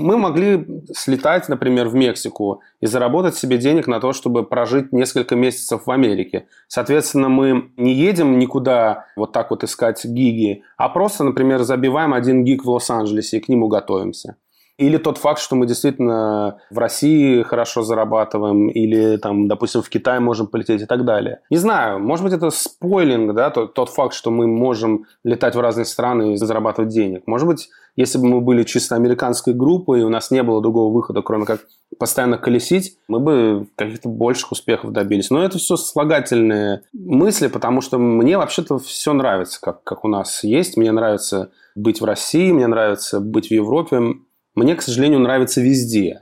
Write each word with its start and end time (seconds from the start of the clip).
Мы 0.00 0.16
могли 0.16 0.64
слетать, 0.94 1.48
например, 1.48 1.88
в 1.88 1.94
Мексику 1.96 2.62
и 2.80 2.86
заработать 2.86 3.34
себе 3.34 3.58
денег 3.58 3.88
на 3.88 3.98
то, 3.98 4.12
чтобы 4.12 4.44
прожить 4.44 4.92
несколько 4.92 5.34
месяцев 5.34 5.86
в 5.86 5.90
Америке. 5.90 6.46
Соответственно, 6.68 7.28
мы 7.28 7.72
не 7.76 7.94
едем 7.94 8.38
никуда 8.38 9.06
вот 9.16 9.32
так 9.32 9.50
вот 9.50 9.64
искать 9.64 10.04
гиги, 10.04 10.62
а 10.76 10.88
просто, 10.88 11.24
например, 11.24 11.64
забиваем 11.64 12.14
один 12.14 12.44
гиг 12.44 12.64
в 12.64 12.70
Лос-Анджелесе 12.70 13.38
и 13.38 13.40
к 13.40 13.48
нему 13.48 13.66
готовимся. 13.66 14.36
Или 14.76 14.96
тот 14.96 15.18
факт, 15.18 15.40
что 15.40 15.56
мы 15.56 15.66
действительно 15.66 16.58
в 16.70 16.78
России 16.78 17.42
хорошо 17.42 17.82
зарабатываем, 17.82 18.68
или 18.68 19.16
там, 19.16 19.48
допустим, 19.48 19.82
в 19.82 19.88
Китай 19.88 20.20
можем 20.20 20.46
полететь 20.46 20.82
и 20.82 20.86
так 20.86 21.04
далее. 21.04 21.40
Не 21.50 21.56
знаю, 21.56 21.98
может 21.98 22.24
быть, 22.24 22.32
это 22.32 22.50
спойлинг, 22.50 23.34
да, 23.34 23.50
тот, 23.50 23.74
тот 23.74 23.88
факт, 23.88 24.14
что 24.14 24.30
мы 24.30 24.46
можем 24.46 25.06
летать 25.24 25.56
в 25.56 25.60
разные 25.60 25.84
страны 25.84 26.34
и 26.34 26.36
зарабатывать 26.36 26.90
денег. 26.90 27.24
Может 27.26 27.48
быть, 27.48 27.68
если 27.98 28.18
бы 28.18 28.28
мы 28.28 28.40
были 28.40 28.62
чисто 28.62 28.94
американской 28.94 29.52
группой, 29.52 30.00
и 30.00 30.04
у 30.04 30.08
нас 30.08 30.30
не 30.30 30.44
было 30.44 30.62
другого 30.62 30.94
выхода, 30.94 31.20
кроме 31.20 31.46
как 31.46 31.66
постоянно 31.98 32.38
колесить, 32.38 32.96
мы 33.08 33.18
бы 33.18 33.66
каких-то 33.74 34.08
больших 34.08 34.52
успехов 34.52 34.92
добились. 34.92 35.30
Но 35.30 35.44
это 35.44 35.58
все 35.58 35.76
слагательные 35.76 36.82
мысли, 36.92 37.48
потому 37.48 37.80
что 37.80 37.98
мне 37.98 38.38
вообще-то 38.38 38.78
все 38.78 39.12
нравится, 39.12 39.60
как, 39.60 39.82
как 39.82 40.04
у 40.04 40.08
нас 40.08 40.44
есть. 40.44 40.76
Мне 40.76 40.92
нравится 40.92 41.50
быть 41.74 42.00
в 42.00 42.04
России, 42.04 42.52
мне 42.52 42.68
нравится 42.68 43.18
быть 43.18 43.48
в 43.48 43.50
Европе 43.50 44.14
мне, 44.54 44.74
к 44.74 44.82
сожалению, 44.82 45.20
нравится 45.20 45.60
везде. 45.60 46.20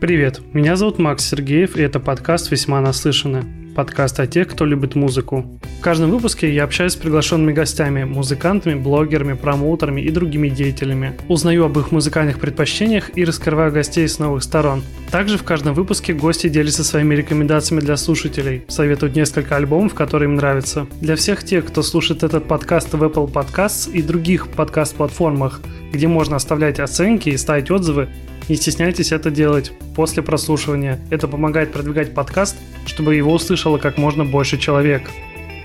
Привет, 0.00 0.40
меня 0.54 0.76
зовут 0.76 0.98
Макс 0.98 1.28
Сергеев, 1.28 1.76
и 1.76 1.82
это 1.82 2.00
подкаст 2.00 2.50
«Весьма 2.50 2.80
наслышаны» 2.80 3.59
подкаст 3.80 4.20
о 4.20 4.26
тех, 4.26 4.46
кто 4.46 4.66
любит 4.66 4.94
музыку. 4.94 5.58
В 5.78 5.80
каждом 5.80 6.10
выпуске 6.10 6.52
я 6.52 6.64
общаюсь 6.64 6.92
с 6.92 6.96
приглашенными 6.96 7.54
гостями, 7.54 8.04
музыкантами, 8.04 8.74
блогерами, 8.74 9.32
промоутерами 9.32 10.02
и 10.02 10.10
другими 10.10 10.50
деятелями. 10.50 11.14
Узнаю 11.28 11.64
об 11.64 11.78
их 11.78 11.90
музыкальных 11.90 12.40
предпочтениях 12.40 13.10
и 13.16 13.24
раскрываю 13.24 13.72
гостей 13.72 14.06
с 14.06 14.18
новых 14.18 14.42
сторон. 14.42 14.82
Также 15.10 15.38
в 15.38 15.44
каждом 15.44 15.72
выпуске 15.72 16.12
гости 16.12 16.50
делятся 16.50 16.84
своими 16.84 17.14
рекомендациями 17.14 17.80
для 17.80 17.96
слушателей, 17.96 18.64
советуют 18.68 19.16
несколько 19.16 19.56
альбомов, 19.56 19.94
которые 19.94 20.28
им 20.28 20.34
нравятся. 20.34 20.86
Для 21.00 21.16
всех 21.16 21.42
тех, 21.42 21.64
кто 21.64 21.82
слушает 21.82 22.22
этот 22.22 22.46
подкаст 22.46 22.92
в 22.92 23.02
Apple 23.02 23.32
Podcasts 23.32 23.90
и 23.90 24.02
других 24.02 24.48
подкаст-платформах, 24.48 25.62
где 25.90 26.06
можно 26.06 26.36
оставлять 26.36 26.80
оценки 26.80 27.30
и 27.30 27.36
ставить 27.38 27.70
отзывы, 27.70 28.10
не 28.50 28.56
стесняйтесь 28.56 29.12
это 29.12 29.30
делать 29.30 29.72
после 29.94 30.24
прослушивания. 30.24 30.98
Это 31.10 31.28
помогает 31.28 31.72
продвигать 31.72 32.14
подкаст, 32.14 32.56
чтобы 32.86 33.14
его 33.14 33.32
услышало 33.32 33.78
как 33.78 33.98
можно 33.98 34.24
больше 34.24 34.58
человек. 34.58 35.10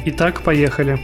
Итак, 0.05 0.41
поехали. 0.41 0.99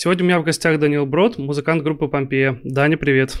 Сегодня 0.00 0.24
у 0.24 0.28
меня 0.28 0.38
в 0.38 0.44
гостях 0.44 0.78
Данил 0.78 1.06
Брод, 1.06 1.38
музыкант 1.38 1.82
группы 1.82 2.06
Помпея. 2.06 2.60
Даня, 2.62 2.96
привет. 2.96 3.36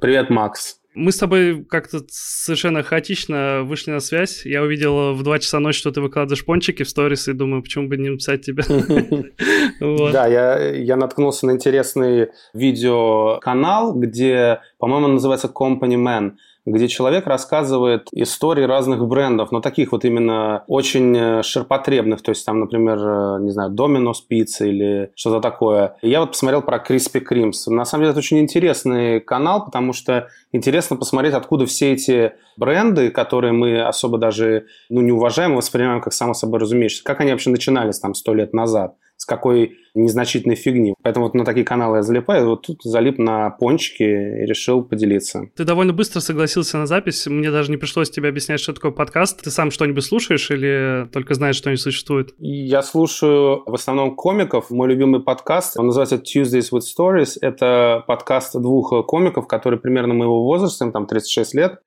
Привет, 0.00 0.30
Макс. 0.30 0.80
Мы 0.98 1.12
с 1.12 1.16
тобой 1.16 1.64
как-то 1.64 2.00
совершенно 2.08 2.82
хаотично 2.82 3.62
вышли 3.62 3.92
на 3.92 4.00
связь. 4.00 4.44
Я 4.44 4.62
увидел 4.62 5.14
в 5.14 5.22
2 5.22 5.38
часа 5.38 5.60
ночи, 5.60 5.78
что 5.78 5.92
ты 5.92 6.00
выкладываешь 6.00 6.44
пончики 6.44 6.82
в 6.82 6.88
сторис, 6.88 7.28
и 7.28 7.32
думаю, 7.32 7.62
почему 7.62 7.88
бы 7.88 7.96
не 7.96 8.10
написать 8.10 8.44
тебе. 8.44 8.64
Да, 10.12 10.26
я 10.26 10.96
наткнулся 10.96 11.46
на 11.46 11.52
интересный 11.52 12.28
видеоканал, 12.52 13.94
где, 13.94 14.60
по-моему, 14.78 15.08
называется 15.08 15.52
Company 15.54 15.96
Man 15.96 16.32
где 16.72 16.88
человек 16.88 17.26
рассказывает 17.26 18.08
истории 18.12 18.64
разных 18.64 19.06
брендов, 19.06 19.52
но 19.52 19.60
таких 19.60 19.92
вот 19.92 20.04
именно 20.04 20.64
очень 20.66 21.16
э, 21.16 21.42
ширпотребных, 21.42 22.22
то 22.22 22.30
есть 22.30 22.44
там, 22.44 22.60
например, 22.60 22.98
э, 22.98 23.38
не 23.40 23.50
знаю, 23.50 23.70
Domino's 23.70 24.18
Pizza 24.30 24.66
или 24.66 25.10
что-то 25.14 25.40
такое. 25.40 25.96
я 26.02 26.20
вот 26.20 26.30
посмотрел 26.30 26.62
про 26.62 26.78
Krispy 26.78 27.22
Kremes. 27.22 27.68
На 27.68 27.84
самом 27.84 28.02
деле 28.02 28.10
это 28.10 28.18
очень 28.18 28.38
интересный 28.38 29.20
канал, 29.20 29.64
потому 29.64 29.92
что 29.92 30.28
интересно 30.52 30.96
посмотреть, 30.96 31.34
откуда 31.34 31.66
все 31.66 31.92
эти 31.92 32.32
бренды, 32.56 33.10
которые 33.10 33.52
мы 33.52 33.80
особо 33.80 34.18
даже 34.18 34.66
ну, 34.88 35.00
не 35.00 35.12
уважаем, 35.12 35.56
воспринимаем 35.56 36.00
как 36.00 36.12
само 36.12 36.34
собой 36.34 36.60
разумеющееся, 36.60 37.04
как 37.04 37.20
они 37.20 37.30
вообще 37.30 37.50
начинались 37.50 37.98
там 37.98 38.14
сто 38.14 38.34
лет 38.34 38.52
назад 38.52 38.94
с 39.18 39.26
какой 39.26 39.76
незначительной 39.94 40.54
фигни. 40.54 40.94
Поэтому 41.02 41.26
вот 41.26 41.34
на 41.34 41.44
такие 41.44 41.66
каналы 41.66 41.98
я 41.98 42.02
залипаю. 42.02 42.48
Вот 42.48 42.66
тут 42.66 42.82
залип 42.82 43.18
на 43.18 43.50
пончики 43.50 44.04
и 44.04 44.46
решил 44.46 44.82
поделиться. 44.82 45.50
Ты 45.56 45.64
довольно 45.64 45.92
быстро 45.92 46.20
согласился 46.20 46.78
на 46.78 46.86
запись. 46.86 47.26
Мне 47.26 47.50
даже 47.50 47.70
не 47.70 47.76
пришлось 47.76 48.10
тебе 48.10 48.28
объяснять, 48.28 48.60
что 48.60 48.72
такое 48.72 48.92
подкаст. 48.92 49.42
Ты 49.42 49.50
сам 49.50 49.70
что-нибудь 49.72 50.04
слушаешь 50.04 50.50
или 50.50 51.08
только 51.12 51.34
знаешь, 51.34 51.56
что 51.56 51.68
они 51.68 51.76
существуют? 51.76 52.32
Я 52.38 52.82
слушаю 52.82 53.64
в 53.66 53.74
основном 53.74 54.14
комиков. 54.14 54.70
Мой 54.70 54.88
любимый 54.88 55.20
подкаст, 55.20 55.78
он 55.78 55.86
называется 55.86 56.16
Tuesdays 56.16 56.70
with 56.72 56.82
Stories. 56.82 57.38
Это 57.40 58.04
подкаст 58.06 58.54
двух 58.54 59.04
комиков, 59.06 59.48
которые 59.48 59.80
примерно 59.80 60.14
моего 60.14 60.44
возраста, 60.44 60.84
им 60.84 60.92
там 60.92 61.06
36 61.06 61.54
лет. 61.54 61.80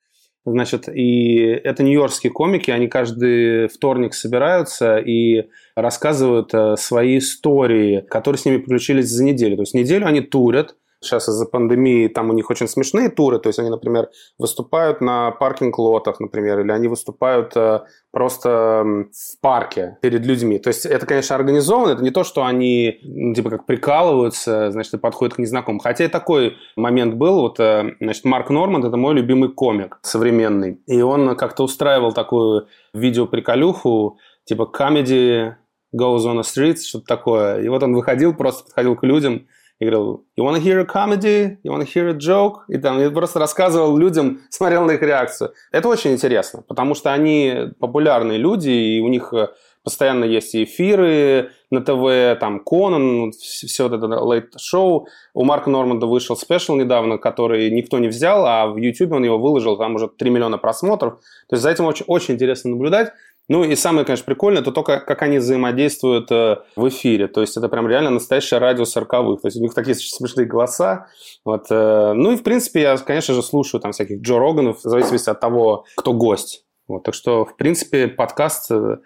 Значит, 0.44 0.90
и 0.90 1.38
это 1.38 1.84
нью-йоркские 1.84 2.32
комики, 2.32 2.72
они 2.72 2.88
каждый 2.88 3.68
вторник 3.68 4.16
собираются 4.16 4.98
и 4.98 5.50
рассказывают 5.76 6.52
э, 6.54 6.78
свои 6.78 7.20
истории, 7.20 8.04
которые 8.10 8.40
с 8.40 8.46
ними 8.46 8.58
приключились 8.58 9.08
за 9.08 9.24
неделю. 9.24 9.58
То 9.58 9.62
есть 9.62 9.76
неделю 9.76 10.08
они 10.08 10.22
турят, 10.22 10.76
Сейчас 11.02 11.28
из-за 11.28 11.46
пандемии 11.46 12.08
там 12.08 12.30
у 12.30 12.34
них 12.34 12.50
очень 12.50 12.68
смешные 12.68 13.10
туры, 13.10 13.40
то 13.40 13.50
есть 13.50 13.58
они, 13.58 13.70
например, 13.70 14.10
выступают 14.38 15.02
на 15.02 15.32
паркинг-лотах, 15.32 16.20
например, 16.20 16.60
или 16.60 16.72
они 16.72 16.88
выступают 16.88 17.56
э, 17.56 17.82
просто 18.12 18.84
в 19.12 19.42
парке 19.42 19.98
перед 20.02 20.26
людьми. 20.26 20.60
То 20.60 20.68
есть 20.68 20.86
это, 20.86 21.08
конечно, 21.08 21.36
организовано, 21.36 21.94
это 21.94 22.04
не 22.04 22.12
то, 22.12 22.24
что 22.24 22.46
они 22.46 23.00
ну, 23.04 23.34
типа 23.34 23.50
как 23.50 23.66
прикалываются, 23.66 24.72
значит, 24.72 24.94
и 24.94 24.98
подходят 24.98 25.36
к 25.36 25.40
незнакомым. 25.40 25.80
Хотя 25.80 26.06
и 26.06 26.08
такой 26.08 26.58
момент 26.76 27.16
был, 27.16 27.42
вот, 27.42 27.60
э, 27.60 27.96
значит, 28.00 28.24
Марк 28.24 28.52
Норманд, 28.52 28.86
это 28.86 28.96
мой 28.96 29.16
любимый 29.16 29.50
комик 29.50 29.98
современный, 30.04 30.82
и 30.86 31.02
он 31.02 31.36
как-то 31.36 31.64
устраивал 31.64 32.14
такую 32.14 32.68
видеоприколюху, 32.94 34.20
типа 34.46 34.72
comedy 34.72 35.56
goes 35.96 36.26
on 36.26 36.40
the 36.40 36.44
streets, 36.44 36.84
что-то 36.84 37.06
такое. 37.06 37.62
И 37.62 37.68
вот 37.70 37.84
он 37.84 37.94
выходил, 37.94 38.34
просто 38.34 38.66
подходил 38.66 38.96
к 38.96 39.04
людям, 39.04 39.48
и 39.82 39.86
говорил, 39.86 40.28
you 40.38 40.44
wanna 40.44 40.60
hear 40.60 40.80
a 40.80 40.86
comedy? 40.86 41.58
You 41.64 41.72
wanna 41.72 41.86
hear 41.86 42.08
a 42.08 42.14
joke? 42.14 42.60
И 42.68 42.78
там 42.78 43.00
я 43.00 43.10
просто 43.10 43.40
рассказывал 43.40 43.98
людям, 43.98 44.42
смотрел 44.52 44.86
на 44.86 44.92
их 44.92 45.02
реакцию. 45.02 45.54
Это 45.72 45.88
очень 45.88 46.12
интересно, 46.12 46.64
потому 46.68 46.94
что 46.94 47.12
они 47.12 47.72
популярные 47.80 48.38
люди, 48.38 48.70
и 48.70 49.02
у 49.02 49.08
них 49.08 49.34
э, 49.34 49.48
постоянно 49.84 50.26
есть 50.26 50.56
эфиры 50.56 51.50
на 51.72 51.82
ТВ, 51.82 52.40
там 52.40 52.60
Конан, 52.64 53.32
все 53.32 53.88
это 53.88 53.98
лейт-шоу. 53.98 55.08
У 55.34 55.44
Марка 55.44 55.72
Норманда 55.72 56.06
вышел 56.06 56.36
спешл 56.36 56.76
недавно, 56.76 57.18
который 57.18 57.72
никто 57.72 57.98
не 57.98 58.08
взял, 58.08 58.46
а 58.46 58.68
в 58.68 58.78
YouTube 58.78 59.14
он 59.14 59.24
его 59.24 59.40
выложил, 59.40 59.78
там 59.78 59.96
уже 59.96 60.10
3 60.10 60.30
миллиона 60.30 60.60
просмотров. 60.60 61.16
То 61.50 61.56
есть 61.56 61.64
за 61.64 61.72
этим 61.72 61.86
очень, 61.86 62.06
очень 62.08 62.36
интересно 62.36 62.70
наблюдать. 62.70 63.14
Ну 63.50 63.64
и 63.64 63.76
самое, 63.76 64.06
конечно, 64.06 64.26
прикольное, 64.26 64.62
это 64.62 64.72
то, 64.72 64.84
как, 64.84 65.06
как 65.06 65.22
они 65.24 65.40
взаимодействуют 65.40 66.32
э, 66.32 66.58
в 66.76 66.88
эфире. 66.88 67.28
То 67.28 67.42
есть 67.42 67.58
это 67.58 67.68
прям 67.70 67.88
реально 67.88 68.12
настоящее 68.12 68.60
радио 68.60 68.86
сороковых. 68.86 69.42
То 69.42 69.48
есть 69.48 69.58
у 69.58 69.62
них 69.62 69.74
такие 69.74 69.96
смешные 69.96 70.48
голоса. 70.48 71.08
Вот, 71.44 71.66
э, 71.70 72.14
ну 72.14 72.32
и, 72.32 72.38
в 72.38 72.44
принципе, 72.44 72.82
я, 72.82 72.98
конечно 72.98 73.34
же, 73.34 73.44
слушаю 73.44 73.82
там 73.82 73.92
всяких 73.92 74.22
Джо 74.22 74.38
Роганов, 74.38 74.80
в 74.80 74.90
зависимости 74.90 75.30
от 75.30 75.40
того, 75.40 75.86
кто 75.98 76.14
гость. 76.14 76.66
Вот, 76.88 77.04
так 77.04 77.14
что, 77.14 77.46
в 77.46 77.58
принципе, 77.58 78.08
подкаст 78.08 78.72
э, 78.72 78.98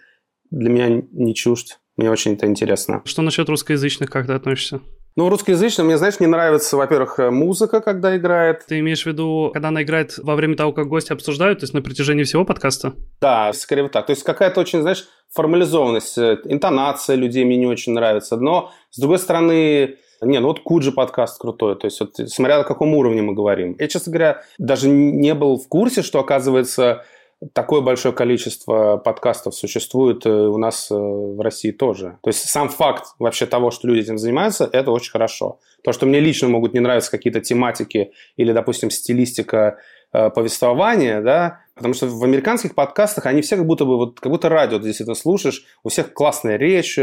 для 0.52 0.70
меня 0.70 1.04
не 1.12 1.34
чужд. 1.34 1.80
Мне 1.98 2.12
очень 2.12 2.34
это 2.34 2.46
интересно. 2.46 3.02
Что 3.06 3.22
насчет 3.22 3.48
русскоязычных, 3.48 4.10
как 4.10 4.28
ты 4.28 4.34
относишься? 4.34 4.82
Ну, 5.18 5.30
русскоязычно 5.30 5.86
мне, 5.86 5.98
знаешь, 5.98 6.20
не 6.20 6.28
нравится, 6.28 6.76
во-первых, 6.76 7.20
э, 7.20 7.30
музыка, 7.30 7.80
когда 7.80 8.18
играет. 8.18 8.66
Ты 8.68 8.80
имеешь 8.80 9.04
в 9.04 9.06
виду, 9.06 9.50
когда 9.54 9.70
она 9.70 9.82
играет 9.82 10.18
во 10.18 10.36
время 10.36 10.58
того, 10.58 10.74
как 10.74 10.90
гости 10.90 11.14
обсуждают, 11.14 11.60
то 11.60 11.64
есть 11.64 11.74
на 11.74 11.82
протяжении 11.82 12.24
всего 12.24 12.44
подкаста? 12.44 12.96
Да, 13.22 13.54
скорее 13.54 13.84
вот 13.84 13.94
так. 13.94 14.06
То 14.08 14.12
есть 14.12 14.24
какая-то 14.24 14.60
очень, 14.60 14.82
знаешь, 14.82 15.08
формализованность, 15.34 16.18
э, 16.18 16.40
интонация 16.44 17.16
людей 17.16 17.46
мне 17.46 17.56
не 17.56 17.66
очень 17.66 17.94
нравится. 17.94 18.36
Но, 18.36 18.74
с 18.92 19.00
другой 19.00 19.20
стороны, 19.20 19.96
не, 20.22 20.40
ну 20.40 20.48
вот 20.48 20.60
Куджи 20.60 20.92
подкаст 20.92 21.40
крутой, 21.40 21.78
то 21.78 21.86
есть 21.86 22.02
вот, 22.02 22.16
смотря 22.30 22.58
на 22.58 22.64
каком 22.66 22.94
уровне 22.94 23.22
мы 23.22 23.34
говорим. 23.34 23.76
Я, 23.80 23.88
честно 23.88 24.12
говоря, 24.12 24.42
даже 24.58 24.90
не 24.90 25.34
был 25.34 25.58
в 25.58 25.70
курсе, 25.70 26.02
что, 26.02 26.20
оказывается, 26.20 27.06
такое 27.54 27.82
большое 27.82 28.14
количество 28.14 28.98
подкастов 28.98 29.56
существует 29.56 30.26
э, 30.26 30.30
у 30.30 30.58
нас 30.58 30.90
э, 30.90 30.96
в 30.96 31.40
России 31.42 31.72
тоже. 31.72 32.18
То 32.24 32.30
есть 32.30 32.48
сам 32.50 32.70
факт 32.70 33.08
вообще 33.20 33.46
того, 33.46 33.72
что 33.72 33.88
люди 33.88 34.02
этим 34.02 34.18
занимаются, 34.18 34.70
это 34.72 34.92
очень 34.92 35.12
хорошо. 35.12 35.60
То, 35.84 35.92
что 35.92 36.06
мне 36.06 36.20
лично 36.20 36.48
могут 36.48 36.74
не 36.74 36.80
нравиться 36.80 37.12
какие-то 37.12 37.42
тематики 37.42 38.12
или, 38.38 38.52
допустим, 38.52 38.90
стилистика 38.90 39.78
э, 40.14 40.30
повествования, 40.30 41.22
да, 41.22 41.60
потому 41.76 41.94
что 41.94 42.08
в 42.08 42.24
американских 42.24 42.74
подкастах 42.74 43.26
они 43.26 43.42
все 43.42 43.58
как 43.58 43.66
будто 43.66 43.86
бы, 43.86 43.98
вот, 43.98 44.20
как 44.20 44.32
будто 44.32 44.50
радио 44.50 44.80
ты 44.80 44.86
действительно 44.86 45.16
слушаешь, 45.16 45.66
у 45.84 45.90
всех 45.90 46.14
классная 46.14 46.58
речь, 46.58 46.98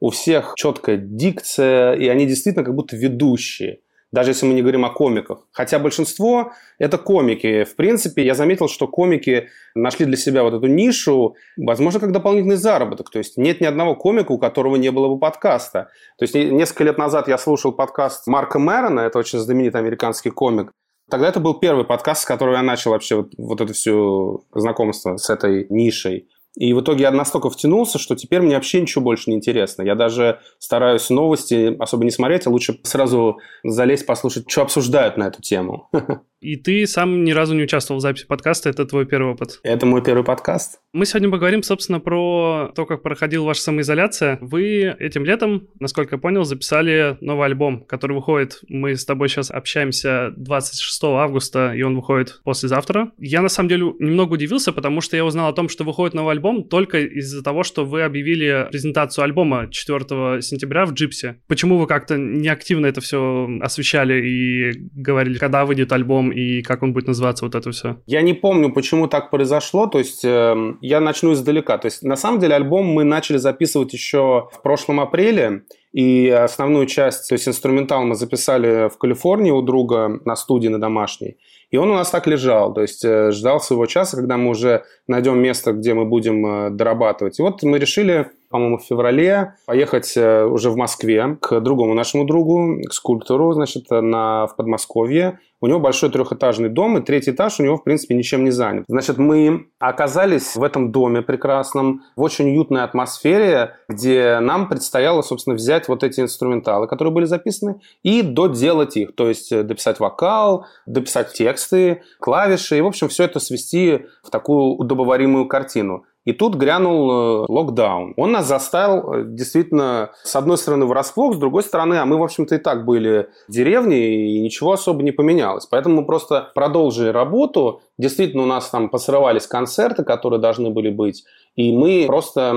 у 0.00 0.10
всех 0.10 0.52
четкая 0.56 0.96
дикция, 0.98 1.94
и 1.94 2.08
они 2.08 2.26
действительно 2.26 2.64
как 2.64 2.74
будто 2.74 2.94
ведущие 2.94 3.80
даже 4.12 4.30
если 4.30 4.46
мы 4.46 4.54
не 4.54 4.62
говорим 4.62 4.84
о 4.84 4.90
комиках. 4.90 5.46
Хотя 5.52 5.78
большинство– 5.78 6.52
это 6.78 6.98
комики. 6.98 7.64
В 7.64 7.76
принципе, 7.76 8.24
я 8.24 8.34
заметил, 8.34 8.68
что 8.68 8.86
комики 8.88 9.48
нашли 9.74 10.06
для 10.06 10.16
себя 10.16 10.42
вот 10.42 10.54
эту 10.54 10.66
нишу, 10.66 11.36
возможно, 11.56 12.00
как 12.00 12.12
дополнительный 12.12 12.56
заработок. 12.56 13.10
То 13.10 13.18
есть 13.18 13.36
нет 13.36 13.60
ни 13.60 13.66
одного 13.66 13.94
комика, 13.94 14.32
у 14.32 14.38
которого 14.38 14.76
не 14.76 14.90
было 14.90 15.08
бы 15.08 15.18
подкаста. 15.18 15.90
То 16.18 16.24
есть 16.24 16.34
несколько 16.34 16.84
лет 16.84 16.98
назад 16.98 17.28
я 17.28 17.38
слушал 17.38 17.72
подкаст 17.72 18.26
Марка 18.26 18.58
Мэрона, 18.58 19.00
это 19.00 19.18
очень 19.18 19.38
знаменитый 19.38 19.80
американский 19.80 20.30
комик. 20.30 20.72
Тогда 21.10 21.28
это 21.28 21.40
был 21.40 21.54
первый 21.54 21.84
подкаст, 21.84 22.22
с 22.22 22.26
которого 22.26 22.56
я 22.56 22.62
начал 22.62 22.90
вообще 22.90 23.16
вот, 23.16 23.32
вот 23.38 23.60
это 23.60 23.72
все 23.72 24.40
знакомство 24.54 25.16
с 25.16 25.30
этой 25.30 25.66
нишей. 25.70 26.28
И 26.56 26.72
в 26.72 26.80
итоге 26.80 27.02
я 27.02 27.10
настолько 27.10 27.50
втянулся, 27.50 27.98
что 27.98 28.16
теперь 28.16 28.40
мне 28.40 28.54
вообще 28.54 28.80
ничего 28.80 29.04
больше 29.04 29.30
не 29.30 29.36
интересно. 29.36 29.82
Я 29.82 29.94
даже 29.94 30.40
стараюсь 30.58 31.08
новости 31.10 31.76
особо 31.78 32.04
не 32.04 32.10
смотреть, 32.10 32.46
а 32.46 32.50
лучше 32.50 32.78
сразу 32.82 33.38
залезть, 33.62 34.06
послушать, 34.06 34.50
что 34.50 34.62
обсуждают 34.62 35.16
на 35.16 35.28
эту 35.28 35.40
тему. 35.40 35.88
И 36.40 36.54
ты 36.54 36.86
сам 36.86 37.24
ни 37.24 37.32
разу 37.32 37.54
не 37.54 37.64
участвовал 37.64 37.98
в 37.98 38.02
записи 38.02 38.26
подкаста, 38.26 38.68
это 38.68 38.84
твой 38.84 39.06
первый 39.06 39.32
опыт? 39.32 39.58
Это 39.64 39.86
мой 39.86 40.04
первый 40.04 40.22
подкаст. 40.22 40.78
Мы 40.92 41.04
сегодня 41.04 41.30
поговорим, 41.30 41.64
собственно, 41.64 41.98
про 41.98 42.72
то, 42.76 42.86
как 42.86 43.02
проходила 43.02 43.44
ваша 43.44 43.62
самоизоляция. 43.62 44.38
Вы 44.40 44.94
этим 44.98 45.24
летом, 45.24 45.66
насколько 45.80 46.14
я 46.14 46.20
понял, 46.20 46.44
записали 46.44 47.18
новый 47.20 47.46
альбом, 47.46 47.84
который 47.84 48.14
выходит, 48.14 48.60
мы 48.68 48.94
с 48.94 49.04
тобой 49.04 49.28
сейчас 49.28 49.50
общаемся 49.50 50.32
26 50.36 51.04
августа, 51.04 51.74
и 51.74 51.82
он 51.82 51.96
выходит 51.96 52.40
послезавтра. 52.44 53.10
Я, 53.18 53.42
на 53.42 53.48
самом 53.48 53.68
деле, 53.68 53.92
немного 53.98 54.34
удивился, 54.34 54.72
потому 54.72 55.00
что 55.00 55.16
я 55.16 55.24
узнал 55.24 55.48
о 55.48 55.52
том, 55.52 55.68
что 55.68 55.82
выходит 55.82 56.14
новый 56.14 56.32
альбом 56.32 56.62
только 56.68 57.00
из-за 57.00 57.42
того, 57.42 57.64
что 57.64 57.84
вы 57.84 58.02
объявили 58.02 58.68
презентацию 58.70 59.24
альбома 59.24 59.68
4 59.70 60.40
сентября 60.40 60.86
в 60.86 60.92
Джипсе. 60.92 61.40
Почему 61.48 61.78
вы 61.78 61.88
как-то 61.88 62.16
неактивно 62.16 62.86
это 62.86 63.00
все 63.00 63.48
освещали 63.60 64.24
и 64.24 64.72
говорили, 64.94 65.36
когда 65.38 65.64
выйдет 65.64 65.92
альбом, 65.92 66.27
и 66.30 66.62
как 66.62 66.82
он 66.82 66.92
будет 66.92 67.06
называться, 67.06 67.44
вот 67.44 67.54
это 67.54 67.70
все? 67.70 67.96
Я 68.06 68.22
не 68.22 68.34
помню, 68.34 68.72
почему 68.72 69.08
так 69.08 69.30
произошло, 69.30 69.86
то 69.86 69.98
есть 69.98 70.24
э, 70.24 70.74
я 70.80 71.00
начну 71.00 71.32
издалека. 71.32 71.78
То 71.78 71.86
есть 71.86 72.02
на 72.02 72.16
самом 72.16 72.40
деле 72.40 72.54
альбом 72.54 72.86
мы 72.86 73.04
начали 73.04 73.36
записывать 73.38 73.92
еще 73.92 74.48
в 74.52 74.62
прошлом 74.62 75.00
апреле, 75.00 75.64
и 75.92 76.28
основную 76.28 76.86
часть, 76.86 77.28
то 77.28 77.34
есть 77.34 77.48
инструментал 77.48 78.04
мы 78.04 78.14
записали 78.14 78.88
в 78.88 78.98
Калифорнии 78.98 79.50
у 79.50 79.62
друга 79.62 80.20
на 80.24 80.36
студии 80.36 80.68
на 80.68 80.78
домашней. 80.78 81.38
И 81.70 81.76
он 81.76 81.90
у 81.90 81.94
нас 81.94 82.10
так 82.10 82.26
лежал, 82.26 82.72
то 82.72 82.82
есть 82.82 83.04
э, 83.04 83.30
ждал 83.30 83.60
своего 83.60 83.86
часа, 83.86 84.16
когда 84.16 84.36
мы 84.36 84.50
уже 84.50 84.84
найдем 85.06 85.38
место, 85.38 85.72
где 85.72 85.94
мы 85.94 86.04
будем 86.04 86.46
э, 86.46 86.70
дорабатывать. 86.70 87.38
И 87.38 87.42
вот 87.42 87.62
мы 87.62 87.78
решили 87.78 88.30
по-моему, 88.48 88.78
в 88.78 88.84
феврале, 88.84 89.54
поехать 89.66 90.16
э, 90.16 90.44
уже 90.44 90.70
в 90.70 90.76
Москве 90.76 91.36
к 91.40 91.60
другому 91.60 91.94
нашему 91.94 92.24
другу, 92.24 92.80
к 92.88 92.92
скульптору, 92.92 93.52
значит, 93.52 93.90
на, 93.90 94.46
в 94.46 94.56
Подмосковье. 94.56 95.38
У 95.60 95.66
него 95.66 95.80
большой 95.80 96.10
трехэтажный 96.10 96.68
дом, 96.68 96.98
и 96.98 97.02
третий 97.02 97.32
этаж 97.32 97.58
у 97.58 97.64
него, 97.64 97.76
в 97.76 97.82
принципе, 97.82 98.14
ничем 98.14 98.44
не 98.44 98.52
занят. 98.52 98.84
Значит, 98.86 99.18
мы 99.18 99.66
оказались 99.80 100.54
в 100.54 100.62
этом 100.62 100.92
доме 100.92 101.20
прекрасном, 101.20 102.02
в 102.14 102.22
очень 102.22 102.50
уютной 102.50 102.84
атмосфере, 102.84 103.74
где 103.88 104.38
нам 104.38 104.68
предстояло, 104.68 105.22
собственно, 105.22 105.56
взять 105.56 105.88
вот 105.88 106.04
эти 106.04 106.20
инструменталы, 106.20 106.86
которые 106.86 107.12
были 107.12 107.24
записаны, 107.24 107.80
и 108.04 108.22
доделать 108.22 108.96
их. 108.96 109.16
То 109.16 109.28
есть 109.28 109.50
э, 109.50 109.64
дописать 109.64 109.98
вокал, 109.98 110.66
дописать 110.86 111.32
тексты, 111.32 112.02
клавиши, 112.20 112.78
и, 112.78 112.80
в 112.80 112.86
общем, 112.86 113.08
все 113.08 113.24
это 113.24 113.40
свести 113.40 114.06
в 114.22 114.30
такую 114.30 114.76
удобоваримую 114.76 115.48
картину. 115.48 116.04
И 116.28 116.32
тут 116.34 116.56
грянул 116.56 117.10
э, 117.10 117.46
локдаун. 117.48 118.12
Он 118.18 118.32
нас 118.32 118.46
заставил 118.46 119.14
э, 119.14 119.24
действительно, 119.24 120.10
с 120.24 120.36
одной 120.36 120.58
стороны, 120.58 120.84
врасплох, 120.84 121.34
с 121.34 121.38
другой 121.38 121.62
стороны, 121.62 121.94
а 121.94 122.04
мы, 122.04 122.18
в 122.18 122.22
общем-то, 122.22 122.56
и 122.56 122.58
так 122.58 122.84
были 122.84 123.30
в 123.48 123.52
деревне, 123.52 123.96
и 124.36 124.38
ничего 124.38 124.72
особо 124.72 125.02
не 125.02 125.10
поменялось. 125.10 125.64
Поэтому 125.64 126.02
мы 126.02 126.06
просто 126.06 126.50
продолжили 126.54 127.08
работу. 127.08 127.80
Действительно, 127.96 128.42
у 128.42 128.46
нас 128.46 128.68
там 128.68 128.90
посрывались 128.90 129.46
концерты, 129.46 130.04
которые 130.04 130.38
должны 130.38 130.68
были 130.68 130.90
быть. 130.90 131.24
И 131.58 131.72
мы 131.72 132.04
просто 132.06 132.52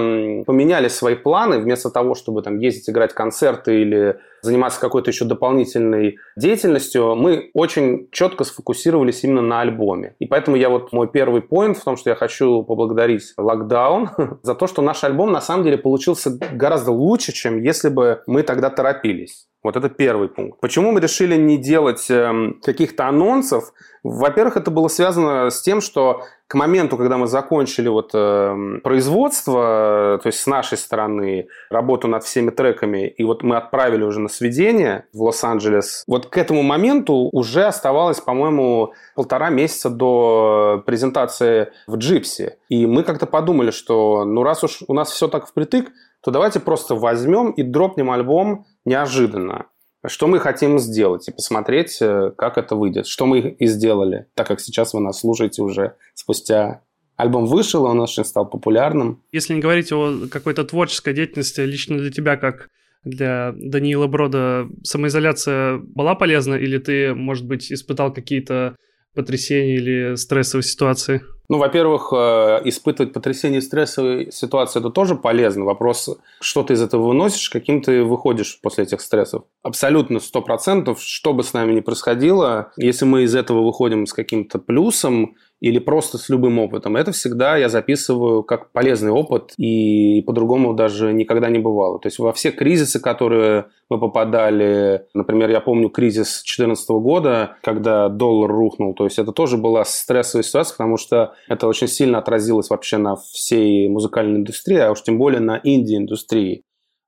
поменяли 0.46 0.88
свои 0.88 1.16
планы, 1.16 1.58
вместо 1.58 1.90
того, 1.90 2.14
чтобы 2.14 2.44
там 2.44 2.60
ездить 2.60 2.88
играть 2.88 3.14
концерты 3.14 3.82
или 3.82 4.20
заниматься 4.44 4.80
какой-то 4.80 5.10
еще 5.10 5.26
дополнительной 5.26 6.18
деятельностью, 6.36 7.16
мы 7.16 7.50
очень 7.56 8.10
четко 8.12 8.44
сфокусировались 8.44 9.24
именно 9.24 9.42
на 9.42 9.62
альбоме. 9.62 10.16
И 10.20 10.28
поэтому 10.28 10.56
я 10.56 10.70
вот 10.70 10.94
мой 10.94 11.08
первый 11.08 11.42
поинт 11.42 11.78
в 11.78 11.84
том, 11.84 11.98
что 11.98 12.12
я 12.12 12.16
хочу 12.16 12.62
поблагодарить 12.62 13.34
Lockdown 13.40 14.38
за 14.44 14.54
то, 14.54 14.68
что 14.68 14.84
наш 14.84 15.04
альбом 15.04 15.32
на 15.32 15.42
самом 15.42 15.64
деле 15.64 15.80
получился 15.80 16.38
гораздо 16.52 16.92
лучше, 16.92 17.32
чем 17.32 17.60
если 17.60 17.90
бы 17.90 18.22
мы 18.28 18.44
тогда 18.44 18.70
торопились. 18.70 19.48
Вот 19.64 19.76
это 19.76 19.90
первый 19.90 20.28
пункт. 20.28 20.60
Почему 20.60 20.92
мы 20.92 21.00
решили 21.00 21.36
не 21.36 21.58
делать 21.58 22.10
э, 22.10 22.54
каких-то 22.64 23.08
анонсов? 23.08 23.74
Во-первых, 24.04 24.58
это 24.58 24.72
было 24.72 24.88
связано 24.88 25.52
с 25.52 25.62
тем, 25.62 25.82
что 25.82 26.24
к 26.48 26.56
моменту, 26.56 26.98
когда 26.98 27.18
мы 27.18 27.28
закончили 27.28 27.88
вот, 27.88 28.10
э, 28.16 28.80
производство, 28.84 30.20
то 30.22 30.28
есть 30.28 30.40
с 30.40 30.48
нашей 30.48 30.80
стороны, 30.80 31.48
работу 31.70 32.08
над 32.08 32.24
всеми 32.24 32.50
треками, 32.50 33.08
и 33.08 33.24
вот 33.24 33.44
мы 33.44 33.56
отправили 33.56 34.04
уже 34.04 34.20
на 34.20 34.30
сведение 34.30 35.06
в 35.14 35.22
Лос-Анджелес, 35.22 36.04
вот 36.08 36.26
к 36.26 36.38
этому 36.38 36.64
моменту 36.64 37.30
уже 37.32 37.66
оставалось, 37.66 38.20
по-моему, 38.20 38.94
полтора 39.16 39.52
месяца 39.52 39.92
до 39.92 40.84
презентации 40.88 41.72
в 41.86 41.98
Джипсе. 41.98 42.58
И 42.68 42.88
мы 42.88 43.04
как-то 43.04 43.28
подумали, 43.28 43.70
что 43.70 44.26
ну 44.26 44.42
раз 44.42 44.64
уж 44.64 44.80
у 44.88 44.94
нас 44.96 45.12
все 45.12 45.28
так 45.28 45.48
впритык, 45.48 45.92
то 46.24 46.32
давайте 46.32 46.60
просто 46.60 46.96
возьмем 46.96 47.52
и 47.52 47.64
дропнем 47.64 48.12
альбом 48.12 48.66
неожиданно. 48.86 49.68
Что 50.06 50.28
мы 50.28 50.40
хотим 50.40 50.80
сделать 50.80 51.28
и 51.28 51.32
посмотреть, 51.32 51.98
э, 52.02 52.32
как 52.36 52.58
это 52.58 52.76
выйдет. 52.76 53.06
Что 53.06 53.28
мы 53.28 53.40
и 53.40 53.68
сделали, 53.68 54.26
так 54.34 54.48
как 54.48 54.60
сейчас 54.60 54.94
вы 54.94 55.00
нас 55.00 55.20
слушаете 55.20 55.62
уже 55.62 55.96
спустя 56.16 56.82
Альбом 57.18 57.46
вышел, 57.46 57.86
он 57.86 58.00
очень 58.00 58.26
стал 58.26 58.50
популярным. 58.50 59.22
Если 59.32 59.54
не 59.54 59.60
говорить 59.62 59.92
о 59.92 60.28
какой-то 60.32 60.64
творческой 60.64 61.14
деятельности, 61.14 61.62
лично 61.62 62.00
для 62.00 62.10
тебя, 62.10 62.36
как 62.36 62.68
для 63.04 63.54
Даниила 63.56 64.08
Брода, 64.08 64.68
самоизоляция 64.84 65.78
была 65.78 66.16
полезна 66.16 66.56
или 66.56 66.80
ты, 66.80 67.14
может 67.14 67.46
быть, 67.46 67.72
испытал 67.72 68.12
какие-то 68.12 68.76
потрясения 69.14 69.76
или 69.76 70.16
стрессовые 70.16 70.64
ситуации? 70.64 71.22
Ну, 71.52 71.58
во-первых, 71.58 72.14
э, 72.14 72.62
испытывать 72.64 73.12
потрясение 73.12 73.60
и 73.60 73.62
стрессовые 73.62 74.32
ситуации– 74.32 74.80
это 74.82 74.90
тоже 74.90 75.16
полезно. 75.16 75.66
Вопрос, 75.66 76.10
что 76.40 76.64
ты 76.64 76.76
из 76.76 76.82
этого 76.82 77.08
выносишь, 77.08 77.50
каким 77.50 77.82
ты 77.82 78.04
выходишь 78.04 78.60
после 78.62 78.86
этих 78.86 79.02
стрессов. 79.02 79.44
Абсолютно 79.62 80.22
сто 80.22 80.42
процентов, 80.42 81.02
что 81.02 81.34
бы 81.34 81.44
с 81.44 81.52
нами 81.52 81.74
ни 81.74 81.82
происходило, 81.82 82.72
если 82.78 83.04
мы 83.04 83.24
из 83.24 83.36
этого 83.36 83.66
выходим 83.66 84.06
с 84.06 84.14
каким-то 84.14 84.60
плюсом 84.60 85.36
или 85.62 85.78
просто 85.78 86.18
с 86.18 86.28
любым 86.28 86.60
опытом. 86.60 86.98
Это 86.98 87.12
всегда 87.12 87.56
я 87.56 87.70
записываю 87.70 88.44
как 88.44 88.72
полезный 88.72 89.12
опыт, 89.12 89.54
и 89.58 90.24
по-другому 90.24 90.74
даже 90.74 91.14
никогда 91.14 91.50
не 91.50 91.60
бывало. 91.60 92.00
То 92.00 92.08
есть 92.08 92.18
во 92.20 92.34
все 92.34 92.52
кризисы, 92.52 93.00
которые 93.00 93.68
мы 93.90 94.00
попадали, 94.00 95.06
например, 95.14 95.52
я 95.52 95.62
помню 95.62 95.90
кризис 95.90 96.42
2014 96.42 96.90
года, 96.90 97.58
когда 97.62 98.10
доллар 98.10 98.52
рухнул, 98.52 98.96
то 98.96 99.06
есть 99.06 99.20
это 99.20 99.32
тоже 99.32 99.58
была 99.58 99.86
стрессовая 99.86 100.44
ситуация, 100.44 100.76
потому 100.76 100.98
что 100.98 101.34
это 101.48 101.68
очень 101.68 101.88
сильно 101.88 102.18
отразилось 102.18 102.72
вообще 102.72 102.98
на 102.98 103.16
всей 103.16 103.88
музыкальной 103.88 104.40
индустрии, 104.40 104.80
а 104.80 104.92
уж 104.92 105.04
тем 105.04 105.20
более 105.20 105.42
на 105.42 105.62
инди-индустрии. 105.64 106.64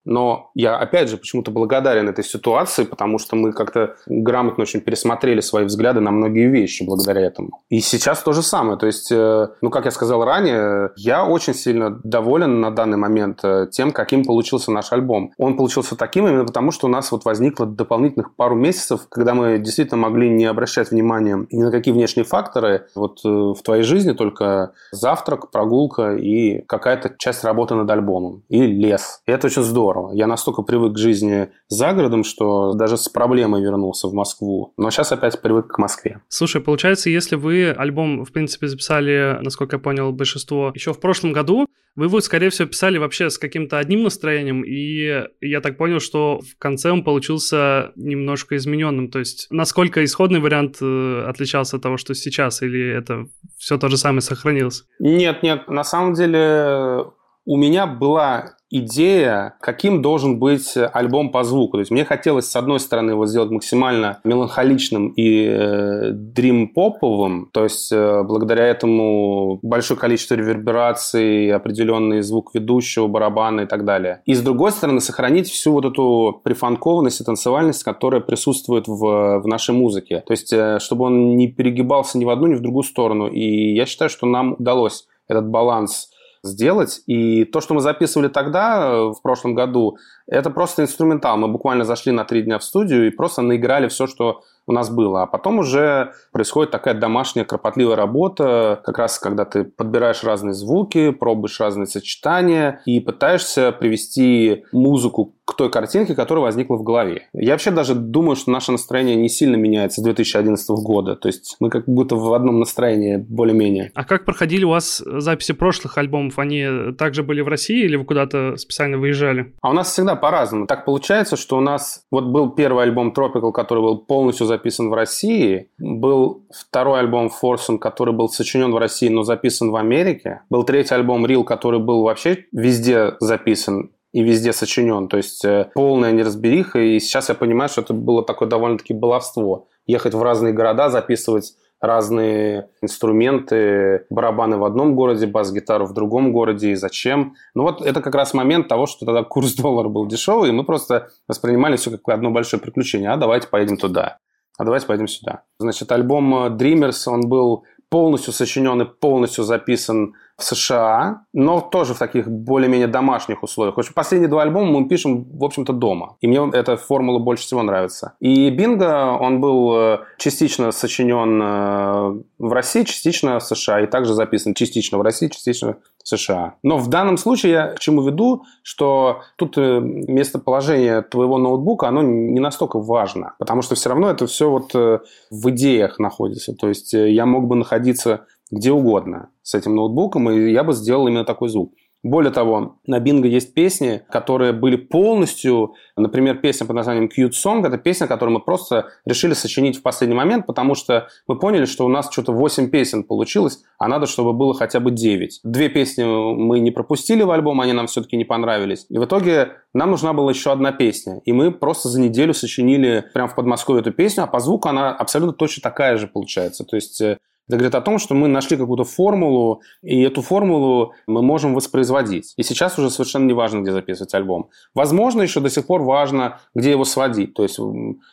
Но 0.05 0.51
я, 0.53 0.77
опять 0.77 1.09
же, 1.09 1.17
почему-то 1.17 1.51
благодарен 1.51 2.09
этой 2.09 2.23
ситуации, 2.23 2.83
потому 2.83 3.19
что 3.19 3.35
мы 3.35 3.53
как-то 3.53 3.95
грамотно 4.05 4.63
очень 4.63 4.81
пересмотрели 4.81 5.39
свои 5.39 5.65
взгляды 5.65 5.99
на 6.01 6.11
многие 6.11 6.49
вещи 6.49 6.83
благодаря 6.83 7.21
этому. 7.21 7.61
И 7.69 7.79
сейчас 7.79 8.21
то 8.21 8.33
же 8.33 8.41
самое. 8.41 8.77
То 8.77 8.85
есть, 8.85 9.11
э, 9.11 9.47
ну, 9.61 9.69
как 9.69 9.85
я 9.85 9.91
сказал 9.91 10.23
ранее, 10.25 10.91
я 10.97 11.25
очень 11.25 11.53
сильно 11.53 11.99
доволен 12.03 12.59
на 12.59 12.71
данный 12.71 12.97
момент 12.97 13.39
э, 13.43 13.67
тем, 13.71 13.91
каким 13.91 14.25
получился 14.25 14.71
наш 14.71 14.91
альбом. 14.91 15.31
Он 15.37 15.55
получился 15.55 15.95
таким 15.95 16.27
именно 16.27 16.45
потому, 16.45 16.71
что 16.71 16.87
у 16.87 16.89
нас 16.89 17.11
вот 17.11 17.23
возникло 17.25 17.65
дополнительных 17.65 18.35
пару 18.35 18.55
месяцев, 18.55 19.07
когда 19.09 19.33
мы 19.33 19.57
действительно 19.57 19.97
могли 19.97 20.29
не 20.29 20.45
обращать 20.45 20.91
внимания 20.91 21.45
ни 21.51 21.61
на 21.61 21.71
какие 21.71 21.93
внешние 21.93 22.25
факторы. 22.25 22.87
Вот 22.95 23.19
э, 23.23 23.29
в 23.29 23.61
твоей 23.63 23.83
жизни 23.83 24.11
только 24.11 24.73
завтрак, 24.91 25.51
прогулка 25.51 26.15
и 26.15 26.61
какая-то 26.61 27.13
часть 27.17 27.43
работы 27.43 27.75
над 27.75 27.89
альбомом. 27.89 28.43
И 28.49 28.61
лес. 28.65 29.21
И 29.25 29.31
это 29.31 29.47
очень 29.47 29.63
здорово 29.63 29.92
здорово. 29.93 30.13
Я 30.13 30.27
настолько 30.27 30.61
привык 30.61 30.93
к 30.93 30.97
жизни 30.97 31.49
за 31.67 31.93
городом, 31.93 32.23
что 32.23 32.73
даже 32.73 32.97
с 32.97 33.09
проблемой 33.09 33.61
вернулся 33.61 34.07
в 34.07 34.13
Москву. 34.13 34.73
Но 34.77 34.89
сейчас 34.89 35.11
опять 35.11 35.41
привык 35.41 35.67
к 35.67 35.77
Москве. 35.77 36.21
Слушай, 36.27 36.61
получается, 36.61 37.09
если 37.09 37.35
вы 37.35 37.71
альбом, 37.71 38.25
в 38.25 38.31
принципе, 38.31 38.67
записали, 38.67 39.37
насколько 39.41 39.75
я 39.75 39.79
понял, 39.79 40.11
большинство 40.11 40.71
еще 40.75 40.93
в 40.93 40.99
прошлом 40.99 41.33
году, 41.33 41.67
вы 41.95 42.05
его, 42.05 42.21
скорее 42.21 42.49
всего, 42.49 42.67
писали 42.67 42.97
вообще 42.97 43.29
с 43.29 43.37
каким-то 43.37 43.77
одним 43.77 44.01
настроением, 44.01 44.63
и 44.63 45.27
я 45.41 45.61
так 45.61 45.77
понял, 45.77 45.99
что 45.99 46.39
в 46.39 46.57
конце 46.57 46.89
он 46.89 47.03
получился 47.03 47.91
немножко 47.95 48.55
измененным. 48.55 49.11
То 49.11 49.19
есть, 49.19 49.45
насколько 49.51 50.03
исходный 50.03 50.39
вариант 50.39 50.77
э, 50.81 51.25
отличался 51.27 51.77
от 51.77 51.83
того, 51.83 51.97
что 51.97 52.15
сейчас, 52.15 52.63
или 52.63 52.97
это 52.97 53.27
все 53.59 53.77
то 53.77 53.89
же 53.89 53.97
самое 53.97 54.21
сохранилось? 54.21 54.85
Нет, 54.97 55.43
нет, 55.43 55.67
на 55.67 55.83
самом 55.83 56.13
деле 56.13 57.11
у 57.45 57.57
меня 57.57 57.85
была 57.85 58.55
идея, 58.73 59.53
каким 59.61 60.01
должен 60.01 60.39
быть 60.39 60.75
альбом 60.75 61.31
по 61.31 61.43
звуку. 61.43 61.77
То 61.77 61.81
есть 61.81 61.91
мне 61.91 62.05
хотелось, 62.05 62.49
с 62.49 62.55
одной 62.55 62.79
стороны, 62.79 63.11
его 63.11 63.27
сделать 63.27 63.51
максимально 63.51 64.19
меланхоличным 64.23 65.09
и 65.09 65.45
э, 65.45 66.09
дрим-поповым, 66.11 67.49
то 67.53 67.63
есть 67.63 67.91
э, 67.91 68.23
благодаря 68.23 68.65
этому 68.65 69.59
большое 69.61 69.99
количество 69.99 70.33
ревербераций, 70.33 71.51
определенный 71.51 72.21
звук 72.21 72.55
ведущего, 72.55 73.07
барабана 73.07 73.61
и 73.61 73.65
так 73.65 73.85
далее. 73.85 74.21
И 74.25 74.33
с 74.33 74.41
другой 74.41 74.71
стороны, 74.71 75.01
сохранить 75.01 75.49
всю 75.49 75.71
вот 75.71 75.85
эту 75.85 76.41
прифанкованность 76.43 77.21
и 77.21 77.23
танцевальность, 77.23 77.83
которая 77.83 78.21
присутствует 78.21 78.87
в, 78.87 79.39
в 79.39 79.47
нашей 79.47 79.75
музыке. 79.75 80.23
То 80.25 80.33
есть, 80.33 80.51
э, 80.51 80.79
чтобы 80.79 81.05
он 81.05 81.37
не 81.37 81.47
перегибался 81.47 82.17
ни 82.17 82.25
в 82.25 82.29
одну, 82.29 82.47
ни 82.47 82.55
в 82.55 82.61
другую 82.61 82.83
сторону. 82.83 83.27
И 83.27 83.75
я 83.75 83.85
считаю, 83.85 84.09
что 84.09 84.25
нам 84.25 84.55
удалось 84.57 85.05
этот 85.27 85.47
баланс 85.47 86.09
сделать. 86.43 87.01
И 87.07 87.45
то, 87.45 87.61
что 87.61 87.73
мы 87.73 87.79
записывали 87.79 88.27
тогда, 88.27 88.85
э, 88.85 89.11
в 89.11 89.21
прошлом 89.21 89.55
году, 89.55 89.97
это 90.27 90.49
просто 90.49 90.83
инструментал. 90.83 91.37
Мы 91.37 91.47
буквально 91.47 91.85
зашли 91.85 92.11
на 92.11 92.25
три 92.25 92.41
дня 92.41 92.59
в 92.59 92.63
студию 92.63 93.07
и 93.07 93.11
просто 93.11 93.41
наиграли 93.41 93.87
все, 93.87 94.07
что 94.07 94.41
у 94.65 94.71
нас 94.71 94.89
было. 94.89 95.23
А 95.23 95.27
потом 95.27 95.59
уже 95.59 96.13
происходит 96.31 96.71
такая 96.71 96.93
домашняя 96.93 97.45
кропотливая 97.45 97.95
работа, 97.95 98.81
как 98.85 98.97
раз 98.97 99.19
когда 99.19 99.45
ты 99.45 99.63
подбираешь 99.63 100.23
разные 100.23 100.53
звуки, 100.53 101.11
пробуешь 101.11 101.59
разные 101.59 101.85
сочетания 101.85 102.81
и 102.85 102.99
пытаешься 102.99 103.71
привести 103.71 104.65
музыку 104.71 105.35
к 105.45 105.55
той 105.55 105.69
картинке, 105.69 106.15
которая 106.15 106.43
возникла 106.43 106.75
в 106.75 106.83
голове. 106.83 107.27
Я 107.33 107.51
вообще 107.51 107.71
даже 107.71 107.95
думаю, 107.95 108.35
что 108.35 108.51
наше 108.51 108.71
настроение 108.71 109.15
не 109.15 109.29
сильно 109.29 109.55
меняется 109.55 109.99
с 109.99 110.03
2011 110.03 110.69
года. 110.69 111.15
То 111.15 111.27
есть 111.27 111.57
мы 111.59 111.69
как 111.69 111.85
будто 111.85 112.15
в 112.15 112.33
одном 112.33 112.59
настроении 112.59 113.17
более-менее. 113.17 113.91
А 113.93 114.05
как 114.05 114.25
проходили 114.25 114.63
у 114.63 114.69
вас 114.69 115.03
записи 115.05 115.53
прошлых 115.53 115.97
альбомов? 115.97 116.39
Они 116.39 116.93
также 116.97 117.23
были 117.23 117.41
в 117.41 117.47
России 117.47 117.83
или 117.83 117.97
вы 117.97 118.05
куда-то 118.05 118.55
специально 118.55 118.97
выезжали? 118.97 119.53
А 119.61 119.71
у 119.71 119.73
нас 119.73 119.91
всегда 119.91 120.15
по-разному. 120.15 120.65
Так 120.67 120.85
получается, 120.85 121.35
что 121.35 121.57
у 121.57 121.61
нас 121.61 122.05
вот 122.09 122.25
был 122.25 122.51
первый 122.51 122.83
альбом 122.83 123.13
Tropical, 123.15 123.51
который 123.51 123.83
был 123.83 123.97
полностью 123.97 124.45
записан 124.45 124.89
в 124.89 124.93
России. 124.93 125.69
Был 125.77 126.45
второй 126.51 126.99
альбом 126.99 127.29
Forsen, 127.29 127.79
который 127.79 128.13
был 128.13 128.29
сочинен 128.29 128.71
в 128.71 128.77
России, 128.77 129.09
но 129.09 129.23
записан 129.23 129.71
в 129.71 129.75
Америке. 129.75 130.41
Был 130.49 130.63
третий 130.63 130.95
альбом 130.95 131.25
Real, 131.25 131.43
который 131.43 131.79
был 131.79 132.03
вообще 132.03 132.45
везде 132.51 133.15
записан 133.19 133.89
и 134.13 134.21
везде 134.21 134.53
сочинен. 134.53 135.07
То 135.07 135.17
есть 135.17 135.43
э, 135.43 135.69
полная 135.73 136.11
неразбериха. 136.11 136.79
И 136.79 136.99
сейчас 136.99 137.29
я 137.29 137.35
понимаю, 137.35 137.69
что 137.69 137.81
это 137.81 137.93
было 137.93 138.23
такое 138.23 138.47
довольно-таки 138.47 138.93
баловство. 138.93 139.67
Ехать 139.85 140.13
в 140.13 140.21
разные 140.21 140.53
города, 140.53 140.89
записывать 140.89 141.55
разные 141.81 142.69
инструменты, 142.81 144.05
барабаны 144.09 144.57
в 144.57 144.63
одном 144.63 144.95
городе, 144.95 145.27
бас-гитару 145.27 145.85
в 145.85 145.93
другом 145.93 146.31
городе, 146.31 146.71
и 146.71 146.75
зачем. 146.75 147.35
Ну 147.55 147.63
вот 147.63 147.81
это 147.81 148.01
как 148.01 148.15
раз 148.15 148.33
момент 148.33 148.69
того, 148.69 148.85
что 148.85 149.05
тогда 149.05 149.23
курс 149.23 149.55
доллара 149.55 149.89
был 149.89 150.07
дешевый, 150.07 150.49
и 150.49 150.53
мы 150.53 150.63
просто 150.63 151.09
воспринимали 151.27 151.75
все 151.75 151.91
как 151.91 152.07
одно 152.07 152.29
большое 152.29 152.61
приключение. 152.61 153.09
А 153.09 153.17
давайте 153.17 153.49
поедем 153.49 153.75
туда, 153.75 154.19
а 154.57 154.63
давайте 154.63 154.85
поедем 154.85 155.09
сюда. 155.09 155.43
Значит, 155.59 155.91
альбом 155.91 156.33
Dreamers, 156.55 157.03
он 157.07 157.27
был 157.27 157.65
полностью 157.89 158.31
сочинен 158.31 158.81
и 158.81 158.85
полностью 158.85 159.43
записан 159.43 160.13
в 160.37 160.43
США, 160.43 161.25
но 161.31 161.61
тоже 161.61 161.93
в 161.93 161.99
таких 161.99 162.27
более-менее 162.27 162.87
домашних 162.87 163.43
условиях. 163.43 163.75
В 163.75 163.79
общем, 163.79 163.93
последние 163.93 164.29
два 164.29 164.41
альбома 164.41 164.79
мы 164.79 164.87
пишем, 164.87 165.25
в 165.31 165.43
общем-то, 165.43 165.73
дома. 165.73 166.17
И 166.21 166.27
мне 166.27 166.41
эта 166.53 166.75
формула 166.75 167.19
больше 167.19 167.43
всего 167.43 167.61
нравится. 167.61 168.13
И 168.19 168.49
Бинго, 168.49 169.15
он 169.19 169.41
был 169.41 169.75
э, 169.75 169.99
частично 170.17 170.71
сочинен 170.71 171.39
э, 171.41 172.21
в 172.39 172.51
России, 172.51 172.83
частично 172.83 173.39
в 173.39 173.43
США. 173.43 173.81
И 173.81 173.87
также 173.87 174.15
записан 174.15 174.55
частично 174.55 174.97
в 174.97 175.03
России, 175.03 175.27
частично 175.27 175.77
в 176.03 176.07
США. 176.07 176.55
Но 176.63 176.77
в 176.77 176.87
данном 176.87 177.17
случае 177.17 177.51
я 177.51 177.67
к 177.67 177.79
чему 177.79 178.01
веду, 178.01 178.43
что 178.63 179.21
тут 179.35 179.57
э, 179.57 179.79
местоположение 179.81 181.03
твоего 181.03 181.37
ноутбука, 181.37 181.87
оно 181.87 182.01
не 182.01 182.39
настолько 182.39 182.79
важно. 182.79 183.35
Потому 183.37 183.61
что 183.61 183.75
все 183.75 183.89
равно 183.89 184.09
это 184.09 184.25
все 184.25 184.49
вот 184.49 184.73
в 184.73 185.49
идеях 185.51 185.99
находится. 185.99 186.55
То 186.55 186.69
есть 186.69 186.93
я 186.93 187.25
мог 187.27 187.47
бы 187.47 187.55
находиться 187.55 188.25
где 188.51 188.71
угодно 188.71 189.29
с 189.41 189.55
этим 189.55 189.75
ноутбуком, 189.75 190.29
и 190.29 190.51
я 190.51 190.63
бы 190.63 190.73
сделал 190.73 191.07
именно 191.07 191.25
такой 191.25 191.49
звук. 191.49 191.73
Более 192.03 192.33
того, 192.33 192.79
на 192.85 192.99
Бинго 192.99 193.29
есть 193.29 193.53
песни, 193.53 194.01
которые 194.09 194.51
были 194.51 194.75
полностью, 194.75 195.73
например, 195.95 196.39
песня 196.39 196.67
под 196.67 196.75
названием 196.75 197.05
Cute 197.05 197.31
Song, 197.31 197.65
это 197.65 197.77
песня, 197.77 198.07
которую 198.07 198.33
мы 198.33 198.43
просто 198.43 198.89
решили 199.05 199.33
сочинить 199.33 199.77
в 199.77 199.81
последний 199.81 200.15
момент, 200.15 200.45
потому 200.45 200.75
что 200.75 201.07
мы 201.27 201.39
поняли, 201.39 201.63
что 201.63 201.85
у 201.85 201.87
нас 201.87 202.11
что-то 202.11 202.33
8 202.33 202.69
песен 202.69 203.05
получилось, 203.05 203.63
а 203.77 203.87
надо, 203.87 204.05
чтобы 204.05 204.33
было 204.33 204.53
хотя 204.53 204.81
бы 204.81 204.91
9. 204.91 205.39
Две 205.45 205.69
песни 205.69 206.03
мы 206.03 206.59
не 206.59 206.71
пропустили 206.71 207.23
в 207.23 207.31
альбом, 207.31 207.61
они 207.61 207.71
нам 207.71 207.87
все-таки 207.87 208.17
не 208.17 208.25
понравились. 208.25 208.85
И 208.89 208.97
в 208.97 209.05
итоге 209.05 209.53
нам 209.73 209.91
нужна 209.91 210.11
была 210.11 210.31
еще 210.31 210.51
одна 210.51 210.73
песня. 210.73 211.21
И 211.23 211.31
мы 211.31 211.51
просто 211.51 211.87
за 211.87 212.01
неделю 212.01 212.33
сочинили 212.33 213.05
прямо 213.13 213.29
в 213.29 213.35
Подмосковье 213.35 213.79
эту 213.79 213.93
песню, 213.93 214.25
а 214.25 214.27
по 214.27 214.41
звуку 214.41 214.67
она 214.67 214.91
абсолютно 214.93 215.33
точно 215.33 215.61
такая 215.61 215.95
же 215.95 216.07
получается. 216.07 216.65
То 216.65 216.75
есть 216.75 216.99
э, 216.99 217.17
это 217.47 217.57
говорит 217.57 217.75
о 217.75 217.81
том, 217.81 217.99
что 217.99 218.15
мы 218.15 218.27
нашли 218.27 218.55
какую-то 218.55 218.85
формулу, 218.85 219.61
и 219.81 220.01
эту 220.01 220.21
формулу 220.21 220.93
мы 221.07 221.21
можем 221.21 221.53
воспроизводить. 221.53 222.33
И 222.37 222.43
сейчас 222.43 222.79
уже 222.79 222.89
совершенно 222.89 223.25
не 223.25 223.33
важно, 223.33 223.59
где 223.59 223.71
записывать 223.71 224.13
альбом. 224.13 224.49
Возможно, 224.73 225.21
еще 225.21 225.41
до 225.41 225.49
сих 225.49 225.67
пор 225.67 225.81
важно, 225.81 226.39
где 226.55 226.71
его 226.71 226.85
сводить. 226.85 227.33
То 227.33 227.43
есть, 227.43 227.59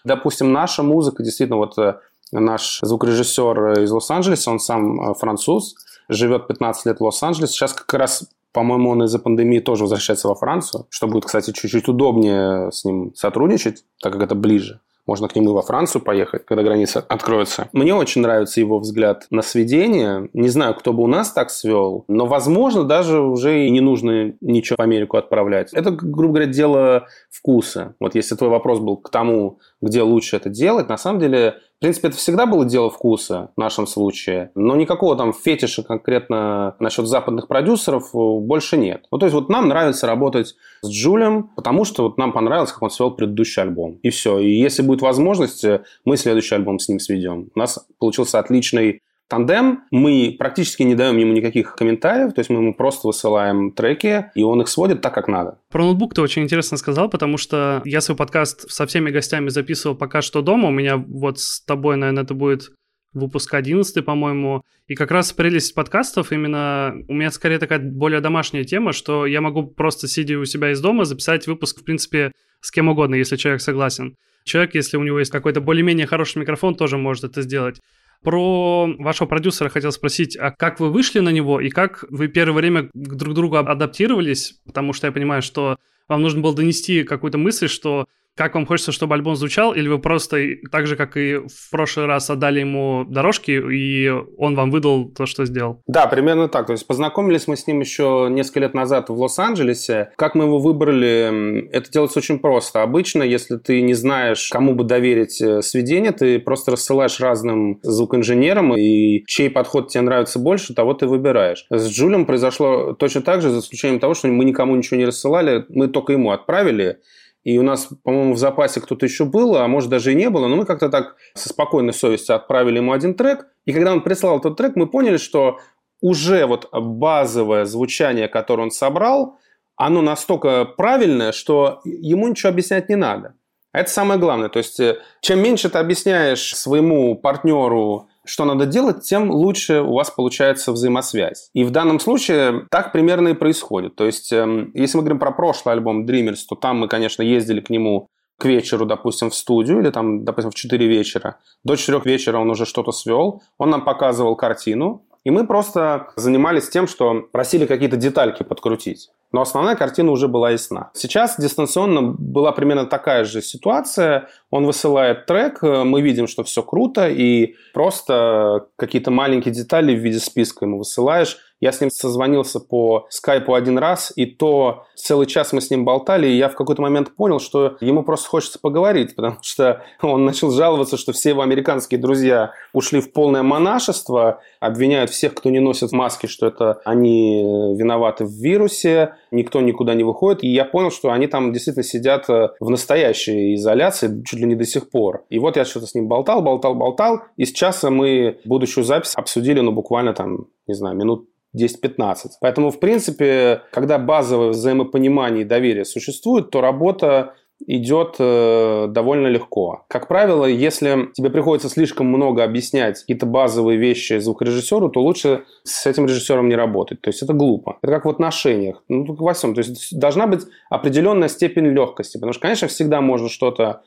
допустим, 0.05 0.53
наша 0.53 0.83
музыка, 0.83 1.23
действительно, 1.23 1.59
вот 1.59 1.79
э, 1.79 1.99
наш 2.33 2.81
звукорежиссер 2.83 3.83
из 3.83 3.91
Лос-Анджелеса, 3.93 4.51
он 4.51 4.59
сам 4.59 5.01
э, 5.01 5.15
француз, 5.15 5.77
живет 6.09 6.49
15 6.49 6.87
лет 6.87 6.99
в 6.99 7.05
Лос-Анджелесе. 7.05 7.53
Сейчас 7.53 7.73
как 7.73 7.95
раз 7.95 8.29
по-моему, 8.53 8.91
он 8.91 9.05
из-за 9.05 9.21
пандемии 9.21 9.61
тоже 9.61 9.85
возвращается 9.85 10.27
во 10.27 10.35
Францию, 10.35 10.87
что 10.91 11.07
будет, 11.07 11.25
кстати, 11.25 11.53
чуть-чуть 11.53 11.87
удобнее 11.87 12.73
с 12.73 12.85
ним 12.85 13.15
сотрудничать, 13.15 13.85
так 14.03 14.13
как 14.13 14.23
это 14.23 14.35
ближе. 14.35 14.81
Можно 15.11 15.27
к 15.27 15.35
нему 15.35 15.55
во 15.55 15.63
Францию 15.63 16.03
поехать, 16.03 16.45
когда 16.45 16.63
граница 16.63 17.05
откроется. 17.09 17.69
Мне 17.73 17.97
очень 17.97 18.21
нравится 18.23 18.61
его 18.61 18.79
взгляд 18.79 19.27
на 19.31 19.43
сведение. 19.43 20.29
Не 20.35 20.49
знаю, 20.49 20.77
кто 20.77 20.93
бы 20.93 21.03
у 21.03 21.09
нас 21.09 21.33
так 21.33 21.51
свел, 21.51 22.05
но, 22.07 22.27
возможно, 22.27 22.85
даже 22.85 23.19
уже 23.19 23.67
и 23.67 23.71
не 23.71 23.81
нужно 23.81 24.35
ничего 24.41 24.77
в 24.79 24.83
Америку 24.83 25.17
отправлять. 25.17 25.73
Это, 25.73 25.91
грубо 25.91 26.35
говоря, 26.35 26.47
дело 26.47 27.09
вкуса. 27.29 27.97
Вот 27.99 28.15
если 28.15 28.37
твой 28.37 28.51
вопрос 28.51 28.79
был 28.79 28.99
к 28.99 29.11
тому, 29.11 29.59
где 29.81 30.03
лучше 30.03 30.37
это 30.37 30.49
делать, 30.49 30.89
на 30.89 30.97
самом 30.97 31.19
деле 31.19 31.57
в 31.81 31.83
принципе, 31.83 32.09
это 32.09 32.19
всегда 32.19 32.45
было 32.45 32.67
дело 32.67 32.91
вкуса 32.91 33.53
в 33.57 33.59
нашем 33.59 33.87
случае, 33.87 34.51
но 34.55 34.77
никакого 34.77 35.17
там 35.17 35.33
фетиша 35.33 35.83
конкретно 35.83 36.77
насчет 36.79 37.07
западных 37.07 37.49
продюсеров 37.49 38.15
э, 38.15 38.19
больше 38.19 38.77
нет. 38.77 39.07
Ну, 39.11 39.17
то 39.17 39.25
есть 39.25 39.35
вот 39.35 39.49
нам 39.49 39.67
нравится 39.67 40.07
работать 40.07 40.57
с 40.83 40.91
Джулем, 40.91 41.45
потому 41.57 41.87
что 41.87 42.03
вот 42.03 42.19
нам 42.19 42.35
понравилось, 42.35 42.71
как 42.71 42.83
он 42.83 42.91
свел 42.91 43.13
предыдущий 43.13 43.63
альбом. 43.63 43.99
И 44.03 44.11
все. 44.11 44.39
И 44.41 44.51
если 44.51 44.83
будет 44.83 45.01
возможность, 45.01 45.65
э, 45.65 45.83
мы 46.05 46.19
следующий 46.19 46.55
альбом 46.55 46.79
с 46.81 46.89
ним 46.91 46.99
сведем. 46.99 47.49
У 47.55 47.59
нас 47.59 47.83
получился 47.99 48.39
отличный 48.39 49.01
тандем. 49.31 49.85
Мы 49.91 50.37
практически 50.39 50.83
не 50.83 50.95
даем 50.95 51.17
ему 51.17 51.33
никаких 51.33 51.75
комментариев, 51.77 52.35
то 52.35 52.41
есть 52.41 52.51
мы 52.51 52.57
ему 52.57 52.75
просто 52.75 53.07
высылаем 53.07 53.71
треки, 53.73 54.27
и 54.35 54.43
он 54.43 54.61
их 54.61 54.69
сводит 54.69 55.01
так, 55.01 55.15
как 55.15 55.29
надо. 55.29 55.59
Про 55.71 55.85
ноутбук 55.85 56.15
ты 56.15 56.21
очень 56.21 56.43
интересно 56.43 56.77
сказал, 56.77 57.09
потому 57.09 57.39
что 57.39 57.81
я 57.85 58.01
свой 58.01 58.17
подкаст 58.17 58.71
со 58.71 58.87
всеми 58.87 59.11
гостями 59.11 59.49
записывал 59.49 59.97
пока 59.97 60.21
что 60.21 60.43
дома. 60.43 60.69
У 60.69 60.73
меня 60.73 60.97
вот 60.97 61.39
с 61.39 61.65
тобой, 61.65 61.97
наверное, 61.97 62.25
это 62.25 62.35
будет 62.35 62.73
выпуск 63.13 63.55
11, 63.55 64.05
по-моему. 64.05 64.63
И 64.89 64.95
как 64.95 65.11
раз 65.11 65.33
прелесть 65.33 65.75
подкастов 65.75 66.33
именно... 66.33 66.95
У 67.09 67.15
меня 67.15 67.31
скорее 67.31 67.59
такая 67.59 67.79
более 67.79 68.21
домашняя 68.21 68.65
тема, 68.65 68.93
что 68.93 69.27
я 69.27 69.41
могу 69.41 69.67
просто, 69.67 70.09
сидя 70.09 70.39
у 70.39 70.45
себя 70.45 70.73
из 70.73 70.81
дома, 70.81 71.05
записать 71.05 71.47
выпуск, 71.47 71.81
в 71.81 71.85
принципе, 71.85 72.33
с 72.61 72.71
кем 72.71 72.89
угодно, 72.89 73.15
если 73.15 73.37
человек 73.37 73.61
согласен. 73.61 74.17
Человек, 74.45 74.75
если 74.75 74.97
у 74.97 75.03
него 75.03 75.19
есть 75.19 75.31
какой-то 75.31 75.61
более-менее 75.61 76.07
хороший 76.07 76.39
микрофон, 76.39 76.75
тоже 76.75 76.99
может 76.99 77.25
это 77.25 77.43
сделать. 77.43 77.81
Про 78.23 78.87
вашего 78.99 79.27
продюсера 79.27 79.71
хотел 79.71 79.93
спросить, 79.93 80.37
а 80.37 80.51
как 80.51 80.79
вы 80.79 80.91
вышли 80.91 81.21
на 81.21 81.31
него 81.31 81.61
и 81.61 81.71
как 81.71 82.05
вы 82.11 82.29
первое 82.29 82.55
время 82.55 82.91
друг 82.93 83.33
к 83.33 83.35
другу 83.35 83.57
адаптировались? 83.57 84.61
Потому 84.67 84.93
что 84.93 85.07
я 85.07 85.13
понимаю, 85.13 85.41
что 85.41 85.79
вам 86.07 86.23
нужно 86.23 86.41
было 86.41 86.55
донести 86.55 87.05
какую-то 87.05 87.39
мысль, 87.39 87.69
что 87.69 88.07
как 88.37 88.55
вам 88.55 88.67
хочется, 88.67 88.93
чтобы 88.93 89.15
альбом 89.15 89.37
звучал, 89.37 89.73
или 89.73 89.89
вы 89.89 89.99
просто 89.99 90.39
так 90.71 90.87
же, 90.87 90.97
как 90.97 91.17
и 91.17 91.37
в 91.37 91.71
прошлый 91.71 92.07
раз, 92.07 92.31
отдали 92.31 92.61
ему 92.61 93.05
дорожки, 93.07 93.51
и 93.51 94.09
он 94.39 94.55
вам 94.55 94.71
выдал 94.71 95.11
то, 95.11 95.27
что 95.27 95.45
сделал? 95.45 95.83
Да, 95.87 96.07
примерно 96.07 96.49
так. 96.49 96.67
То 96.67 96.73
есть 96.73 96.87
познакомились 96.87 97.47
мы 97.49 97.57
с 97.57 97.67
ним 97.67 97.81
еще 97.81 98.29
несколько 98.31 98.61
лет 98.61 98.75
назад 98.75 99.11
в 99.11 99.21
Лос-Анджелесе. 99.21 100.11
Как 100.17 100.35
мы 100.35 100.45
его 100.45 100.59
выбрали, 100.59 101.69
это 101.71 101.91
делается 101.91 102.19
очень 102.19 102.39
просто. 102.39 102.83
Обычно, 102.83 103.23
если 103.23 103.57
ты 103.57 103.83
не 103.83 103.95
знаешь, 103.95 104.49
кому 104.51 104.75
бы 104.75 104.85
доверить 104.85 105.41
э, 105.43 105.61
сведение, 105.63 106.13
ты 106.13 106.39
просто 106.39 106.71
рассылаешь 106.71 107.21
разным 107.21 107.79
звукоинженерам, 107.83 108.75
и 108.77 109.23
чей 109.27 109.51
подход 109.51 109.89
тебе 109.89 110.03
нравится 110.03 110.39
больше, 110.39 110.75
того 110.75 110.95
ты 110.95 111.07
выбираешь. 111.07 111.67
С 111.69 111.91
Джулем 111.91 112.25
произошло 112.25 112.95
точно 112.95 113.21
так 113.21 113.43
же, 113.43 113.51
за 113.51 113.59
исключением 113.59 114.01
того, 114.01 114.15
что 114.15 114.29
мы 114.29 114.45
никому 114.45 114.77
ничего 114.77 114.97
не 114.97 115.05
рассылали, 115.05 115.65
мы 115.69 115.89
только 115.89 116.13
ему 116.13 116.31
отправили, 116.31 116.99
и 117.43 117.59
у 117.59 117.63
нас, 117.63 117.89
по-моему, 118.05 118.35
в 118.35 118.39
запасе 118.39 118.81
кто-то 118.81 119.07
еще 119.07 119.25
был, 119.25 119.57
а 119.57 119.67
может 119.67 119.89
даже 119.89 120.13
и 120.13 120.15
не 120.15 120.29
было, 120.29 120.47
но 120.47 120.57
мы 120.57 120.67
как-то 120.67 120.91
так 120.91 121.17
со 121.35 121.49
спокойной 121.49 121.95
совестью 121.95 122.37
отправили 122.37 122.77
ему 122.77 122.93
один 122.93 123.15
трек. 123.15 123.47
И 123.65 123.73
когда 123.73 123.93
он 123.93 124.03
прислал 124.03 124.39
этот 124.39 124.57
трек, 124.57 124.77
мы 124.77 124.87
поняли, 124.87 125.17
что 125.17 125.59
уже 126.03 126.47
вот 126.47 126.69
базовое 126.73 127.65
звучание, 127.65 128.29
которое 128.29 128.65
он 128.65 128.71
собрал, 128.71 129.39
оно 129.77 130.03
настолько 130.03 130.67
правильное, 130.67 131.33
что 131.33 131.81
ему 131.85 132.29
ничего 132.29 132.51
объяснять 132.51 132.91
не 132.91 132.97
надо. 132.97 133.35
А 133.73 133.81
это 133.81 133.91
самое 133.91 134.21
главное. 134.21 134.51
То 134.51 134.59
есть, 134.59 134.79
э, 134.81 134.99
чем 135.23 135.41
меньше 135.43 135.71
ты 135.71 135.79
объясняешь 135.79 136.55
своему 136.55 137.15
партнеру, 137.15 138.10
что 138.31 138.45
надо 138.45 138.67
делать, 138.67 139.03
тем 139.03 139.31
лучше 139.31 139.81
у 139.81 139.95
вас 139.95 140.11
получается 140.11 140.73
взаимосвязь. 140.73 141.51
И 141.53 141.65
в 141.65 141.71
данном 141.71 141.99
случае 141.99 142.67
так 142.71 142.93
примерно 142.93 143.29
и 143.29 143.35
происходит. 143.35 143.97
То 143.97 144.07
есть, 144.07 144.33
эм, 144.33 144.71
если 144.75 144.97
мы 144.97 145.03
говорим 145.03 145.19
про 145.19 145.33
прошлый 145.33 145.75
альбом 145.75 146.07
Dreamers, 146.07 146.39
то 146.49 146.55
там 146.55 146.79
мы, 146.79 146.89
конечно, 146.89 147.23
ездили 147.23 147.61
к 147.61 147.71
нему 147.71 148.09
к 148.39 148.45
вечеру, 148.45 148.87
допустим, 148.87 149.31
в 149.31 149.35
студию, 149.35 149.81
или 149.81 149.91
там, 149.91 150.25
допустим, 150.25 150.51
в 150.51 150.55
4 150.55 150.87
вечера. 150.87 151.37
До 151.65 151.77
4 151.77 152.01
вечера 152.05 152.39
он 152.39 152.49
уже 152.51 152.65
что-то 152.65 152.93
свел, 152.93 153.43
он 153.59 153.71
нам 153.71 153.85
показывал 153.85 154.37
картину, 154.37 155.03
и 155.25 155.31
мы 155.31 155.47
просто 155.47 156.09
занимались 156.17 156.69
тем, 156.71 156.87
что 156.87 157.23
просили 157.33 157.67
какие-то 157.67 157.97
детальки 157.97 158.43
подкрутить. 158.43 159.11
Но 159.33 159.43
основная 159.43 159.77
картина 159.77 160.11
уже 160.11 160.27
была 160.29 160.51
ясна. 160.51 160.91
Сейчас 160.95 161.37
дистанционно 161.39 162.03
была 162.03 162.53
примерно 162.53 162.87
такая 162.87 163.25
же 163.25 163.43
ситуация. 163.43 164.29
Он 164.51 164.67
высылает 164.67 165.27
трек, 165.27 165.63
мы 165.63 166.03
видим, 166.03 166.27
что 166.27 166.43
все 166.43 166.63
круто, 166.63 167.09
и 167.09 167.55
просто 167.73 168.67
какие-то 168.77 169.11
маленькие 169.11 169.55
детали 169.55 169.95
в 169.95 170.01
виде 170.01 170.19
списка 170.19 170.65
ему 170.65 170.79
высылаешь. 170.79 171.39
Я 171.61 171.73
с 171.73 171.81
ним 171.81 171.91
созвонился 171.91 172.59
по 172.59 173.07
скайпу 173.11 173.55
один 173.55 173.77
раз, 173.79 174.13
и 174.17 174.25
то 174.25 174.87
целый 174.95 175.27
час 175.27 175.53
мы 175.53 175.61
с 175.61 175.71
ним 175.71 175.85
болтали, 175.85 176.27
и 176.27 176.37
я 176.37 176.49
в 176.49 176.55
какой-то 176.55 176.81
момент 176.81 177.15
понял, 177.15 177.39
что 177.39 177.77
ему 177.81 178.03
просто 178.03 178.29
хочется 178.31 178.59
поговорить, 178.59 179.15
потому 179.17 179.37
что 179.43 179.85
он 180.01 180.25
начал 180.25 180.51
жаловаться, 180.51 180.97
что 180.97 181.13
все 181.13 181.31
его 181.31 181.43
американские 181.43 182.01
друзья 182.01 182.53
ушли 182.73 183.01
в 183.01 183.13
полное 183.13 183.43
монашество, 183.43 184.41
обвиняют 184.59 185.11
всех, 185.11 185.35
кто 185.35 185.51
не 185.51 185.61
носит 185.61 185.93
маски, 185.93 186.27
что 186.27 186.47
это 186.47 186.81
они 186.85 187.43
виноваты 187.77 188.25
в 188.25 188.33
вирусе, 188.33 189.15
никто 189.31 189.61
никуда 189.61 189.95
не 189.95 190.05
выходит. 190.05 190.43
И 190.45 190.49
я 190.49 190.65
понял, 190.65 190.91
что 190.91 191.11
они 191.11 191.27
там 191.27 191.53
действительно 191.53 191.85
сидят 191.85 192.29
э, 192.29 192.51
в 192.61 192.71
настоящей 192.71 193.55
изоляции 193.55 194.23
чуть 194.25 194.41
ли 194.41 194.47
не 194.47 194.55
до 194.55 194.65
сих 194.65 194.91
пор. 194.91 195.25
И 195.31 195.39
вот 195.39 195.57
я 195.57 195.65
что-то 195.65 195.87
с 195.87 195.95
ним 195.95 196.09
болтал, 196.09 196.43
болтал, 196.43 196.75
болтал, 196.75 197.23
и 197.37 197.45
с 197.45 197.53
часа 197.53 197.91
мы 197.91 198.39
будущую 198.45 198.85
запись 198.85 199.15
обсудили, 199.15 199.61
ну, 199.61 199.73
буквально 199.73 200.13
там, 200.13 200.47
не 200.67 200.75
знаю, 200.75 200.97
минут 200.97 201.29
10-15. 201.57 202.15
Поэтому, 202.41 202.71
в 202.71 202.79
принципе, 202.79 203.63
когда 203.73 203.99
базовое 203.99 204.51
взаимопонимание 204.51 205.43
и 205.43 205.47
доверие 205.47 205.85
существует, 205.85 206.51
то 206.51 206.61
работа 206.61 207.35
идет 207.67 208.17
э, 208.19 208.87
довольно 208.89 209.27
легко. 209.29 209.85
Как 209.89 210.09
правило, 210.09 210.45
если 210.45 211.11
тебе 211.15 211.31
приходится 211.31 211.69
слишком 211.69 212.07
много 212.07 212.43
объяснять 212.43 213.01
какие-то 213.01 213.27
базовые 213.27 213.79
вещи 213.79 214.19
звукорежиссеру, 214.19 214.89
то 214.89 215.01
лучше 215.01 215.45
с 215.65 215.87
этим 215.87 216.07
режиссером 216.07 216.49
не 216.49 216.57
работать. 216.57 217.01
То 217.01 217.11
есть 217.11 217.23
это 217.23 217.33
глупо. 217.33 217.79
Это 217.83 217.93
как 217.93 218.05
в 218.07 218.09
отношениях. 218.09 218.83
Ну, 218.89 219.05
только 219.05 219.23
во 219.23 219.35
всем. 219.35 219.55
То 219.55 219.61
есть 219.61 219.99
должна 219.99 220.27
быть 220.27 220.43
определенная 220.71 221.29
степень 221.29 221.67
легкости. 221.67 222.17
Потому 222.17 222.33
что, 222.33 222.43
конечно, 222.43 222.69
всегда 222.69 223.01
можно 223.01 223.29
что-то 223.29 223.83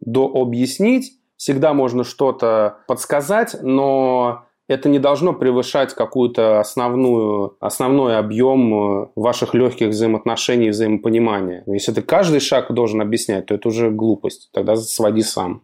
дообъяснить, 0.00 1.12
всегда 1.36 1.74
можно 1.74 2.04
что-то 2.04 2.78
подсказать, 2.86 3.56
но 3.62 4.47
это 4.68 4.88
не 4.88 4.98
должно 4.98 5.32
превышать 5.32 5.94
какую-то 5.94 6.60
основную, 6.60 7.56
основной 7.58 8.18
объем 8.18 8.74
э, 8.74 9.06
ваших 9.16 9.54
легких 9.54 9.88
взаимоотношений 9.88 10.66
и 10.66 10.70
взаимопонимания. 10.70 11.64
Если 11.66 11.92
ты 11.92 12.02
каждый 12.02 12.40
шаг 12.40 12.72
должен 12.72 13.00
объяснять, 13.00 13.46
то 13.46 13.54
это 13.54 13.68
уже 13.68 13.90
глупость. 13.90 14.50
Тогда 14.52 14.76
своди 14.76 15.22
сам. 15.22 15.62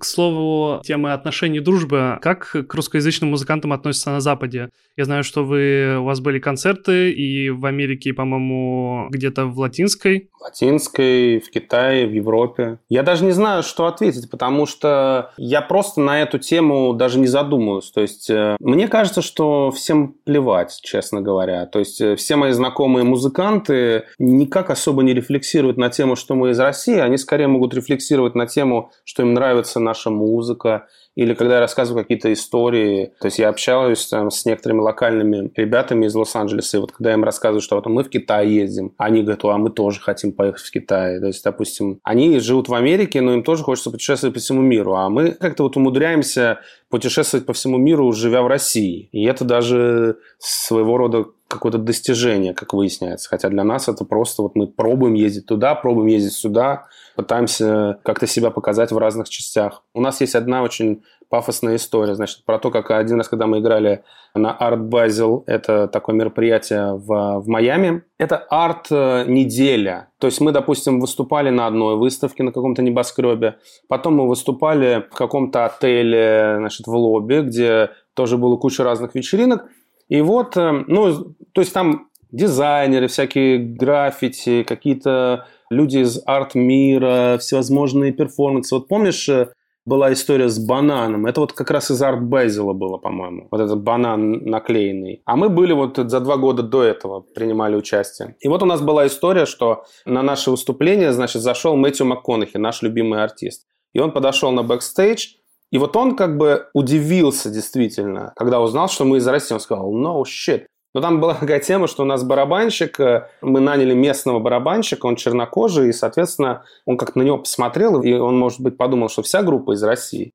К 0.00 0.04
слову, 0.06 0.80
темы 0.82 1.12
отношений 1.12 1.60
дружбы. 1.60 2.18
Как 2.22 2.56
к 2.66 2.74
русскоязычным 2.74 3.28
музыкантам 3.28 3.74
относятся 3.74 4.10
на 4.10 4.20
Западе? 4.20 4.70
Я 4.96 5.04
знаю, 5.04 5.24
что 5.24 5.44
вы, 5.44 5.98
у 5.98 6.04
вас 6.04 6.20
были 6.20 6.38
концерты 6.38 7.10
и 7.10 7.50
в 7.50 7.66
Америке, 7.66 8.14
по-моему, 8.14 9.08
где-то 9.10 9.44
в 9.44 9.58
Латинской. 9.58 10.30
В 10.38 10.42
Латинской, 10.42 11.40
в 11.40 11.50
Китае, 11.50 12.06
в 12.06 12.12
Европе. 12.12 12.78
Я 12.88 13.02
даже 13.02 13.26
не 13.26 13.32
знаю, 13.32 13.62
что 13.62 13.86
ответить, 13.86 14.30
потому 14.30 14.64
что 14.64 15.32
я 15.36 15.60
просто 15.60 16.00
на 16.00 16.22
эту 16.22 16.38
тему 16.38 16.94
даже 16.94 17.18
не 17.18 17.26
задумываюсь. 17.26 17.90
То 17.90 18.00
есть 18.00 18.30
э, 18.30 18.56
мне 18.58 18.88
кажется, 18.88 19.20
что 19.20 19.70
всем 19.70 20.14
плевать, 20.24 20.80
честно 20.82 21.20
говоря. 21.20 21.66
То 21.66 21.78
есть 21.78 22.00
э, 22.00 22.16
все 22.16 22.36
мои 22.36 22.52
знакомые 22.52 23.04
музыканты 23.04 24.04
никак 24.18 24.70
особо 24.70 25.02
не 25.02 25.12
рефлексируют 25.12 25.76
на 25.76 25.90
тему, 25.90 26.16
что 26.16 26.34
мы 26.34 26.50
из 26.50 26.58
России. 26.58 26.98
Они 26.98 27.18
скорее 27.18 27.48
могут 27.48 27.74
рефлексировать 27.74 28.34
на 28.34 28.46
тему, 28.46 28.92
что 29.04 29.22
им 29.22 29.34
нравится 29.34 29.78
наша 29.90 30.10
музыка, 30.10 30.86
или 31.16 31.34
когда 31.34 31.54
я 31.54 31.60
рассказываю 31.60 32.04
какие-то 32.04 32.32
истории, 32.32 33.12
то 33.20 33.26
есть 33.26 33.38
я 33.38 33.48
общаюсь 33.48 34.06
там, 34.06 34.30
с 34.30 34.44
некоторыми 34.46 34.80
локальными 34.80 35.50
ребятами 35.56 36.06
из 36.06 36.14
Лос-Анджелеса, 36.14 36.76
и 36.76 36.80
вот 36.80 36.92
когда 36.92 37.10
я 37.10 37.16
им 37.16 37.24
рассказываю, 37.24 37.60
что 37.60 37.76
вот 37.76 37.86
мы 37.86 38.04
в 38.04 38.08
Китай 38.08 38.48
ездим, 38.48 38.94
они 38.96 39.22
говорят, 39.22 39.44
а 39.44 39.58
мы 39.58 39.70
тоже 39.70 40.00
хотим 40.00 40.32
поехать 40.32 40.62
в 40.62 40.70
Китай. 40.70 41.18
То 41.18 41.26
есть, 41.26 41.42
допустим, 41.42 42.00
они 42.04 42.38
живут 42.38 42.68
в 42.68 42.74
Америке, 42.74 43.20
но 43.20 43.34
им 43.34 43.42
тоже 43.42 43.64
хочется 43.64 43.90
путешествовать 43.90 44.34
по 44.34 44.40
всему 44.40 44.62
миру, 44.62 44.94
а 44.94 45.08
мы 45.10 45.32
как-то 45.32 45.64
вот 45.64 45.76
умудряемся 45.76 46.60
путешествовать 46.88 47.46
по 47.46 47.52
всему 47.52 47.78
миру, 47.78 48.12
живя 48.12 48.42
в 48.42 48.46
России. 48.46 49.08
И 49.12 49.24
это 49.24 49.44
даже 49.44 50.18
своего 50.38 50.96
рода 50.96 51.26
какое-то 51.48 51.78
достижение, 51.78 52.54
как 52.54 52.72
выясняется. 52.72 53.28
Хотя 53.28 53.48
для 53.48 53.64
нас 53.64 53.88
это 53.88 54.04
просто 54.04 54.42
вот 54.42 54.54
мы 54.54 54.68
пробуем 54.68 55.14
ездить 55.14 55.46
туда, 55.46 55.74
пробуем 55.74 56.06
ездить 56.06 56.32
сюда, 56.32 56.86
пытаемся 57.20 57.98
как-то 58.02 58.26
себя 58.26 58.50
показать 58.50 58.92
в 58.92 58.98
разных 58.98 59.28
частях. 59.28 59.82
У 59.92 60.00
нас 60.00 60.22
есть 60.22 60.34
одна 60.34 60.62
очень 60.62 61.02
пафосная 61.28 61.76
история, 61.76 62.14
значит, 62.14 62.44
про 62.46 62.58
то, 62.58 62.70
как 62.70 62.90
один 62.90 63.18
раз, 63.18 63.28
когда 63.28 63.46
мы 63.46 63.58
играли 63.58 64.02
на 64.34 64.56
Art 64.58 64.88
Basel, 64.88 65.42
это 65.46 65.86
такое 65.86 66.16
мероприятие 66.16 66.94
в, 66.94 67.40
в 67.40 67.46
Майами, 67.46 68.04
это 68.18 68.38
арт-неделя. 68.48 70.08
То 70.18 70.28
есть 70.28 70.40
мы, 70.40 70.50
допустим, 70.50 70.98
выступали 70.98 71.50
на 71.50 71.66
одной 71.66 71.96
выставке 71.96 72.42
на 72.42 72.52
каком-то 72.52 72.80
небоскребе, 72.80 73.58
потом 73.86 74.16
мы 74.16 74.26
выступали 74.26 75.06
в 75.10 75.14
каком-то 75.14 75.66
отеле, 75.66 76.56
значит, 76.58 76.86
в 76.86 76.94
лобби, 76.94 77.42
где 77.42 77.90
тоже 78.14 78.38
было 78.38 78.56
куча 78.56 78.82
разных 78.82 79.14
вечеринок, 79.14 79.66
и 80.08 80.22
вот, 80.22 80.56
э, 80.56 80.84
ну, 80.88 81.34
то 81.52 81.60
есть 81.60 81.74
там 81.74 82.08
дизайнеры, 82.32 83.08
всякие 83.08 83.58
граффити, 83.58 84.62
какие-то 84.62 85.46
люди 85.70 85.98
из 85.98 86.20
арт-мира, 86.26 87.38
всевозможные 87.38 88.12
перформансы. 88.12 88.74
Вот 88.74 88.88
помнишь, 88.88 89.28
э, 89.28 89.48
была 89.86 90.12
история 90.12 90.48
с 90.48 90.58
бананом. 90.58 91.26
Это 91.26 91.40
вот 91.40 91.52
как 91.52 91.70
раз 91.70 91.90
из 91.90 92.02
Art 92.02 92.20
Basel 92.22 92.64
а 92.64 92.72
было, 92.72 92.98
по-моему. 92.98 93.48
Вот 93.50 93.60
этот 93.60 93.82
банан 93.82 94.44
наклеенный. 94.44 95.22
А 95.24 95.36
мы 95.36 95.48
были 95.48 95.72
вот 95.72 95.96
за 95.96 96.20
два 96.20 96.36
года 96.36 96.62
до 96.62 96.82
этого, 96.82 97.20
принимали 97.20 97.76
участие. 97.76 98.36
И 98.40 98.48
вот 98.48 98.62
у 98.62 98.66
нас 98.66 98.80
была 98.82 99.06
история, 99.06 99.46
что 99.46 99.84
на 100.04 100.22
наше 100.22 100.50
выступление, 100.50 101.12
значит, 101.12 101.42
зашел 101.42 101.76
Мэтью 101.76 102.06
МакКонахи, 102.06 102.58
наш 102.58 102.82
любимый 102.82 103.22
артист. 103.22 103.66
И 103.94 103.98
он 103.98 104.12
подошел 104.12 104.52
на 104.52 104.62
бэкстейдж, 104.62 105.34
и 105.70 105.78
вот 105.78 105.96
он 105.96 106.16
как 106.16 106.36
бы 106.36 106.66
удивился 106.74 107.48
действительно, 107.48 108.32
когда 108.36 108.60
узнал, 108.60 108.88
что 108.88 109.04
мы 109.04 109.18
из 109.18 109.26
России. 109.26 109.54
Он 109.54 109.60
сказал, 109.60 109.92
no 109.92 110.22
shit. 110.24 110.66
Но 110.94 111.00
там 111.00 111.20
была 111.20 111.34
такая 111.40 111.60
тема, 111.60 111.86
что 111.86 112.02
у 112.02 112.06
нас 112.06 112.24
барабанщик, 112.24 112.98
э, 113.00 113.28
мы 113.42 113.60
наняли 113.60 113.94
местного 113.94 114.38
барабанщика, 114.38 115.06
он 115.06 115.16
чернокожий, 115.16 115.88
и, 115.88 115.92
соответственно, 115.92 116.64
он 116.84 116.96
как 116.96 117.16
на 117.16 117.22
него 117.22 117.38
посмотрел, 117.38 118.02
и 118.02 118.12
он, 118.12 118.38
может 118.38 118.60
быть, 118.60 118.76
подумал, 118.76 119.08
что 119.08 119.22
вся 119.22 119.42
группа 119.42 119.72
из 119.72 119.82
России. 119.82 120.32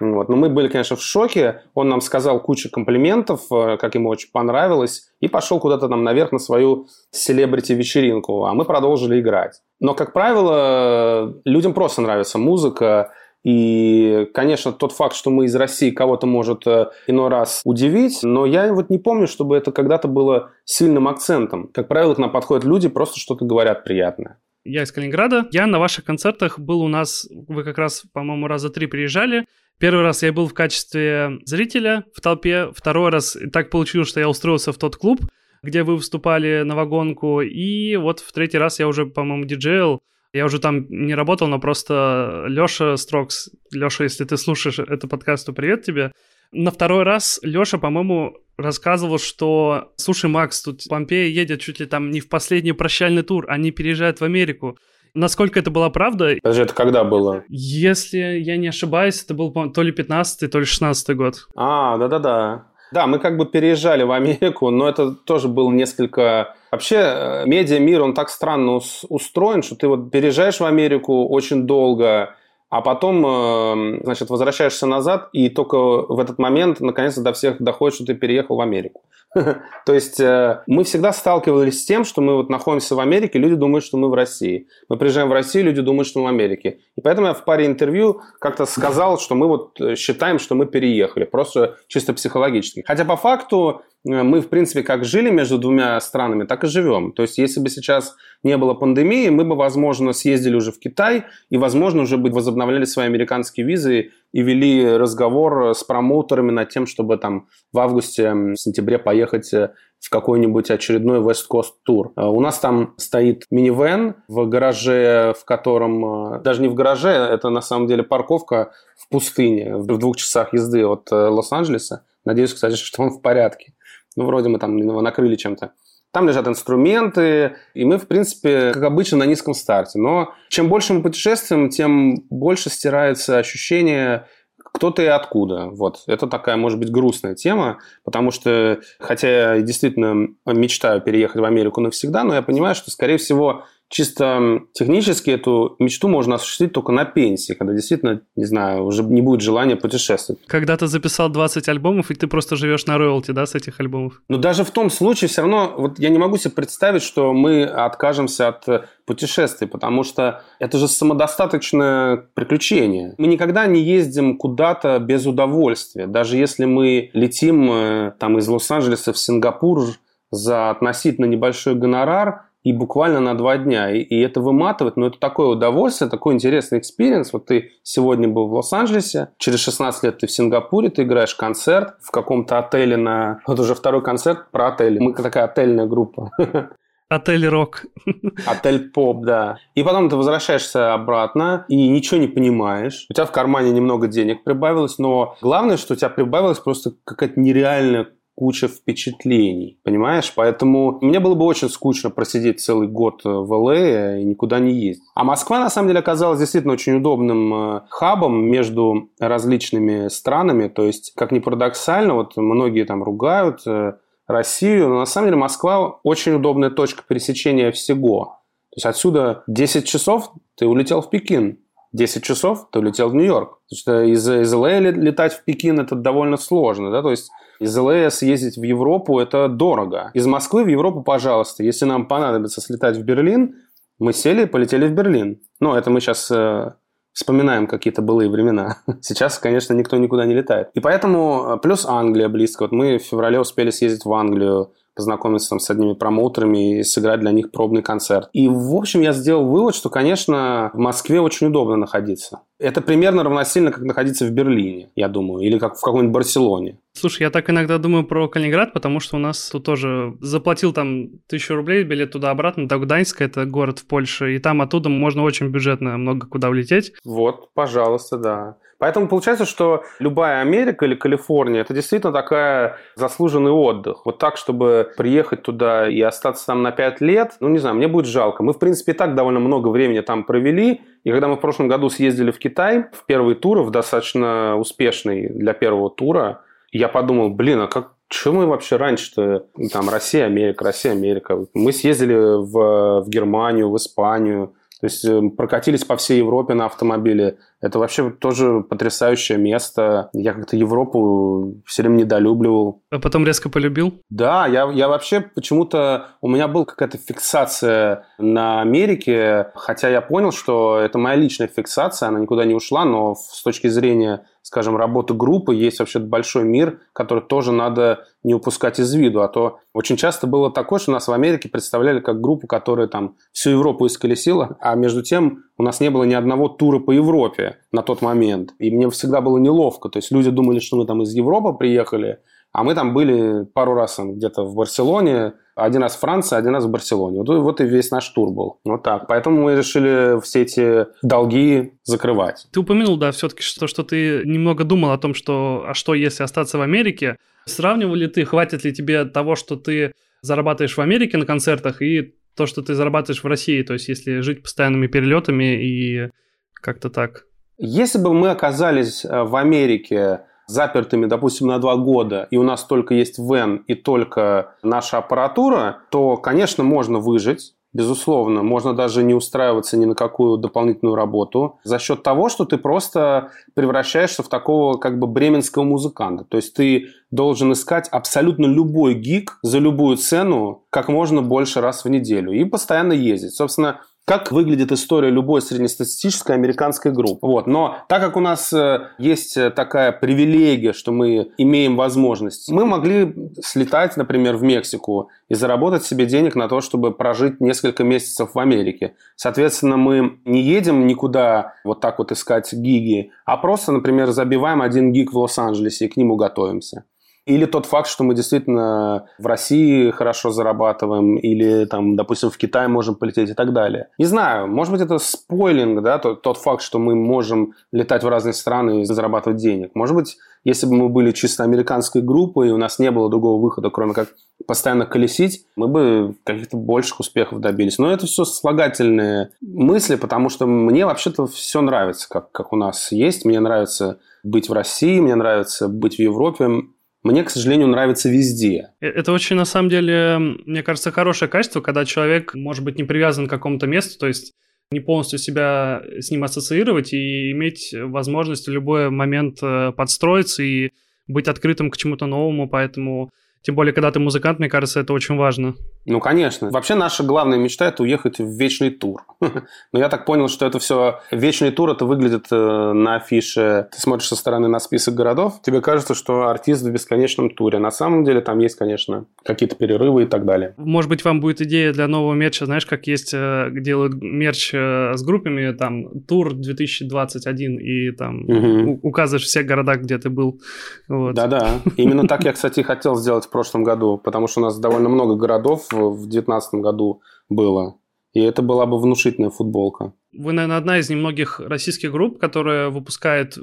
Вот. 0.00 0.28
Но 0.28 0.36
мы 0.36 0.48
были, 0.48 0.68
конечно, 0.68 0.96
в 0.96 1.02
шоке. 1.02 1.62
Он 1.74 1.88
нам 1.88 2.00
сказал 2.00 2.40
кучу 2.40 2.70
комплиментов, 2.70 3.42
э, 3.50 3.76
как 3.78 3.94
ему 3.94 4.08
очень 4.08 4.30
понравилось, 4.30 5.10
и 5.20 5.28
пошел 5.28 5.58
куда-то 5.58 5.88
там 5.88 6.04
наверх 6.04 6.32
на 6.32 6.38
свою 6.38 6.86
селебрити-вечеринку, 7.10 8.44
а 8.44 8.54
мы 8.54 8.64
продолжили 8.64 9.20
играть. 9.20 9.60
Но, 9.80 9.94
как 9.94 10.12
правило, 10.12 11.34
людям 11.44 11.74
просто 11.74 12.02
нравится 12.02 12.38
музыка, 12.38 13.12
и, 13.44 14.26
конечно, 14.34 14.72
тот 14.72 14.92
факт, 14.92 15.14
что 15.14 15.30
мы 15.30 15.44
из 15.44 15.54
России 15.54 15.90
кого-то 15.90 16.26
может 16.26 16.66
э, 16.66 16.86
иной 17.06 17.28
раз 17.28 17.62
удивить, 17.64 18.20
но 18.22 18.46
я 18.46 18.72
вот 18.72 18.90
не 18.90 18.98
помню, 18.98 19.26
чтобы 19.26 19.56
это 19.56 19.70
когда-то 19.70 20.08
было 20.08 20.50
сильным 20.64 21.06
акцентом. 21.08 21.68
Как 21.68 21.88
правило, 21.88 22.14
к 22.14 22.18
нам 22.18 22.32
подходят 22.32 22.64
люди, 22.64 22.88
просто 22.88 23.20
что-то 23.20 23.44
говорят 23.44 23.84
приятное. 23.84 24.38
Я 24.64 24.82
из 24.82 24.92
Калининграда. 24.92 25.46
Я 25.50 25.66
на 25.66 25.78
ваших 25.78 26.04
концертах 26.04 26.58
был 26.58 26.82
у 26.82 26.88
нас, 26.88 27.26
вы 27.30 27.64
как 27.64 27.78
раз, 27.78 28.04
по-моему, 28.12 28.48
раза 28.48 28.70
три 28.70 28.86
приезжали. 28.86 29.46
Первый 29.78 30.02
раз 30.02 30.22
я 30.24 30.32
был 30.32 30.48
в 30.48 30.54
качестве 30.54 31.38
зрителя 31.44 32.04
в 32.12 32.20
толпе, 32.20 32.70
второй 32.74 33.10
раз 33.10 33.36
так 33.52 33.70
получилось, 33.70 34.08
что 34.08 34.18
я 34.18 34.28
устроился 34.28 34.72
в 34.72 34.76
тот 34.78 34.96
клуб, 34.96 35.20
где 35.62 35.84
вы 35.84 35.94
выступали 35.96 36.62
на 36.64 36.74
вагонку, 36.74 37.40
и 37.40 37.96
вот 37.96 38.18
в 38.18 38.32
третий 38.32 38.58
раз 38.58 38.80
я 38.80 38.88
уже, 38.88 39.06
по-моему, 39.06 39.44
диджейл 39.44 40.00
я 40.38 40.44
уже 40.44 40.60
там 40.60 40.86
не 40.88 41.14
работал, 41.14 41.48
но 41.48 41.58
просто 41.58 42.44
Лёша 42.46 42.96
Строкс, 42.96 43.50
Лёша, 43.72 44.04
если 44.04 44.24
ты 44.24 44.36
слушаешь 44.36 44.78
этот 44.78 45.10
подкаст, 45.10 45.46
то 45.46 45.52
привет 45.52 45.82
тебе. 45.82 46.12
На 46.52 46.70
второй 46.70 47.02
раз 47.02 47.40
Лёша, 47.42 47.78
по-моему, 47.78 48.36
рассказывал, 48.56 49.18
что, 49.18 49.92
слушай, 49.96 50.30
Макс, 50.30 50.62
тут 50.62 50.82
Помпея 50.88 51.28
едет 51.28 51.60
чуть 51.60 51.80
ли 51.80 51.86
там 51.86 52.10
не 52.10 52.20
в 52.20 52.28
последний 52.28 52.72
прощальный 52.72 53.22
тур, 53.22 53.46
они 53.48 53.72
переезжают 53.72 54.20
в 54.20 54.24
Америку. 54.24 54.78
Насколько 55.14 55.58
это 55.58 55.70
была 55.72 55.90
правда? 55.90 56.36
Подожди, 56.40 56.62
это 56.62 56.74
когда 56.74 57.02
было? 57.02 57.42
Если 57.48 58.18
я 58.18 58.56
не 58.56 58.68
ошибаюсь, 58.68 59.22
это 59.24 59.34
был 59.34 59.52
то 59.72 59.82
ли 59.82 59.90
15 59.90 60.50
то 60.50 60.58
ли 60.60 60.64
16 60.64 61.16
год. 61.16 61.48
А, 61.56 61.98
да-да-да. 61.98 62.68
Да, 62.90 63.06
мы 63.06 63.18
как 63.18 63.36
бы 63.36 63.46
переезжали 63.46 64.02
в 64.02 64.12
Америку, 64.12 64.70
но 64.70 64.88
это 64.88 65.12
тоже 65.12 65.48
было 65.48 65.70
несколько... 65.70 66.54
Вообще, 66.70 66.96
э, 66.96 67.46
медиа-мир, 67.46 68.02
он 68.02 68.14
так 68.14 68.30
странно 68.30 68.80
устроен, 69.08 69.62
что 69.62 69.76
ты 69.76 69.88
вот 69.88 70.10
переезжаешь 70.10 70.60
в 70.60 70.64
Америку 70.64 71.28
очень 71.28 71.66
долго, 71.66 72.34
а 72.70 72.82
потом, 72.82 73.24
э, 73.26 74.00
значит, 74.04 74.28
возвращаешься 74.28 74.86
назад, 74.86 75.30
и 75.32 75.48
только 75.48 75.76
в 75.76 76.18
этот 76.20 76.38
момент 76.38 76.80
наконец-то 76.80 77.22
до 77.22 77.32
всех 77.32 77.62
доходит, 77.62 77.94
что 77.94 78.04
ты 78.04 78.14
переехал 78.14 78.56
в 78.56 78.60
Америку. 78.60 79.02
То 79.34 79.94
есть 79.94 80.20
э, 80.20 80.62
мы 80.66 80.84
всегда 80.84 81.12
сталкивались 81.12 81.82
с 81.82 81.84
тем, 81.84 82.04
что 82.04 82.20
мы 82.20 82.36
вот 82.36 82.50
находимся 82.50 82.94
в 82.94 83.00
Америке, 83.00 83.38
люди 83.38 83.54
думают, 83.54 83.84
что 83.84 83.96
мы 83.96 84.08
в 84.08 84.14
России. 84.14 84.66
Мы 84.88 84.96
приезжаем 84.96 85.28
в 85.28 85.32
Россию, 85.32 85.64
люди 85.64 85.82
думают, 85.82 86.08
что 86.08 86.20
мы 86.20 86.26
в 86.26 86.28
Америке. 86.28 86.80
И 86.96 87.00
поэтому 87.00 87.28
я 87.28 87.34
в 87.34 87.44
паре 87.44 87.66
интервью 87.66 88.22
как-то 88.38 88.66
сказал, 88.66 89.18
что 89.18 89.34
мы 89.34 89.46
вот 89.46 89.80
э, 89.80 89.96
считаем, 89.96 90.38
что 90.38 90.54
мы 90.54 90.66
переехали, 90.66 91.24
просто 91.24 91.76
чисто 91.88 92.12
психологически. 92.12 92.84
Хотя 92.86 93.04
по 93.04 93.16
факту 93.16 93.82
мы, 94.08 94.40
в 94.40 94.48
принципе, 94.48 94.82
как 94.82 95.04
жили 95.04 95.30
между 95.30 95.58
двумя 95.58 96.00
странами, 96.00 96.44
так 96.44 96.64
и 96.64 96.66
живем. 96.66 97.12
То 97.12 97.22
есть, 97.22 97.36
если 97.38 97.60
бы 97.60 97.68
сейчас 97.68 98.16
не 98.42 98.56
было 98.56 98.72
пандемии, 98.74 99.28
мы 99.28 99.44
бы, 99.44 99.54
возможно, 99.54 100.12
съездили 100.12 100.56
уже 100.56 100.72
в 100.72 100.78
Китай 100.78 101.24
и, 101.50 101.58
возможно, 101.58 102.02
уже 102.02 102.16
бы 102.16 102.30
возобновляли 102.30 102.84
свои 102.84 103.06
американские 103.06 103.66
визы 103.66 104.12
и 104.32 104.42
вели 104.42 104.96
разговор 104.96 105.74
с 105.74 105.84
промоутерами 105.84 106.50
над 106.50 106.70
тем, 106.70 106.86
чтобы 106.86 107.18
там 107.18 107.48
в 107.72 107.78
августе, 107.78 108.32
в 108.32 108.56
сентябре 108.56 108.98
поехать 108.98 109.52
э, 109.52 109.72
в 110.00 110.10
какой-нибудь 110.10 110.70
очередной 110.70 111.20
West 111.20 111.44
Coast 111.50 111.72
тур. 111.82 112.12
Э, 112.16 112.24
у 112.24 112.40
нас 112.40 112.58
там 112.58 112.94
стоит 112.96 113.44
минивэн 113.50 114.14
в 114.28 114.46
гараже, 114.46 115.34
в 115.38 115.44
котором... 115.44 116.42
Даже 116.42 116.62
не 116.62 116.68
в 116.68 116.74
гараже, 116.74 117.10
это 117.10 117.50
на 117.50 117.60
самом 117.60 117.86
деле 117.86 118.02
парковка 118.02 118.72
в 118.96 119.08
пустыне, 119.08 119.76
в 119.76 119.86
двух 119.86 120.16
часах 120.16 120.54
езды 120.54 120.86
от 120.86 121.10
Лос-Анджелеса. 121.10 122.04
Надеюсь, 122.24 122.54
кстати, 122.54 122.76
что 122.76 123.02
он 123.02 123.10
в 123.10 123.20
порядке. 123.22 123.74
Ну, 124.18 124.26
вроде 124.26 124.48
мы 124.48 124.58
там 124.58 124.76
его 124.76 125.00
накрыли 125.00 125.36
чем-то. 125.36 125.74
Там 126.10 126.26
лежат 126.26 126.48
инструменты, 126.48 127.54
и 127.74 127.84
мы, 127.84 127.98
в 127.98 128.08
принципе, 128.08 128.72
как 128.72 128.82
обычно, 128.82 129.18
на 129.18 129.26
низком 129.26 129.54
старте. 129.54 130.00
Но 130.00 130.34
чем 130.48 130.68
больше 130.68 130.92
мы 130.92 131.02
путешествуем, 131.02 131.68
тем 131.68 132.24
больше 132.28 132.68
стирается 132.68 133.38
ощущение 133.38 134.26
кто 134.72 134.90
ты 134.90 135.04
и 135.04 135.06
откуда. 135.06 135.68
Вот. 135.68 136.02
Это 136.08 136.26
такая, 136.26 136.56
может 136.56 136.80
быть, 136.80 136.90
грустная 136.90 137.36
тема, 137.36 137.78
потому 138.04 138.32
что, 138.32 138.80
хотя 138.98 139.54
я 139.54 139.60
действительно 139.62 140.28
мечтаю 140.46 141.00
переехать 141.00 141.40
в 141.40 141.44
Америку 141.44 141.80
навсегда, 141.80 142.24
но 142.24 142.34
я 142.34 142.42
понимаю, 142.42 142.74
что, 142.74 142.90
скорее 142.90 143.18
всего, 143.18 143.64
чисто 143.88 144.60
технически 144.72 145.30
эту 145.30 145.76
мечту 145.78 146.08
можно 146.08 146.34
осуществить 146.34 146.72
только 146.72 146.92
на 146.92 147.04
пенсии, 147.04 147.54
когда 147.54 147.72
действительно, 147.72 148.20
не 148.36 148.44
знаю, 148.44 148.84
уже 148.84 149.02
не 149.02 149.22
будет 149.22 149.40
желания 149.40 149.76
путешествовать. 149.76 150.40
Когда 150.46 150.76
ты 150.76 150.86
записал 150.86 151.30
20 151.30 151.68
альбомов, 151.68 152.10
и 152.10 152.14
ты 152.14 152.26
просто 152.26 152.56
живешь 152.56 152.86
на 152.86 152.98
роялти, 152.98 153.30
да, 153.30 153.46
с 153.46 153.54
этих 153.54 153.80
альбомов? 153.80 154.20
Но 154.28 154.36
даже 154.36 154.64
в 154.64 154.70
том 154.70 154.90
случае 154.90 155.28
все 155.28 155.42
равно, 155.42 155.74
вот 155.76 155.98
я 155.98 156.10
не 156.10 156.18
могу 156.18 156.36
себе 156.36 156.50
представить, 156.50 157.02
что 157.02 157.32
мы 157.32 157.64
откажемся 157.64 158.48
от 158.48 158.88
путешествий, 159.06 159.66
потому 159.66 160.04
что 160.04 160.42
это 160.58 160.76
же 160.76 160.86
самодостаточное 160.86 162.28
приключение. 162.34 163.14
Мы 163.16 163.26
никогда 163.26 163.66
не 163.66 163.80
ездим 163.80 164.36
куда-то 164.36 164.98
без 164.98 165.24
удовольствия. 165.26 166.06
Даже 166.06 166.36
если 166.36 166.66
мы 166.66 167.10
летим 167.14 167.70
э, 167.72 168.12
там 168.18 168.38
из 168.38 168.46
Лос-Анджелеса 168.48 169.14
в 169.14 169.18
Сингапур 169.18 169.94
за 170.30 170.68
относительно 170.68 171.24
небольшой 171.24 171.74
гонорар– 171.74 172.42
и 172.62 172.72
буквально 172.72 173.20
на 173.20 173.34
два 173.36 173.56
дня. 173.56 173.90
И, 173.90 174.00
и 174.00 174.20
это 174.20 174.40
выматывает, 174.40 174.96
но 174.96 175.06
это 175.06 175.18
такое 175.18 175.48
удовольствие, 175.48 176.10
такой 176.10 176.34
интересный 176.34 176.78
experience. 176.78 177.32
Вот 177.32 177.46
ты 177.46 177.72
сегодня 177.82 178.28
был 178.28 178.48
в 178.48 178.54
Лос-Анджелесе, 178.54 179.30
через 179.38 179.60
16 179.60 180.02
лет 180.04 180.18
ты 180.18 180.26
в 180.26 180.30
Сингапуре, 180.30 180.90
ты 180.90 181.02
играешь 181.02 181.34
концерт 181.34 181.94
в 182.02 182.10
каком-то 182.10 182.58
отеле 182.58 182.96
на... 182.96 183.40
Вот 183.46 183.58
уже 183.60 183.74
второй 183.74 184.02
концерт 184.02 184.50
про 184.50 184.68
отель. 184.68 185.00
Мы 185.00 185.14
такая 185.14 185.44
отельная 185.44 185.86
группа. 185.86 186.30
Отель 187.08 187.48
Рок. 187.48 187.86
Отель 188.46 188.90
Поп, 188.90 189.24
да. 189.24 189.56
И 189.74 189.82
потом 189.82 190.10
ты 190.10 190.16
возвращаешься 190.16 190.92
обратно 190.92 191.64
и 191.68 191.88
ничего 191.88 192.20
не 192.20 192.28
понимаешь. 192.28 193.06
У 193.08 193.14
тебя 193.14 193.24
в 193.24 193.32
кармане 193.32 193.70
немного 193.70 194.08
денег 194.08 194.44
прибавилось, 194.44 194.98
но 194.98 195.36
главное, 195.40 195.78
что 195.78 195.94
у 195.94 195.96
тебя 195.96 196.10
прибавилось 196.10 196.58
просто 196.58 196.92
какая-то 197.04 197.40
нереальная 197.40 198.08
куча 198.38 198.68
впечатлений, 198.68 199.80
понимаешь? 199.82 200.32
Поэтому 200.36 200.98
мне 201.00 201.18
было 201.18 201.34
бы 201.34 201.44
очень 201.44 201.68
скучно 201.68 202.08
просидеть 202.08 202.60
целый 202.60 202.86
год 202.86 203.22
э, 203.24 203.28
в 203.28 203.52
ЛА 203.52 204.18
и 204.18 204.24
никуда 204.24 204.60
не 204.60 204.74
ездить. 204.74 205.02
А 205.16 205.24
Москва, 205.24 205.58
на 205.58 205.68
самом 205.70 205.88
деле, 205.88 205.98
оказалась 205.98 206.38
действительно 206.38 206.74
очень 206.74 206.98
удобным 206.98 207.52
э, 207.52 207.80
хабом 207.88 208.44
между 208.44 209.10
различными 209.18 210.06
странами. 210.06 210.68
То 210.68 210.84
есть, 210.84 211.14
как 211.16 211.32
ни 211.32 211.40
парадоксально, 211.40 212.14
вот 212.14 212.36
многие 212.36 212.84
там 212.84 213.02
ругают 213.02 213.66
э, 213.66 213.94
Россию, 214.28 214.88
но 214.88 215.00
на 215.00 215.06
самом 215.06 215.26
деле 215.26 215.36
Москва 215.36 215.98
очень 216.04 216.34
удобная 216.34 216.70
точка 216.70 217.02
пересечения 217.02 217.72
всего. 217.72 218.38
То 218.70 218.76
есть 218.76 218.86
отсюда 218.86 219.42
10 219.48 219.84
часов 219.84 220.30
ты 220.54 220.64
улетел 220.64 221.00
в 221.00 221.10
Пекин, 221.10 221.58
10 221.92 222.22
часов 222.22 222.68
ты 222.70 222.78
улетел 222.78 223.08
в 223.08 223.16
Нью-Йорк. 223.16 223.58
Потому 223.68 223.78
что 223.80 224.02
из, 224.04 224.28
из 224.28 224.52
ЛА 224.52 224.78
летать 224.78 225.32
в 225.32 225.42
Пекин 225.42 225.80
это 225.80 225.96
довольно 225.96 226.36
сложно, 226.36 226.92
да, 226.92 227.02
то 227.02 227.10
есть 227.10 227.32
из 227.58 227.76
ЛА 227.76 228.10
съездить 228.10 228.56
в 228.56 228.62
Европу– 228.62 229.18
это 229.20 229.48
дорого. 229.48 230.10
Из 230.14 230.26
Москвы 230.26 230.64
в 230.64 230.68
Европу, 230.68 231.02
пожалуйста. 231.02 231.62
Если 231.62 231.84
нам 231.84 232.06
понадобится 232.06 232.60
слетать 232.60 232.96
в 232.96 233.02
Берлин, 233.02 233.56
мы 233.98 234.12
сели 234.12 234.42
и 234.42 234.46
полетели 234.46 234.86
в 234.86 234.92
Берлин. 234.92 235.40
Ну, 235.60 235.74
это 235.74 235.90
мы 235.90 236.00
сейчас 236.00 236.30
э, 236.30 236.72
вспоминаем 237.12 237.66
какие-то 237.66 238.00
былые 238.00 238.30
времена. 238.30 238.78
Сейчас, 239.00 239.38
конечно, 239.38 239.74
никто 239.74 239.96
никуда 239.96 240.24
не 240.24 240.34
летает. 240.34 240.68
И 240.74 240.80
поэтому, 240.80 241.54
э, 241.54 241.56
плюс 241.58 241.84
Англия 241.84 242.28
близко. 242.28 242.62
Вот 242.62 242.72
мы 242.72 242.98
в 242.98 243.02
феврале 243.02 243.40
успели 243.40 243.70
съездить 243.70 244.04
в 244.04 244.12
Англию, 244.12 244.72
познакомиться 244.94 245.50
там 245.50 245.60
с 245.60 245.70
одними 245.70 245.94
промоутерами 245.94 246.78
и 246.78 246.82
сыграть 246.82 247.20
для 247.20 247.30
них 247.30 247.50
пробный 247.50 247.82
концерт. 247.82 248.28
И, 248.32 248.48
в 248.48 248.74
общем, 248.74 249.00
я 249.00 249.12
сделал 249.12 249.46
вывод, 249.46 249.74
что, 249.74 249.90
конечно, 249.90 250.70
в 250.74 250.78
Москве 250.78 251.20
очень 251.20 251.48
удобно 251.48 251.76
находиться. 251.76 252.40
Это 252.58 252.80
примерно 252.80 253.22
равносильно, 253.22 253.70
как 253.70 253.84
находиться 253.84 254.24
в 254.26 254.30
Берлине, 254.30 254.90
я 254.96 255.08
думаю, 255.08 255.46
или 255.46 255.58
как 255.58 255.76
в 255.76 255.80
каком-нибудь 255.80 256.12
Барселоне. 256.12 256.78
Слушай, 256.92 257.22
я 257.22 257.30
так 257.30 257.48
иногда 257.50 257.78
думаю 257.78 258.04
про 258.04 258.28
Калининград, 258.28 258.72
потому 258.72 258.98
что 258.98 259.16
у 259.16 259.20
нас 259.20 259.50
тут 259.50 259.64
тоже 259.64 260.16
заплатил 260.20 260.72
там 260.72 261.10
тысячу 261.28 261.54
рублей 261.54 261.84
билет 261.84 262.10
туда-обратно, 262.10 262.66
до 262.66 262.78
Гданьска, 262.78 263.22
это 263.22 263.44
город 263.44 263.78
в 263.78 263.86
Польше, 263.86 264.34
и 264.34 264.38
там 264.40 264.60
оттуда 264.60 264.88
можно 264.88 265.22
очень 265.22 265.48
бюджетно 265.48 265.96
много 265.96 266.26
куда 266.26 266.48
улететь. 266.48 266.92
Вот, 267.04 267.54
пожалуйста, 267.54 268.16
да. 268.16 268.56
Поэтому 268.78 269.08
получается, 269.08 269.44
что 269.44 269.82
любая 269.98 270.40
Америка 270.40 270.84
или 270.84 270.94
Калифорния– 270.94 271.60
это 271.62 271.74
действительно 271.74 272.12
такая 272.12 272.78
заслуженный 272.94 273.50
отдых. 273.50 274.02
Вот 274.04 274.18
так, 274.18 274.36
чтобы 274.36 274.92
приехать 274.96 275.42
туда 275.42 275.88
и 275.88 276.00
остаться 276.00 276.46
там 276.46 276.62
на 276.62 276.70
5 276.70 277.00
лет, 277.00 277.36
ну, 277.40 277.48
не 277.48 277.58
знаю, 277.58 277.74
мне 277.74 277.88
будет 277.88 278.06
жалко. 278.06 278.44
Мы, 278.44 278.52
в 278.52 278.58
принципе, 278.60 278.92
и 278.92 278.94
так 278.94 279.16
довольно 279.16 279.40
много 279.40 279.68
времени 279.68 280.00
там 280.00 280.22
провели. 280.22 280.82
И 281.08 281.10
когда 281.10 281.26
мы 281.26 281.36
в 281.36 281.40
прошлом 281.40 281.68
году 281.68 281.88
съездили 281.88 282.30
в 282.30 282.38
Китай, 282.38 282.84
в 282.92 283.06
первый 283.06 283.34
тур, 283.34 283.62
в 283.62 283.70
достаточно 283.70 284.58
успешный 284.58 285.30
для 285.30 285.54
первого 285.54 285.88
тура, 285.88 286.42
я 286.70 286.88
подумал, 286.88 287.30
блин, 287.30 287.62
а 287.62 287.66
как, 287.66 287.92
что 288.10 288.30
мы 288.34 288.46
вообще 288.46 288.76
раньше-то, 288.76 289.46
там, 289.72 289.88
Россия, 289.88 290.26
Америка, 290.26 290.64
Россия, 290.64 290.92
Америка. 290.92 291.46
Мы 291.54 291.72
съездили 291.72 292.12
в, 292.12 293.04
в 293.04 293.08
Германию, 293.08 293.70
в 293.70 293.76
Испанию, 293.78 294.52
то 294.80 294.86
есть 294.86 295.04
эм, 295.04 295.30
прокатились 295.32 295.84
по 295.84 295.96
всей 295.96 296.18
Европе 296.18 296.54
на 296.54 296.66
автомобиле. 296.66 297.38
Это 297.60 297.78
вообще 297.80 298.10
тоже 298.10 298.60
потрясающее 298.60 299.36
место. 299.36 300.10
Я 300.12 300.32
как-то 300.32 300.56
Европу 300.56 301.56
все 301.66 301.82
время 301.82 301.96
недолюбливал. 301.96 302.82
А 302.90 303.00
потом 303.00 303.26
резко 303.26 303.48
полюбил? 303.48 304.00
Да, 304.08 304.46
я, 304.46 304.70
я 304.70 304.88
вообще 304.88 305.20
почему-то... 305.20 306.10
У 306.20 306.28
меня 306.28 306.46
была 306.46 306.64
какая-то 306.64 306.98
фиксация 306.98 308.06
на 308.18 308.60
Америке, 308.60 309.50
хотя 309.56 309.88
я 309.88 310.00
понял, 310.00 310.30
что 310.30 310.78
это 310.78 310.98
моя 310.98 311.16
личная 311.16 311.48
фиксация, 311.48 312.08
она 312.08 312.20
никуда 312.20 312.44
не 312.44 312.54
ушла, 312.54 312.84
но 312.84 313.16
с 313.16 313.42
точки 313.42 313.66
зрения 313.66 314.24
скажем, 314.48 314.78
работы 314.78 315.12
группы, 315.12 315.54
есть 315.54 315.78
вообще 315.78 315.98
большой 315.98 316.44
мир, 316.44 316.80
который 316.94 317.22
тоже 317.22 317.52
надо 317.52 318.06
не 318.22 318.32
упускать 318.32 318.80
из 318.80 318.94
виду. 318.94 319.20
А 319.20 319.28
то 319.28 319.58
очень 319.74 319.98
часто 319.98 320.26
было 320.26 320.50
такое, 320.50 320.78
что 320.78 320.90
нас 320.90 321.06
в 321.06 321.12
Америке 321.12 321.50
представляли 321.50 322.00
как 322.00 322.22
группу, 322.22 322.46
которая 322.46 322.86
там 322.86 323.16
всю 323.30 323.50
Европу 323.50 323.86
исколесила, 323.86 324.56
а 324.60 324.74
между 324.74 325.02
тем 325.02 325.44
у 325.58 325.62
нас 325.62 325.80
не 325.80 325.90
было 325.90 326.04
ни 326.04 326.14
одного 326.14 326.48
тура 326.48 326.78
по 326.78 326.92
Европе 326.92 327.58
на 327.72 327.82
тот 327.82 328.00
момент. 328.00 328.54
И 328.58 328.74
мне 328.74 328.88
всегда 328.88 329.20
было 329.20 329.36
неловко. 329.36 329.90
То 329.90 329.98
есть 329.98 330.10
люди 330.10 330.30
думали, 330.30 330.60
что 330.60 330.78
мы 330.78 330.86
там 330.86 331.02
из 331.02 331.12
Европы 331.12 331.52
приехали, 331.52 332.20
а 332.50 332.64
мы 332.64 332.74
там 332.74 332.94
были 332.94 333.44
пару 333.44 333.74
раз 333.74 334.00
где-то 334.02 334.44
в 334.44 334.54
Барселоне, 334.54 335.34
один 335.58 335.82
раз 335.82 335.96
в 335.96 336.00
Франции, 336.00 336.36
один 336.36 336.54
раз 336.54 336.64
в 336.64 336.70
Барселоне. 336.70 337.18
Вот, 337.18 337.28
вот 337.28 337.60
и 337.60 337.64
весь 337.64 337.90
наш 337.90 338.08
тур 338.08 338.30
был. 338.30 338.60
Вот 338.64 338.82
так. 338.82 339.06
Поэтому 339.08 339.42
мы 339.42 339.56
решили 339.56 340.20
все 340.20 340.42
эти 340.42 340.86
долги 341.02 341.72
закрывать. 341.84 342.46
Ты 342.52 342.60
упомянул, 342.60 342.96
да, 342.96 343.10
все-таки, 343.10 343.42
что, 343.42 343.66
что 343.66 343.82
ты 343.82 344.22
немного 344.24 344.64
думал 344.64 344.92
о 344.92 344.98
том, 344.98 345.14
что 345.14 345.64
а 345.66 345.74
что 345.74 345.94
если 345.94 346.22
остаться 346.22 346.58
в 346.58 346.62
Америке. 346.62 347.16
Сравнивал 347.46 347.94
ли 347.94 348.06
ты, 348.06 348.24
хватит 348.24 348.64
ли 348.64 348.72
тебе 348.72 349.04
того, 349.04 349.34
что 349.34 349.56
ты 349.56 349.92
зарабатываешь 350.22 350.76
в 350.76 350.80
Америке 350.80 351.16
на 351.16 351.26
концертах 351.26 351.82
и 351.82 352.14
то, 352.36 352.46
что 352.46 352.62
ты 352.62 352.74
зарабатываешь 352.74 353.22
в 353.22 353.26
России? 353.26 353.62
То 353.62 353.72
есть 353.72 353.88
если 353.88 354.20
жить 354.20 354.42
постоянными 354.42 354.86
перелетами 354.86 355.64
и 355.64 356.10
как-то 356.54 356.90
так? 356.90 357.24
Если 357.58 357.98
бы 357.98 358.14
мы 358.14 358.30
оказались 358.30 359.04
э, 359.04 359.22
в 359.22 359.34
Америке 359.34 360.20
запертыми, 360.48 361.06
допустим, 361.06 361.46
на 361.46 361.58
два 361.58 361.76
года, 361.76 362.26
и 362.30 362.36
у 362.36 362.42
нас 362.42 362.64
только 362.64 362.94
есть 362.94 363.18
вен 363.18 363.62
и 363.68 363.74
только 363.74 364.54
наша 364.62 364.98
аппаратура, 364.98 365.82
то, 365.90 366.16
конечно, 366.16 366.64
можно 366.64 366.98
выжить, 366.98 367.54
Безусловно, 367.74 368.42
можно 368.42 368.74
даже 368.74 369.02
не 369.02 369.12
устраиваться 369.12 369.76
ни 369.76 369.84
на 369.84 369.94
какую 369.94 370.38
дополнительную 370.38 370.94
работу 370.94 371.58
за 371.64 371.78
счет 371.78 372.02
того, 372.02 372.30
что 372.30 372.46
ты 372.46 372.56
просто 372.56 373.30
превращаешься 373.54 374.22
в 374.22 374.28
такого 374.28 374.78
как 374.78 374.98
бы 374.98 375.06
бременского 375.06 375.64
музыканта. 375.64 376.24
То 376.24 376.38
есть 376.38 376.54
ты 376.54 376.86
должен 377.10 377.52
искать 377.52 377.86
абсолютно 377.90 378.46
любой 378.46 378.94
гиг 378.94 379.38
за 379.42 379.58
любую 379.58 379.98
цену 379.98 380.64
как 380.70 380.88
можно 380.88 381.20
больше 381.20 381.60
раз 381.60 381.84
в 381.84 381.90
неделю 381.90 382.32
и 382.32 382.44
постоянно 382.44 382.94
ездить. 382.94 383.34
Собственно, 383.34 383.82
как 384.08 384.32
выглядит 384.32 384.72
история 384.72 385.10
любой 385.10 385.42
среднестатистической 385.42 386.34
американской 386.34 386.90
группы. 386.90 387.26
Вот. 387.26 387.46
Но 387.46 387.76
так 387.88 388.00
как 388.00 388.16
у 388.16 388.20
нас 388.20 388.50
э, 388.54 388.88
есть 388.96 389.36
э, 389.36 389.50
такая 389.50 389.92
привилегия, 389.92 390.72
что 390.72 390.92
мы 390.92 391.30
имеем 391.36 391.76
возможность, 391.76 392.50
мы 392.50 392.64
могли 392.64 393.14
слетать, 393.44 393.98
например, 393.98 394.36
в 394.36 394.42
Мексику 394.42 395.10
и 395.28 395.34
заработать 395.34 395.84
себе 395.84 396.06
денег 396.06 396.36
на 396.36 396.48
то, 396.48 396.62
чтобы 396.62 396.90
прожить 396.90 397.38
несколько 397.40 397.84
месяцев 397.84 398.30
в 398.32 398.38
Америке. 398.38 398.94
Соответственно, 399.14 399.76
мы 399.76 400.18
не 400.24 400.40
едем 400.40 400.86
никуда 400.86 401.52
вот 401.62 401.80
так 401.80 401.98
вот 401.98 402.10
искать 402.10 402.50
гиги, 402.50 403.10
а 403.26 403.36
просто, 403.36 403.72
например, 403.72 404.10
забиваем 404.12 404.62
один 404.62 404.90
гиг 404.90 405.12
в 405.12 405.18
Лос-Анджелесе 405.18 405.84
и 405.84 405.88
к 405.88 405.98
нему 405.98 406.16
готовимся. 406.16 406.84
Или 407.28 407.44
тот 407.44 407.66
факт, 407.66 407.90
что 407.90 408.04
мы 408.04 408.14
действительно 408.14 409.04
в 409.18 409.26
России 409.26 409.90
хорошо 409.90 410.30
зарабатываем, 410.30 411.16
или 411.18 411.66
там, 411.66 411.94
допустим, 411.94 412.30
в 412.30 412.38
Китай 412.38 412.68
можем 412.68 412.94
полететь 412.94 413.28
и 413.28 413.34
так 413.34 413.52
далее. 413.52 413.88
Не 413.98 414.06
знаю, 414.06 414.48
может 414.48 414.72
быть, 414.72 414.80
это 414.80 414.96
спойлинг, 414.96 415.82
да, 415.82 415.98
тот, 415.98 416.22
тот 416.22 416.38
факт, 416.38 416.62
что 416.62 416.78
мы 416.78 416.94
можем 416.94 417.52
летать 417.70 418.02
в 418.02 418.08
разные 418.08 418.32
страны 418.32 418.80
и 418.80 418.84
зарабатывать 418.86 419.38
денег. 419.38 419.72
Может 419.74 419.94
быть, 419.94 420.16
если 420.44 420.66
бы 420.66 420.76
мы 420.76 420.88
были 420.88 421.12
чисто 421.12 421.44
американской 421.44 422.00
группой, 422.00 422.48
и 422.48 422.52
у 422.52 422.56
нас 422.56 422.78
не 422.78 422.90
было 422.90 423.10
другого 423.10 423.38
выхода, 423.42 423.68
кроме 423.68 423.92
как 423.92 424.08
постоянно 424.46 424.86
колесить, 424.86 425.44
мы 425.54 425.68
бы 425.68 426.14
каких-то 426.24 426.56
больших 426.56 427.00
успехов 427.00 427.40
добились. 427.40 427.78
Но 427.78 427.92
это 427.92 428.06
все 428.06 428.24
слагательные 428.24 429.32
мысли, 429.42 429.96
потому 429.96 430.30
что 430.30 430.46
мне 430.46 430.86
вообще-то 430.86 431.26
все 431.26 431.60
нравится, 431.60 432.08
как, 432.08 432.32
как 432.32 432.54
у 432.54 432.56
нас 432.56 432.90
есть. 432.90 433.26
Мне 433.26 433.40
нравится 433.40 433.98
быть 434.22 434.48
в 434.48 434.54
России, 434.54 434.98
мне 435.00 435.14
нравится 435.14 435.68
быть 435.68 435.96
в 435.96 435.98
Европе 435.98 436.62
мне, 437.08 437.24
к 437.24 437.30
сожалению, 437.30 437.68
нравится 437.68 438.10
везде. 438.10 438.70
Э, 438.80 438.88
это 438.88 439.12
очень, 439.12 439.36
на 439.36 439.44
самом 439.44 439.70
деле, 439.70 440.18
мне 440.18 440.62
кажется, 440.62 440.92
хорошее 440.92 441.30
качество, 441.30 441.60
когда 441.60 441.84
человек 441.84 442.34
может 442.34 442.64
быть 442.64 442.76
не 442.76 442.84
привязан 442.84 443.26
к 443.26 443.30
какому-то 443.30 443.66
месту, 443.66 443.98
то 443.98 444.06
есть 444.06 444.34
не 444.70 444.80
полностью 444.80 445.18
себя 445.18 445.82
с 445.98 446.10
ним 446.10 446.24
ассоциировать 446.24 446.92
и 446.92 447.32
иметь 447.32 447.74
возможность 447.74 448.46
в 448.46 448.52
любой 448.52 448.90
момент 448.90 449.38
э, 449.42 449.72
подстроиться 449.74 450.42
и 450.42 450.72
быть 451.06 451.28
открытым 451.28 451.70
к 451.70 451.76
чему-то 451.78 452.04
новому, 452.04 452.48
поэтому 452.48 453.10
тем 453.40 453.54
более, 453.54 453.72
когда 453.72 453.90
ты 453.90 453.98
музыкант, 453.98 454.38
мне 454.38 454.48
кажется, 454.48 454.80
это 454.80 454.92
очень 454.92 455.16
важно. 455.16 455.54
Ну, 455.86 456.00
конечно. 456.00 456.50
Вообще 456.50 456.74
наша 456.74 457.02
главная 457.02 457.38
мечта– 457.38 457.66
это 457.68 457.82
уехать 457.82 458.18
в 458.18 458.26
вечный 458.26 458.70
тур. 458.70 459.04
Но 459.20 459.78
я 459.78 459.88
так 459.88 460.04
понял, 460.04 460.28
что 460.28 460.46
это 460.46 460.58
все... 460.58 461.00
Вечный 461.10 461.50
тур– 461.50 461.70
это 461.72 461.86
выглядит 461.86 462.26
э, 462.30 462.72
на 462.72 462.96
афише. 462.96 463.68
Ты 463.72 463.80
смотришь 463.80 464.08
со 464.08 464.16
стороны 464.16 464.48
на 464.48 464.58
список 464.60 464.94
городов, 464.94 465.40
тебе 465.42 465.60
кажется, 465.60 465.94
что 465.94 466.28
артист 466.28 466.62
в 466.62 466.70
бесконечном 466.70 467.30
туре. 467.30 467.58
На 467.58 467.70
самом 467.70 468.04
деле 468.04 468.20
там 468.20 468.38
есть, 468.38 468.56
конечно, 468.56 469.06
какие-то 469.24 469.56
перерывы 469.56 470.02
и 470.02 470.06
так 470.06 470.26
далее. 470.26 470.54
Может 470.58 470.90
быть, 470.90 471.04
вам 471.04 471.20
будет 471.20 471.40
идея 471.40 471.72
для 471.72 471.88
нового 471.88 472.14
мерча, 472.14 472.44
знаешь, 472.44 472.66
как 472.66 472.86
есть, 472.86 473.14
э, 473.14 473.48
делают 473.52 473.94
мерч 473.94 474.52
э, 474.52 474.92
с 474.94 475.02
группами, 475.02 475.52
там, 475.52 476.00
тур 476.00 476.34
2021, 476.34 477.58
и 477.58 477.90
там 477.92 478.24
угу. 478.24 478.80
указываешь 478.82 479.24
все 479.24 479.42
города, 479.42 479.76
где 479.76 479.98
ты 479.98 480.10
был. 480.10 480.40
Вот. 480.88 481.14
Да-да. 481.14 481.60
Именно 481.76 482.06
так 482.06 482.24
я, 482.24 482.32
кстати, 482.32 482.60
хотел 482.60 482.96
сделать 482.96 483.24
в 483.24 483.30
прошлом 483.30 483.64
году, 483.64 483.98
потому 483.98 484.26
что 484.26 484.40
у 484.40 484.44
нас 484.44 484.58
довольно 484.58 484.88
много 484.88 485.14
городов 485.14 485.67
в 485.70 486.00
2019 486.00 486.54
году 486.54 487.02
было. 487.28 487.78
И 488.14 488.20
это 488.20 488.42
была 488.42 488.66
бы 488.66 488.80
внушительная 488.80 489.30
футболка. 489.30 489.92
Вы, 490.12 490.32
наверное, 490.32 490.56
одна 490.56 490.78
из 490.78 490.88
немногих 490.88 491.40
российских 491.40 491.92
групп, 491.92 492.18
которая 492.18 492.70
выпускает 492.70 493.38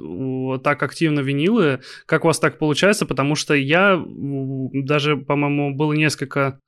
так 0.64 0.82
активно 0.82 1.20
винилы. 1.20 1.80
Как 2.06 2.24
у 2.24 2.26
вас 2.26 2.40
так 2.40 2.58
получается? 2.58 3.06
Потому 3.06 3.36
что 3.36 3.54
я 3.54 4.02
даже, 4.04 5.16
по-моему, 5.16 5.74
было 5.76 5.92
несколько 5.92 6.58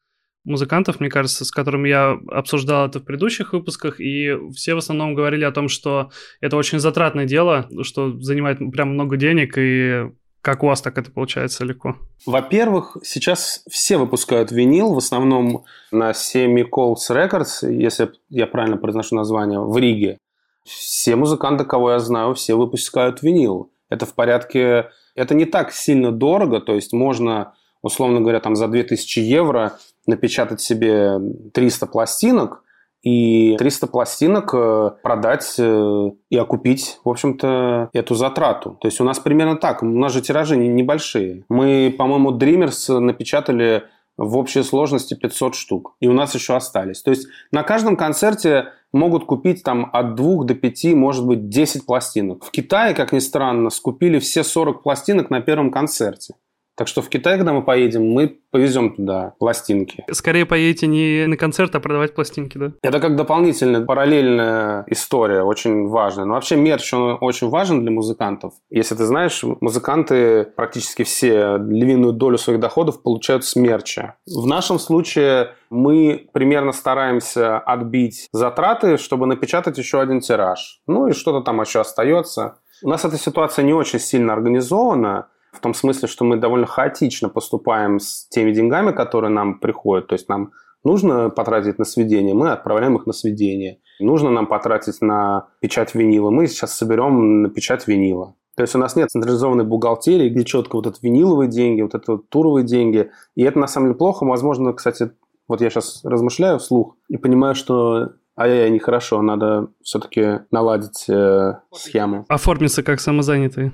музыкантов, 0.44 1.00
мне 1.00 1.10
кажется, 1.10 1.44
с 1.44 1.50
которыми 1.50 1.88
я 1.88 2.16
обсуждал 2.28 2.86
это 2.86 3.00
в 3.00 3.04
предыдущих 3.04 3.52
выпусках, 3.52 4.00
и 4.00 4.34
все 4.54 4.74
в 4.74 4.78
основном 4.78 5.14
говорили 5.14 5.44
о 5.44 5.52
том, 5.52 5.68
что 5.68 6.10
это 6.40 6.56
очень 6.56 6.78
затратное 6.78 7.26
дело, 7.26 7.68
что 7.82 8.18
занимает 8.20 8.58
прям 8.72 8.90
много 8.94 9.16
денег, 9.16 9.58
и 9.58 10.10
как 10.48 10.62
у 10.62 10.66
вас 10.66 10.80
так 10.80 10.96
это 10.96 11.10
получается 11.10 11.62
легко? 11.62 11.96
Во-первых, 12.24 12.96
сейчас 13.02 13.62
все 13.70 13.98
выпускают 13.98 14.50
винил, 14.50 14.94
в 14.94 14.96
основном 14.96 15.64
на 15.92 16.12
Semi 16.12 16.64
Colts 16.64 17.10
Records, 17.10 17.70
если 17.70 18.12
я 18.30 18.46
правильно 18.46 18.78
произношу 18.78 19.14
название, 19.14 19.60
в 19.60 19.76
Риге. 19.76 20.16
Все 20.64 21.16
музыканты, 21.16 21.66
кого 21.66 21.90
я 21.90 21.98
знаю, 21.98 22.32
все 22.32 22.54
выпускают 22.56 23.22
винил. 23.22 23.70
Это 23.90 24.06
в 24.06 24.14
порядке... 24.14 24.88
Это 25.14 25.34
не 25.34 25.44
так 25.44 25.70
сильно 25.70 26.12
дорого, 26.12 26.60
то 26.60 26.74
есть 26.74 26.94
можно, 26.94 27.52
условно 27.82 28.22
говоря, 28.22 28.40
там 28.40 28.56
за 28.56 28.68
2000 28.68 29.18
евро 29.18 29.78
напечатать 30.06 30.62
себе 30.62 31.18
300 31.52 31.86
пластинок– 31.88 32.64
и 33.02 33.56
300 33.58 33.86
пластинок 33.86 34.50
э, 34.52 34.90
продать 35.02 35.54
э, 35.58 36.10
и 36.30 36.36
окупить, 36.36 36.98
в 37.04 37.08
общем-то, 37.08 37.90
эту 37.92 38.14
затрату. 38.14 38.76
То 38.80 38.88
есть 38.88 39.00
у 39.00 39.04
нас 39.04 39.18
примерно 39.18 39.56
так. 39.56 39.82
У 39.82 39.86
нас 39.86 40.12
же 40.12 40.20
тиражи 40.20 40.56
небольшие. 40.56 41.44
Мы, 41.48 41.94
по-моему, 41.96 42.36
Dreamers 42.36 42.98
напечатали 42.98 43.84
в 44.16 44.36
общей 44.36 44.62
сложности 44.62 45.14
500 45.14 45.54
штук. 45.54 45.94
И 46.00 46.08
у 46.08 46.12
нас 46.12 46.34
еще 46.34 46.56
остались. 46.56 47.02
То 47.02 47.10
есть 47.10 47.28
на 47.52 47.62
каждом 47.62 47.96
концерте 47.96 48.72
могут 48.92 49.24
купить 49.24 49.62
там 49.62 49.88
от 49.92 50.16
2 50.16 50.44
до 50.44 50.54
5, 50.54 50.94
может 50.94 51.24
быть, 51.24 51.48
10 51.48 51.86
пластинок. 51.86 52.44
В 52.44 52.50
Китае, 52.50 52.94
как 52.94 53.12
ни 53.12 53.20
странно, 53.20 53.70
скупили 53.70 54.18
все 54.18 54.42
40 54.42 54.82
пластинок 54.82 55.30
на 55.30 55.40
первом 55.40 55.70
концерте. 55.70 56.34
Так 56.78 56.86
что 56.86 57.02
в 57.02 57.08
Китай, 57.08 57.36
когда 57.36 57.52
мы 57.52 57.62
поедем, 57.62 58.08
мы 58.08 58.38
повезем 58.52 58.94
туда 58.94 59.34
пластинки. 59.40 60.04
Скорее 60.12 60.46
поедете 60.46 60.86
не 60.86 61.26
на 61.26 61.36
концерт, 61.36 61.74
а 61.74 61.80
продавать 61.80 62.14
пластинки, 62.14 62.56
да? 62.56 62.72
Это 62.82 63.00
как 63.00 63.16
дополнительная, 63.16 63.84
параллельная 63.84 64.84
история, 64.86 65.42
очень 65.42 65.88
важная. 65.88 66.24
Но 66.24 66.34
вообще 66.34 66.54
мерч, 66.54 66.94
он 66.94 67.18
очень 67.20 67.48
важен 67.48 67.82
для 67.82 67.90
музыкантов. 67.90 68.54
Если 68.70 68.94
ты 68.94 69.04
знаешь, 69.06 69.42
музыканты 69.42 70.44
практически 70.44 71.02
все 71.02 71.56
львиную 71.56 72.12
долю 72.12 72.38
своих 72.38 72.60
доходов 72.60 73.02
получают 73.02 73.44
с 73.44 73.56
мерча. 73.56 74.14
В 74.26 74.46
нашем 74.46 74.78
случае 74.78 75.56
мы 75.70 76.28
примерно 76.32 76.70
стараемся 76.70 77.58
отбить 77.58 78.28
затраты, 78.32 78.98
чтобы 78.98 79.26
напечатать 79.26 79.78
еще 79.78 80.00
один 80.00 80.20
тираж. 80.20 80.80
Ну 80.86 81.08
и 81.08 81.12
что-то 81.12 81.40
там 81.40 81.60
еще 81.60 81.80
остается. 81.80 82.58
У 82.84 82.88
нас 82.88 83.04
эта 83.04 83.18
ситуация 83.18 83.64
не 83.64 83.72
очень 83.72 83.98
сильно 83.98 84.32
организована, 84.32 85.26
в 85.52 85.60
том 85.60 85.74
смысле, 85.74 86.08
что 86.08 86.24
мы 86.24 86.36
довольно 86.36 86.66
хаотично 86.66 87.28
поступаем 87.28 88.00
с 88.00 88.28
теми 88.28 88.52
деньгами, 88.52 88.92
которые 88.92 89.30
нам 89.30 89.58
приходят. 89.58 90.08
То 90.08 90.14
есть 90.14 90.28
нам 90.28 90.52
нужно 90.84 91.30
потратить 91.30 91.78
на 91.78 91.84
сведение, 91.84 92.34
мы 92.34 92.50
отправляем 92.50 92.96
их 92.96 93.06
на 93.06 93.12
сведение. 93.12 93.80
Нужно 94.00 94.30
нам 94.30 94.46
потратить 94.46 95.00
на 95.00 95.48
печать 95.60 95.94
винила, 95.94 96.30
мы 96.30 96.46
сейчас 96.46 96.76
соберем 96.76 97.42
на 97.42 97.50
печать 97.50 97.88
винила. 97.88 98.34
То 98.56 98.62
есть 98.62 98.74
у 98.74 98.78
нас 98.78 98.96
нет 98.96 99.08
централизованной 99.10 99.64
бухгалтерии, 99.64 100.28
где 100.30 100.44
четко 100.44 100.76
вот 100.76 100.86
это 100.88 100.98
виниловые 101.00 101.48
деньги, 101.48 101.80
вот 101.80 101.94
это 101.94 102.12
вот 102.12 102.28
туровые 102.28 102.64
деньги. 102.64 103.10
И 103.36 103.44
это 103.44 103.56
на 103.58 103.68
самом 103.68 103.88
деле 103.88 103.98
плохо. 103.98 104.24
Возможно, 104.24 104.72
кстати, 104.72 105.12
вот 105.46 105.60
я 105.60 105.70
сейчас 105.70 106.00
размышляю 106.04 106.58
вслух 106.58 106.96
и 107.08 107.16
понимаю, 107.16 107.54
что 107.54 108.14
ай-яй, 108.38 108.70
нехорошо, 108.70 109.20
надо 109.22 109.68
все-таки 109.82 110.40
наладить 110.50 111.06
э, 111.08 111.54
схему. 111.72 112.24
Оформиться 112.28 112.82
как 112.82 113.00
самозанятый. 113.00 113.72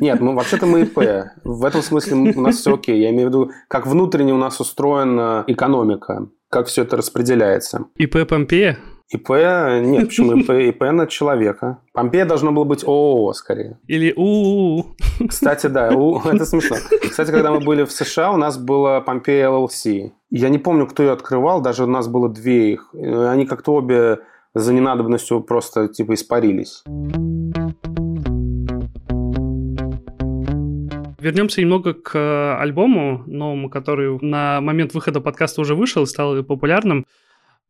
Нет, 0.00 0.20
ну 0.20 0.34
вообще-то 0.34 0.66
мы 0.66 0.82
ИП. 0.82 0.98
В 1.44 1.64
этом 1.64 1.82
смысле 1.82 2.16
у 2.36 2.40
нас 2.40 2.56
все 2.56 2.74
окей. 2.74 3.00
Я 3.00 3.10
имею 3.10 3.28
в 3.28 3.30
виду, 3.30 3.50
как 3.68 3.86
внутренне 3.86 4.34
у 4.34 4.38
нас 4.38 4.60
устроена 4.60 5.44
экономика, 5.46 6.28
как 6.50 6.66
все 6.66 6.82
это 6.82 6.96
распределяется. 6.96 7.86
ИП 7.96 8.28
Помпея? 8.28 8.78
ИП, 9.12 9.30
нет, 9.30 10.06
почему 10.06 10.36
ИП, 10.36 10.50
ИП 10.50 10.82
на 10.92 11.06
человека. 11.06 11.78
Помпея 11.92 12.24
должно 12.24 12.52
было 12.52 12.64
быть 12.64 12.84
ООО 12.84 13.32
скорее. 13.32 13.78
Или 13.88 14.12
УУ. 14.16 14.94
Кстати, 15.28 15.66
да, 15.66 15.90
у, 15.90 16.20
это 16.20 16.44
смешно. 16.44 16.76
Кстати, 17.02 17.30
когда 17.32 17.50
мы 17.50 17.60
были 17.60 17.82
в 17.82 17.90
США, 17.90 18.30
у 18.30 18.36
нас 18.36 18.56
было 18.56 19.00
Помпея 19.00 19.48
LLC. 19.48 20.12
Я 20.30 20.48
не 20.48 20.58
помню, 20.58 20.86
кто 20.86 21.02
ее 21.02 21.10
открывал, 21.10 21.60
даже 21.60 21.84
у 21.84 21.88
нас 21.88 22.06
было 22.06 22.28
две 22.28 22.72
их. 22.72 22.94
Они 22.94 23.46
как-то 23.46 23.74
обе 23.74 24.20
за 24.54 24.72
ненадобностью 24.72 25.40
просто 25.40 25.88
типа 25.88 26.14
испарились. 26.14 26.84
Вернемся 31.18 31.60
немного 31.60 31.94
к 31.94 32.16
э, 32.16 32.54
альбому 32.58 33.24
новому, 33.26 33.68
который 33.68 34.18
на 34.22 34.60
момент 34.62 34.94
выхода 34.94 35.20
подкаста 35.20 35.60
уже 35.60 35.74
вышел, 35.74 36.06
стал 36.06 36.42
популярным. 36.44 37.04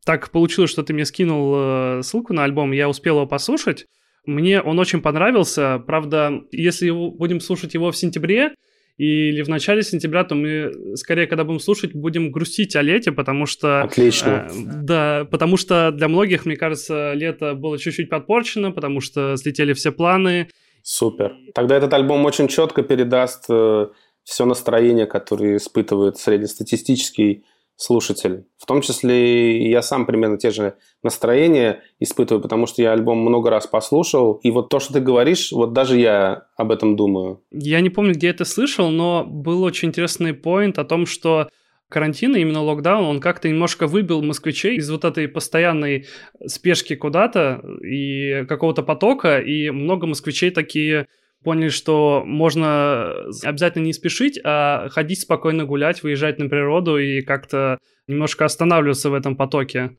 Так 0.05 0.29
получилось, 0.29 0.69
что 0.69 0.83
ты 0.83 0.93
мне 0.93 1.03
скинул 1.03 1.53
э, 1.55 2.01
ссылку 2.03 2.33
на 2.33 2.43
альбом, 2.45 2.71
я 2.71 2.87
успел 2.87 3.17
его 3.17 3.27
послушать. 3.27 3.87
Мне 4.25 4.61
он 4.61 4.79
очень 4.79 5.01
понравился. 5.01 5.83
Правда, 5.85 6.43
если 6.51 6.91
будем 6.91 7.41
слушать 7.41 7.73
его 7.73 7.91
в 7.91 7.97
сентябре, 7.97 8.53
или 8.97 9.41
в 9.41 9.49
начале 9.49 9.83
сентября, 9.83 10.23
то 10.23 10.35
мы 10.35 10.71
скорее, 10.95 11.27
когда 11.27 11.43
будем 11.43 11.59
слушать, 11.59 11.93
будем 11.93 12.31
грустить 12.31 12.75
о 12.75 12.81
лете, 12.81 13.11
потому 13.11 13.45
что... 13.45 13.81
Отлично. 13.81 14.47
Э, 14.49 14.53
да, 14.83 15.27
потому 15.29 15.57
что 15.57 15.91
для 15.91 16.07
многих, 16.07 16.45
мне 16.45 16.55
кажется, 16.55 17.13
лето 17.13 17.55
было 17.55 17.77
чуть-чуть 17.77 18.09
подпорчено, 18.09 18.71
потому 18.71 19.01
что 19.01 19.35
слетели 19.37 19.73
все 19.73 19.91
планы. 19.91 20.49
Супер. 20.83 21.35
Тогда 21.53 21.77
этот 21.77 21.93
альбом 21.93 22.25
очень 22.25 22.47
четко 22.47 22.83
передаст 22.83 23.45
э, 23.49 23.87
все 24.23 24.45
настроение, 24.45 25.05
которое 25.05 25.57
испытывает 25.57 26.17
среднестатистический 26.17 27.43
слушатель. 27.81 28.45
В 28.57 28.67
том 28.67 28.81
числе 28.81 29.57
и 29.57 29.69
я 29.69 29.81
сам 29.81 30.05
примерно 30.05 30.37
те 30.37 30.51
же 30.51 30.75
настроения 31.01 31.81
испытываю, 31.99 32.41
потому 32.41 32.67
что 32.67 32.81
я 32.83 32.91
альбом 32.91 33.19
много 33.19 33.49
раз 33.49 33.65
послушал. 33.65 34.39
И 34.43 34.51
вот 34.51 34.69
то, 34.69 34.79
что 34.79 34.93
ты 34.93 34.99
говоришь, 34.99 35.51
вот 35.51 35.73
даже 35.73 35.97
я 35.97 36.43
об 36.55 36.71
этом 36.71 36.95
думаю. 36.95 37.41
Я 37.51 37.81
не 37.81 37.89
помню, 37.89 38.13
где 38.13 38.29
это 38.29 38.45
слышал, 38.45 38.91
но 38.91 39.25
был 39.25 39.63
очень 39.63 39.87
интересный 39.87 40.33
поинт 40.33 40.77
о 40.77 40.85
том, 40.85 41.07
что 41.07 41.49
карантин, 41.89 42.35
именно 42.35 42.61
локдаун, 42.61 43.03
он 43.03 43.19
как-то 43.19 43.49
немножко 43.49 43.87
выбил 43.87 44.21
москвичей 44.21 44.77
из 44.77 44.89
вот 44.89 45.03
этой 45.03 45.27
постоянной 45.27 46.05
спешки 46.45 46.95
куда-то 46.95 47.63
и 47.83 48.45
какого-то 48.47 48.83
потока, 48.83 49.39
и 49.39 49.71
много 49.71 50.05
москвичей 50.05 50.51
такие 50.51 51.07
поняли, 51.43 51.69
что 51.69 52.23
можно 52.25 53.13
обязательно 53.43 53.85
не 53.85 53.93
спешить, 53.93 54.39
а 54.43 54.89
ходить 54.89 55.21
спокойно 55.21 55.65
гулять, 55.65 56.03
выезжать 56.03 56.39
на 56.39 56.49
природу 56.49 56.97
и 56.97 57.21
как-то 57.21 57.77
немножко 58.07 58.45
останавливаться 58.45 59.09
в 59.09 59.13
этом 59.13 59.35
потоке. 59.35 59.97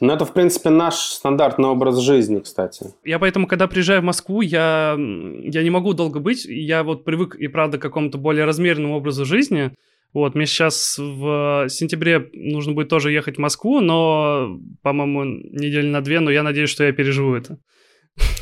Ну, 0.00 0.12
это, 0.12 0.24
в 0.24 0.32
принципе, 0.32 0.70
наш 0.70 0.94
стандартный 0.94 1.68
образ 1.68 1.98
жизни, 2.00 2.40
кстати. 2.40 2.86
Я 3.04 3.18
поэтому, 3.18 3.46
когда 3.46 3.68
приезжаю 3.68 4.00
в 4.00 4.04
Москву, 4.04 4.40
я, 4.40 4.96
я 4.98 5.62
не 5.62 5.70
могу 5.70 5.94
долго 5.94 6.18
быть. 6.18 6.44
Я 6.44 6.82
вот 6.82 7.04
привык 7.04 7.36
и, 7.36 7.48
правда, 7.48 7.78
к 7.78 7.82
какому-то 7.82 8.18
более 8.18 8.44
размеренному 8.44 8.96
образу 8.96 9.24
жизни. 9.24 9.72
Вот, 10.12 10.34
мне 10.34 10.44
сейчас 10.44 10.98
в 10.98 11.68
сентябре 11.70 12.28
нужно 12.34 12.74
будет 12.74 12.90
тоже 12.90 13.12
ехать 13.12 13.36
в 13.36 13.40
Москву, 13.40 13.80
но, 13.80 14.58
по-моему, 14.82 15.24
недели 15.24 15.86
на 15.86 16.02
две, 16.02 16.20
но 16.20 16.30
я 16.30 16.42
надеюсь, 16.42 16.68
что 16.68 16.84
я 16.84 16.92
переживу 16.92 17.34
это. 17.34 17.56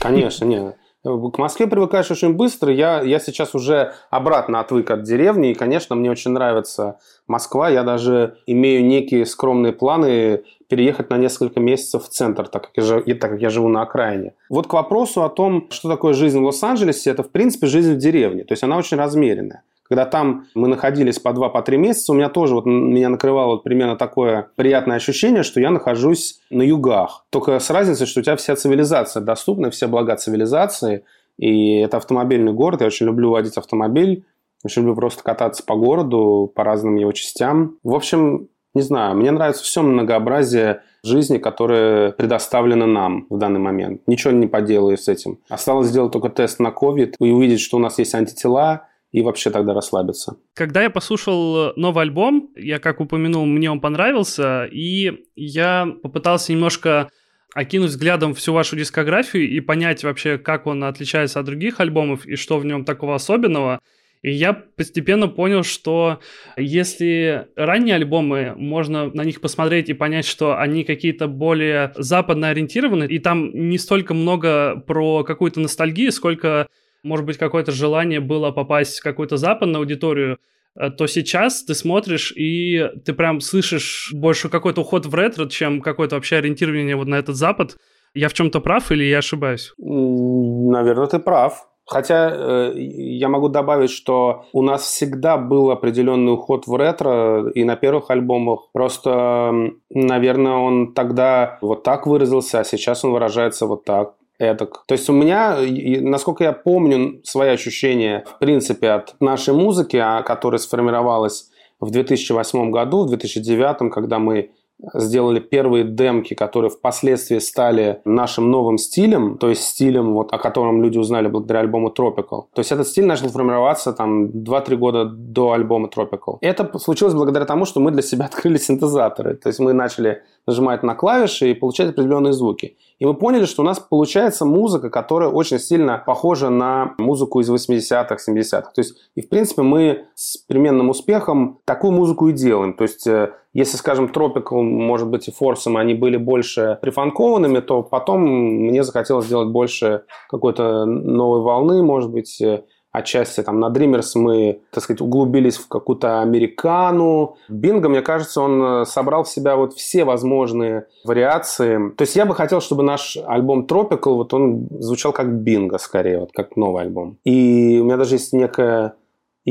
Конечно, 0.00 0.44
нет. 0.46 0.74
К 1.02 1.38
Москве 1.38 1.66
привыкаешь 1.66 2.10
очень 2.10 2.34
быстро. 2.34 2.72
Я, 2.72 3.00
я 3.00 3.18
сейчас 3.20 3.54
уже 3.54 3.94
обратно 4.10 4.60
отвык 4.60 4.90
от 4.90 5.02
деревни, 5.02 5.50
и, 5.50 5.54
конечно, 5.54 5.96
мне 5.96 6.10
очень 6.10 6.32
нравится 6.32 6.98
Москва. 7.26 7.70
Я 7.70 7.84
даже 7.84 8.36
имею 8.46 8.84
некие 8.84 9.24
скромные 9.24 9.72
планы 9.72 10.42
переехать 10.68 11.08
на 11.08 11.16
несколько 11.16 11.58
месяцев 11.58 12.04
в 12.04 12.08
центр, 12.08 12.48
так 12.48 12.70
как 12.70 12.84
я, 13.06 13.14
так 13.14 13.30
как 13.30 13.40
я 13.40 13.48
живу 13.48 13.68
на 13.68 13.82
окраине. 13.82 14.34
Вот 14.50 14.66
к 14.66 14.72
вопросу 14.74 15.24
о 15.24 15.30
том, 15.30 15.68
что 15.70 15.88
такое 15.88 16.12
жизнь 16.12 16.38
в 16.38 16.44
Лос-Анджелесе, 16.44 17.10
это, 17.10 17.22
в 17.22 17.30
принципе, 17.30 17.66
жизнь 17.66 17.94
в 17.94 17.98
деревне. 17.98 18.44
То 18.44 18.52
есть 18.52 18.62
она 18.62 18.76
очень 18.76 18.98
размеренная. 18.98 19.62
Когда 19.90 20.06
там 20.06 20.46
мы 20.54 20.68
находились 20.68 21.18
по 21.18 21.32
два, 21.32 21.48
по 21.48 21.62
три 21.62 21.76
месяца, 21.76 22.12
у 22.12 22.14
меня 22.14 22.28
тоже 22.28 22.54
вот 22.54 22.64
меня 22.64 23.08
накрывало 23.08 23.54
вот 23.54 23.64
примерно 23.64 23.96
такое 23.96 24.48
приятное 24.54 24.96
ощущение, 24.96 25.42
что 25.42 25.60
я 25.60 25.70
нахожусь 25.70 26.38
на 26.48 26.62
югах. 26.62 27.26
Только 27.30 27.58
с 27.58 27.68
разницей, 27.70 28.06
что 28.06 28.20
у 28.20 28.22
тебя 28.22 28.36
вся 28.36 28.54
цивилизация 28.54 29.20
доступна, 29.20 29.70
все 29.70 29.88
блага 29.88 30.14
цивилизации. 30.14 31.04
И 31.38 31.78
это 31.78 31.96
автомобильный 31.96 32.52
город. 32.52 32.82
Я 32.82 32.86
очень 32.86 33.06
люблю 33.06 33.30
водить 33.30 33.56
автомобиль. 33.56 34.24
Очень 34.64 34.82
люблю 34.82 34.94
просто 34.94 35.24
кататься 35.24 35.64
по 35.64 35.74
городу, 35.74 36.52
по 36.54 36.62
разным 36.62 36.94
его 36.94 37.10
частям. 37.10 37.78
В 37.82 37.94
общем, 37.94 38.48
не 38.74 38.82
знаю, 38.82 39.16
мне 39.16 39.32
нравится 39.32 39.64
все 39.64 39.82
многообразие 39.82 40.82
жизни, 41.02 41.38
которое 41.38 42.12
предоставлено 42.12 42.86
нам 42.86 43.26
в 43.28 43.38
данный 43.38 43.58
момент. 43.58 44.02
Ничего 44.06 44.32
не 44.32 44.46
поделаю 44.46 44.96
с 44.98 45.08
этим. 45.08 45.38
Осталось 45.48 45.88
сделать 45.88 46.12
только 46.12 46.28
тест 46.28 46.60
на 46.60 46.68
COVID 46.68 47.14
и 47.18 47.30
увидеть, 47.30 47.60
что 47.60 47.78
у 47.78 47.80
нас 47.80 47.98
есть 47.98 48.14
антитела, 48.14 48.86
и 49.12 49.22
вообще 49.22 49.50
тогда 49.50 49.74
расслабиться. 49.74 50.36
Когда 50.54 50.82
я 50.82 50.90
послушал 50.90 51.72
новый 51.76 52.02
альбом, 52.02 52.50
я, 52.56 52.78
как 52.78 53.00
упомянул, 53.00 53.44
мне 53.44 53.70
он 53.70 53.80
понравился, 53.80 54.66
и 54.70 55.24
я 55.34 55.88
попытался 56.02 56.52
немножко 56.52 57.10
окинуть 57.54 57.90
взглядом 57.90 58.34
всю 58.34 58.52
вашу 58.52 58.76
дискографию 58.76 59.48
и 59.48 59.60
понять 59.60 60.04
вообще, 60.04 60.38
как 60.38 60.66
он 60.66 60.84
отличается 60.84 61.40
от 61.40 61.46
других 61.46 61.80
альбомов 61.80 62.24
и 62.26 62.36
что 62.36 62.58
в 62.58 62.64
нем 62.64 62.84
такого 62.84 63.16
особенного. 63.16 63.80
И 64.22 64.30
я 64.30 64.52
постепенно 64.52 65.28
понял, 65.28 65.62
что 65.62 66.20
если 66.56 67.48
ранние 67.56 67.94
альбомы, 67.96 68.54
можно 68.54 69.08
на 69.08 69.24
них 69.24 69.40
посмотреть 69.40 69.88
и 69.88 69.94
понять, 69.94 70.26
что 70.26 70.58
они 70.58 70.84
какие-то 70.84 71.26
более 71.26 71.92
западно 71.96 72.50
ориентированы, 72.50 73.04
и 73.04 73.18
там 73.18 73.50
не 73.52 73.78
столько 73.78 74.12
много 74.12 74.76
про 74.86 75.24
какую-то 75.24 75.60
ностальгию, 75.60 76.12
сколько 76.12 76.68
может 77.02 77.26
быть, 77.26 77.38
какое-то 77.38 77.72
желание 77.72 78.20
было 78.20 78.50
попасть 78.50 78.98
в 78.98 79.02
какую-то 79.02 79.36
западную 79.36 79.80
аудиторию, 79.80 80.38
э, 80.74 80.90
то 80.90 81.06
сейчас 81.06 81.64
ты 81.64 81.74
смотришь 81.74 82.32
и 82.36 82.88
ты 83.04 83.12
прям 83.12 83.40
слышишь 83.40 84.10
больше 84.14 84.48
какой-то 84.48 84.82
уход 84.82 85.06
в 85.06 85.14
ретро, 85.14 85.46
чем 85.48 85.80
какое-то 85.80 86.16
вообще 86.16 86.36
ориентирование 86.36 86.96
вот 86.96 87.08
на 87.08 87.16
этот 87.16 87.36
запад. 87.36 87.76
Я 88.14 88.28
в 88.28 88.34
чем-то 88.34 88.60
прав 88.60 88.90
или 88.90 89.04
я 89.04 89.18
ошибаюсь? 89.18 89.72
Наверное, 89.78 91.06
ты 91.06 91.18
прав. 91.18 91.66
Хотя 91.90 92.30
э, 92.32 92.72
я 92.76 93.28
могу 93.28 93.48
добавить, 93.48 93.90
что 93.90 94.44
у 94.52 94.62
нас 94.62 94.82
всегда 94.82 95.36
был 95.36 95.72
определенный 95.72 96.34
уход 96.34 96.68
в 96.68 96.76
ретро 96.76 97.50
и 97.50 97.64
на 97.64 97.74
первых 97.74 98.10
альбомах. 98.10 98.68
Просто, 98.72 99.72
наверное, 99.90 100.52
он 100.52 100.92
тогда 100.94 101.58
вот 101.60 101.82
так 101.82 102.06
выразился, 102.06 102.60
а 102.60 102.64
сейчас 102.64 103.04
он 103.04 103.10
выражается 103.10 103.66
вот 103.66 103.84
так 103.84 104.14
эдак. 104.40 104.84
То 104.86 104.94
есть 104.94 105.08
у 105.08 105.12
меня, 105.12 105.58
насколько 106.00 106.42
я 106.42 106.52
помню, 106.52 107.20
свои 107.24 107.50
ощущения, 107.50 108.24
в 108.26 108.38
принципе, 108.38 108.90
от 108.90 109.14
нашей 109.20 109.54
музыки, 109.54 109.96
а, 109.96 110.22
которая 110.22 110.58
сформировалась 110.58 111.50
в 111.78 111.90
2008 111.90 112.70
году, 112.70 113.04
в 113.04 113.08
2009, 113.08 113.92
когда 113.92 114.18
мы 114.18 114.50
сделали 114.94 115.40
первые 115.40 115.84
демки, 115.84 116.34
которые 116.34 116.70
впоследствии 116.70 117.38
стали 117.38 118.00
нашим 118.04 118.50
новым 118.50 118.78
стилем, 118.78 119.38
то 119.38 119.48
есть 119.48 119.62
стилем, 119.62 120.14
вот, 120.14 120.32
о 120.32 120.38
котором 120.38 120.82
люди 120.82 120.98
узнали 120.98 121.28
благодаря 121.28 121.60
альбому 121.60 121.88
Tropical. 121.96 122.44
То 122.54 122.58
есть 122.60 122.72
этот 122.72 122.88
стиль 122.88 123.06
начал 123.06 123.28
формироваться 123.28 123.92
там 123.92 124.26
2-3 124.28 124.76
года 124.76 125.04
до 125.04 125.52
альбома 125.52 125.90
Tropical. 125.94 126.38
Это 126.40 126.78
случилось 126.78 127.14
благодаря 127.14 127.44
тому, 127.44 127.64
что 127.64 127.80
мы 127.80 127.90
для 127.90 128.02
себя 128.02 128.24
открыли 128.32 128.56
синтезаторы. 128.56 129.34
То 129.34 129.48
есть 129.48 129.60
мы 129.60 129.72
начали 129.72 130.22
нажимать 130.50 130.82
на 130.82 130.94
клавиши 130.94 131.50
и 131.50 131.54
получать 131.54 131.90
определенные 131.90 132.32
звуки. 132.32 132.76
И 132.98 133.06
мы 133.06 133.14
поняли, 133.14 133.46
что 133.46 133.62
у 133.62 133.64
нас 133.64 133.78
получается 133.78 134.44
музыка, 134.44 134.90
которая 134.90 135.30
очень 135.30 135.58
сильно 135.58 136.02
похожа 136.04 136.50
на 136.50 136.94
музыку 136.98 137.40
из 137.40 137.50
80-х, 137.50 138.16
70-х. 138.16 138.72
То 138.74 138.80
есть, 138.80 138.96
и 139.14 139.22
в 139.22 139.28
принципе 139.28 139.62
мы 139.62 140.06
с 140.14 140.36
переменным 140.36 140.90
успехом 140.90 141.60
такую 141.64 141.92
музыку 141.92 142.28
и 142.28 142.32
делаем. 142.32 142.74
То 142.74 142.82
есть, 142.82 143.06
э, 143.06 143.32
если, 143.54 143.76
скажем, 143.78 144.10
Tropical, 144.14 144.60
может 144.62 145.08
быть, 145.08 145.28
и 145.28 145.32
Форсом, 145.32 145.76
они 145.76 145.94
были 145.94 146.18
больше 146.18 146.78
прифанкованными, 146.82 147.60
то 147.60 147.82
потом 147.82 148.22
мне 148.22 148.84
захотелось 148.84 149.26
сделать 149.26 149.48
больше 149.48 150.02
какой-то 150.28 150.84
новой 150.84 151.40
волны, 151.40 151.82
может 151.82 152.10
быть, 152.10 152.40
э, 152.42 152.64
отчасти 152.92 153.42
там 153.42 153.60
на 153.60 153.68
Dreamers 153.68 154.12
мы, 154.16 154.60
так 154.70 154.82
сказать, 154.82 155.00
углубились 155.00 155.56
в 155.56 155.68
какую-то 155.68 156.22
американу. 156.22 157.36
Бинго, 157.48 157.88
мне 157.88 158.02
кажется, 158.02 158.40
он 158.40 158.62
э, 158.62 158.84
собрал 158.84 159.24
в 159.24 159.28
себя 159.28 159.56
вот 159.56 159.74
все 159.74 160.04
возможные 160.04 160.86
вариации. 161.04 161.90
То 161.90 162.02
есть 162.02 162.16
я 162.16 162.26
бы 162.26 162.34
хотел, 162.34 162.60
чтобы 162.60 162.82
наш 162.82 163.16
альбом 163.26 163.66
Tropical, 163.68 164.14
вот 164.14 164.34
он 164.34 164.68
звучал 164.80 165.12
как 165.12 165.32
бинго 165.32 165.78
скорее, 165.78 166.20
вот 166.20 166.32
как 166.32 166.56
новый 166.56 166.82
альбом. 166.82 167.18
И 167.24 167.78
у 167.80 167.84
меня 167.84 167.96
даже 167.96 168.16
есть 168.16 168.32
некая 168.32 168.94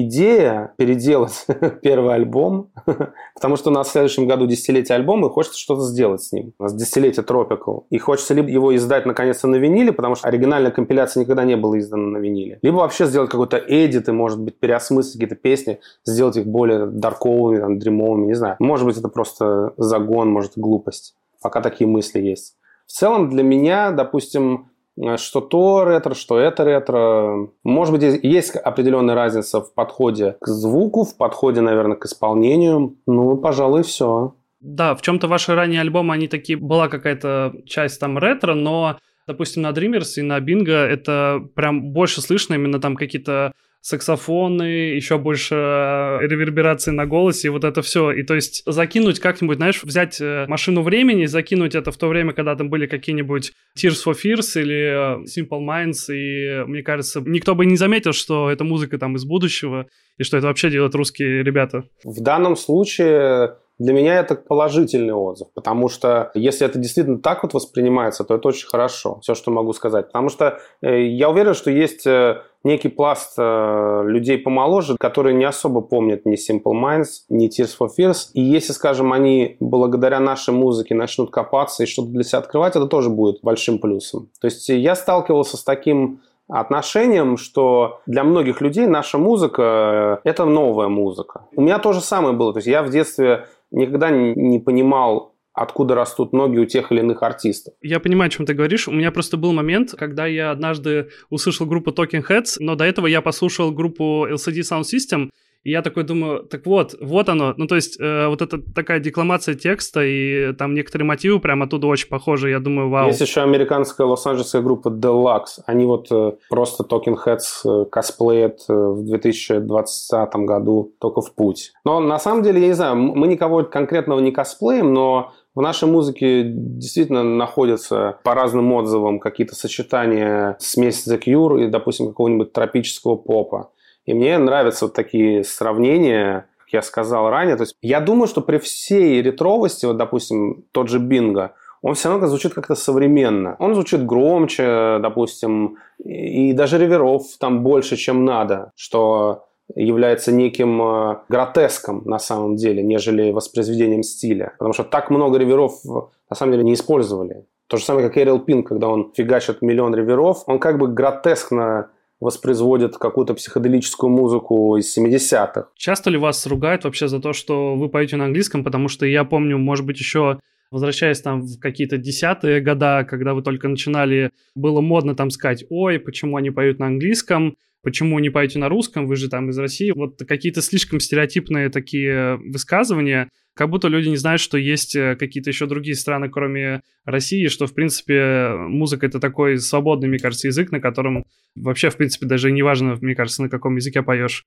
идея 0.02 0.74
переделать 0.78 1.46
первый 1.82 2.16
альбом, 2.16 2.72
потому 3.36 3.56
что 3.56 3.70
у 3.70 3.74
нас 3.74 3.88
в 3.88 3.92
следующем 3.92 4.28
году 4.28 4.46
десятилетие 4.48 4.96
альбома, 4.96 5.28
и 5.28 5.30
хочется 5.30 5.60
что-то 5.60 5.82
сделать 5.82 6.24
с 6.24 6.32
ним. 6.32 6.54
У 6.60 6.64
нас 6.64 6.74
десятилетие 6.74 7.26
Tropical. 7.26 7.84
И 7.90 7.98
хочется 7.98 8.34
либо 8.34 8.50
его 8.50 8.76
издать 8.76 9.06
наконец-то 9.06 9.48
на 9.48 9.56
виниле, 9.58 9.92
потому 9.92 10.16
что 10.16 10.28
оригинальная 10.28 10.72
компиляция 10.72 11.22
никогда 11.22 11.44
не 11.44 11.56
была 11.56 11.80
издана 11.80 12.08
на 12.08 12.18
виниле. 12.18 12.60
Либо 12.62 12.78
вообще 12.78 13.06
сделать 13.06 13.30
какой-то 13.30 13.58
эдит 13.58 14.08
и, 14.10 14.12
может 14.12 14.40
быть, 14.40 14.60
переосмыслить 14.60 15.14
какие-то 15.14 15.36
песни, 15.36 15.80
сделать 16.06 16.38
их 16.38 16.46
более 16.46 16.86
дарковыми, 16.86 17.60
там, 17.60 17.80
дремовыми, 17.80 18.28
не 18.28 18.36
знаю. 18.36 18.56
Может 18.60 18.86
быть, 18.86 18.98
это 18.98 19.10
просто 19.10 19.74
загон, 19.78 20.30
может, 20.30 20.54
глупость. 20.56 21.16
Пока 21.42 21.62
такие 21.62 21.88
мысли 21.88 22.20
есть. 22.20 22.56
В 22.86 22.92
целом, 22.92 23.30
для 23.30 23.44
меня, 23.44 23.92
допустим, 23.92 24.70
что 25.18 25.42
то 25.42 25.84
ретро, 25.86 26.14
что 26.14 26.38
это 26.40 26.64
ретро. 26.64 27.50
Может 27.64 27.94
быть, 27.94 28.20
есть 28.24 28.56
определенная 28.56 29.16
разница 29.16 29.62
в 29.62 29.74
подходе 29.74 30.36
к 30.42 30.48
звуку, 30.48 31.04
в 31.04 31.16
подходе, 31.18 31.62
наверное, 31.62 31.98
к 31.98 32.06
исполнению. 32.06 32.98
Ну, 33.08 33.38
пожалуй, 33.38 33.84
все. 33.84 34.34
Да, 34.60 34.94
в 34.96 35.02
чем-то 35.02 35.28
ваши 35.28 35.56
ранние 35.56 35.82
альбомы, 35.82 36.14
они 36.14 36.28
такие, 36.28 36.58
была 36.58 36.90
какая-то 36.90 37.54
часть 37.66 38.00
там 38.00 38.18
ретро, 38.18 38.56
но, 38.56 38.98
допустим, 39.26 39.62
на 39.62 39.70
Dreamers 39.70 40.18
и 40.18 40.22
на 40.22 40.40
Bingo 40.40 40.74
это 40.74 41.42
прям 41.56 41.94
больше 41.94 42.22
слышно 42.22 42.56
именно 42.56 42.82
там 42.82 42.98
какие-то 42.98 43.54
саксофоны, 43.82 44.94
еще 44.94 45.18
больше 45.18 45.56
э, 45.56 46.20
реверберации 46.22 46.92
на 46.92 47.06
голосе, 47.06 47.48
и 47.48 47.52
вот 47.52 47.64
это 47.64 47.82
все. 47.82 48.12
И 48.12 48.24
то 48.24 48.36
есть 48.36 48.64
закинуть 48.66 49.20
как-нибудь, 49.20 49.58
знаешь, 49.58 49.84
взять 49.84 50.20
э, 50.20 50.46
машину 50.48 50.82
времени, 50.82 51.26
закинуть 51.26 51.76
это 51.76 51.92
в 51.92 51.98
то 51.98 52.08
время, 52.08 52.34
когда 52.34 52.56
там 52.56 52.70
были 52.70 52.88
какие-нибудь 52.88 53.54
Tears 53.78 54.04
for 54.06 54.14
Fears 54.14 54.62
или 54.62 55.22
э, 55.22 55.24
Simple 55.24 55.66
Minds, 55.66 56.14
и 56.14 56.66
мне 56.66 56.84
кажется, 56.84 57.22
никто 57.26 57.56
бы 57.56 57.66
не 57.66 57.78
заметил, 57.78 58.12
что 58.12 58.52
это 58.52 58.64
музыка 58.64 58.98
там 58.98 59.16
из 59.16 59.24
будущего, 59.24 59.88
и 60.18 60.24
что 60.24 60.38
это 60.38 60.48
вообще 60.48 60.70
делают 60.70 60.96
русские 60.96 61.44
ребята. 61.44 61.84
В 62.04 62.22
данном 62.22 62.58
случае 62.58 63.56
для 63.80 63.94
меня 63.94 64.20
это 64.20 64.36
положительный 64.36 65.14
отзыв, 65.14 65.48
потому 65.54 65.88
что 65.88 66.32
если 66.34 66.68
это 66.68 66.78
действительно 66.78 67.20
так 67.20 67.44
вот 67.44 67.54
воспринимается, 67.54 68.26
то 68.26 68.36
это 68.36 68.50
очень 68.50 68.68
хорошо, 68.68 69.20
все, 69.22 69.36
что 69.36 69.52
могу 69.52 69.72
сказать. 69.72 70.08
Потому 70.08 70.28
что 70.30 70.60
э, 70.82 71.04
я 71.06 71.30
уверен, 71.30 71.54
что 71.54 71.72
есть 71.72 72.06
э, 72.06 72.42
некий 72.66 72.90
пласт 72.90 73.36
э, 73.38 74.04
людей 74.06 74.38
помоложе, 74.38 74.98
которые 75.00 75.34
не 75.34 75.46
особо 75.46 75.80
помнят 75.80 76.26
ни 76.26 76.36
Simple 76.36 76.74
Minds, 76.74 77.24
ни 77.30 77.48
Tears 77.48 77.72
for 77.80 77.88
Fears. 77.98 78.32
И 78.34 78.42
если, 78.42 78.74
скажем, 78.74 79.14
они 79.14 79.56
благодаря 79.62 80.20
нашей 80.20 80.54
музыке 80.54 80.94
начнут 80.94 81.32
копаться 81.32 81.84
и 81.84 81.86
что-то 81.86 82.10
для 82.10 82.24
себя 82.24 82.40
открывать, 82.40 82.76
это 82.76 82.86
тоже 82.86 83.10
будет 83.10 83.40
большим 83.42 83.80
плюсом. 83.80 84.30
То 84.42 84.48
есть 84.48 84.68
я 84.68 84.96
сталкивался 84.96 85.56
с 85.56 85.64
таким 85.64 86.20
отношением, 86.50 87.38
что 87.38 88.02
для 88.08 88.24
многих 88.24 88.60
людей 88.60 88.88
наша 88.88 89.18
музыка– 89.20 90.20
это 90.24 90.46
новая 90.46 90.88
музыка. 90.88 91.44
У 91.56 91.62
меня 91.62 91.78
то 91.78 91.94
же 91.94 92.02
самое 92.02 92.36
было. 92.36 92.54
То 92.54 92.58
есть 92.58 92.68
я 92.68 92.82
в 92.82 92.90
детстве 92.90 93.46
никогда 93.72 94.10
не 94.12 94.60
понимал, 94.60 95.36
откуда 95.54 95.96
растут 95.96 96.32
ноги 96.34 96.58
у 96.58 96.66
тех 96.66 96.92
или 96.92 97.00
иных 97.00 97.22
артистов. 97.24 97.74
Я 97.82 98.00
понимаю, 98.00 98.28
о 98.28 98.32
чем 98.32 98.46
ты 98.46 98.54
говоришь. 98.54 98.88
У 98.88 98.92
меня 98.92 99.12
просто 99.12 99.38
был 99.38 99.52
момент, 99.52 99.94
когда 99.98 100.26
я 100.26 100.52
однажды 100.52 101.10
услышал 101.30 101.66
группу 101.66 101.92
Talking 101.92 102.26
Heads, 102.28 102.56
но 102.60 102.76
до 102.76 102.86
этого 102.86 103.08
я 103.08 103.22
послушал 103.22 103.72
группу 103.72 104.26
LCD 104.28 104.60
Sound 104.62 104.84
System, 104.84 105.30
и 105.64 105.72
я 105.72 105.82
такой 105.82 106.04
думаю, 106.04 106.44
так 106.44 106.66
вот, 106.66 106.96
вот 107.02 107.28
оно. 107.28 107.54
Ну, 107.58 107.68
то 107.68 107.76
есть, 107.76 108.00
э, 108.00 108.28
вот 108.28 108.42
это 108.42 108.60
такая 108.74 109.00
декламация 109.00 109.56
текста, 109.56 110.02
и 110.04 110.54
там 110.54 110.74
некоторые 110.74 111.06
мотивы 111.06 111.40
прям 111.40 111.64
оттуда 111.64 111.88
очень 111.88 112.08
похожи. 112.08 112.50
Я 112.50 112.60
думаю, 112.60 112.90
вау. 112.90 113.08
Есть 113.08 113.22
еще 113.22 113.42
американская 113.42 114.08
лос-анджелесская 114.08 114.62
группа 114.62 114.88
Deluxe. 114.88 115.62
Они 115.66 115.86
вот 115.86 116.08
э, 116.12 116.34
просто 116.50 116.84
Talking 116.84 117.18
Heads 117.26 117.42
э, 117.66 117.86
косплеят 117.86 118.62
э, 118.70 118.74
в 118.74 119.04
2020 119.06 120.34
году 120.36 120.94
только 121.00 121.22
в 121.22 121.36
путь. 121.36 121.74
Но 121.84 122.00
на 122.00 122.20
самом 122.20 122.44
деле, 122.44 122.62
я 122.62 122.68
не 122.68 122.74
знаю, 122.74 122.96
мы 122.96 123.28
никого 123.28 123.64
конкретного 123.64 124.20
не 124.22 124.32
косплеем, 124.32 124.94
но 124.94 125.34
в 125.56 125.62
нашей 125.62 125.90
музыке 125.90 126.44
действительно 126.46 127.24
находятся 127.24 128.20
по 128.24 128.34
разным 128.34 128.72
отзывам 128.72 129.20
какие-то 129.20 129.56
сочетания 129.56 130.56
смесь 130.60 131.06
The 131.06 131.22
Cure 131.22 131.66
и, 131.66 131.68
допустим, 131.68 132.08
какого-нибудь 132.08 132.54
тропического 132.54 133.18
попа. 133.18 133.72
И 134.10 134.14
мне 134.16 134.40
нравятся 134.40 134.86
вот 134.86 134.96
такие 134.96 135.44
сравнения, 135.44 136.48
как 136.58 136.74
я 136.74 136.82
сказал 136.82 137.30
ранее. 137.30 137.58
То 137.58 137.62
есть 137.62 137.76
я 137.84 138.00
думаю, 138.02 138.28
что 138.28 138.42
при 138.42 138.58
всей 138.58 139.22
ретровости, 139.22 139.86
вот, 139.86 139.98
допустим, 139.98 140.66
тот 140.72 140.90
же 140.90 140.98
Бинго, 140.98 141.54
он 141.84 141.94
все 141.94 142.10
равно 142.10 142.26
звучит 142.26 142.56
как-то 142.56 142.74
современно. 142.74 143.56
Он 143.60 143.76
звучит 143.76 144.04
громче, 144.04 144.98
допустим, 145.00 145.78
и 146.04 146.54
даже 146.54 146.80
реверов 146.80 147.22
там 147.40 147.62
больше, 147.62 147.98
чем 147.98 148.26
надо, 148.26 148.72
что 148.76 149.46
является 149.76 150.32
неким 150.32 150.82
э, 150.82 151.18
гротеском 151.30 152.02
на 152.06 152.18
самом 152.18 152.56
деле, 152.56 152.82
нежели 152.82 153.32
воспроизведением 153.32 154.02
стиля. 154.02 154.54
Потому 154.58 154.74
что 154.74 154.86
так 154.86 155.12
много 155.12 155.38
реверов 155.38 155.74
на 155.86 156.36
самом 156.36 156.54
деле 156.54 156.64
не 156.64 156.74
использовали. 156.74 157.46
То 157.68 157.78
же 157.78 157.86
самое, 157.86 158.08
как 158.08 158.18
Эрил 158.18 158.40
Пин, 158.40 158.64
когда 158.64 158.88
он 158.88 159.12
фигачит 159.16 159.62
миллион 159.62 159.94
реверов, 159.94 160.42
он 160.48 160.58
как 160.58 160.80
бы 160.80 160.88
гротескно 160.88 161.92
воспроизводят 162.20 162.98
какую-то 162.98 163.34
психоделическую 163.34 164.10
музыку 164.10 164.78
из 164.78 164.98
70-х. 164.98 165.70
Часто 165.76 166.10
ли 166.10 166.18
вас 166.18 166.46
ругают 166.46 166.84
вообще 166.84 167.08
за 167.08 167.20
то, 167.20 167.34
что 167.34 167.76
вы 167.76 167.90
поете 167.90 168.18
на 168.18 168.26
английском? 168.26 168.64
Потому 168.64 168.88
что 168.88 169.06
я 169.06 169.24
помню, 169.24 169.58
может 169.58 169.86
быть, 169.86 170.00
еще 170.00 170.40
возвращаясь 170.72 171.22
там 171.22 171.42
в 171.42 171.60
какие-то 171.60 171.98
десятые 171.98 172.62
года, 172.62 173.04
когда 173.10 173.34
вы 173.34 173.42
только 173.42 173.68
начинали, 173.68 174.32
было 174.56 174.82
модно 174.82 175.16
там 175.16 175.30
сказать, 175.30 175.66
ой, 175.70 176.00
почему 176.00 176.38
они 176.38 176.52
поют 176.52 176.80
на 176.80 176.88
английском, 176.88 177.56
почему 177.82 178.20
не 178.20 178.30
поете 178.30 178.60
на 178.60 178.70
русском, 178.70 179.08
вы 179.08 179.16
же 179.16 179.30
там 179.30 179.50
из 179.50 179.58
России. 179.58 179.92
Вот 179.92 180.20
какие-то 180.28 180.62
слишком 180.62 181.00
стереотипные 181.00 181.70
такие 181.70 182.38
высказывания, 182.38 183.30
как 183.54 183.70
будто 183.70 183.88
люди 183.88 184.08
не 184.08 184.18
знают, 184.18 184.42
что 184.42 184.58
есть 184.58 184.96
э, 184.96 185.16
какие-то 185.18 185.50
еще 185.50 185.66
другие 185.66 185.96
страны, 185.96 186.30
кроме 186.30 186.82
России, 187.04 187.48
что, 187.48 187.68
в 187.68 187.74
принципе, 187.74 188.52
музыка— 188.56 189.06
это 189.08 189.20
такой 189.20 189.58
свободный, 189.58 190.08
мне 190.08 190.20
кажется, 190.20 190.48
язык, 190.48 190.72
на 190.72 190.80
котором 190.80 191.26
вообще, 191.56 191.90
в 191.90 191.98
принципе, 191.98 192.26
даже 192.26 192.52
не 192.52 192.64
важно, 192.64 192.98
мне 193.02 193.16
кажется, 193.16 193.42
на 193.44 193.50
каком 193.50 193.76
языке 193.76 194.02
поешь. 194.02 194.46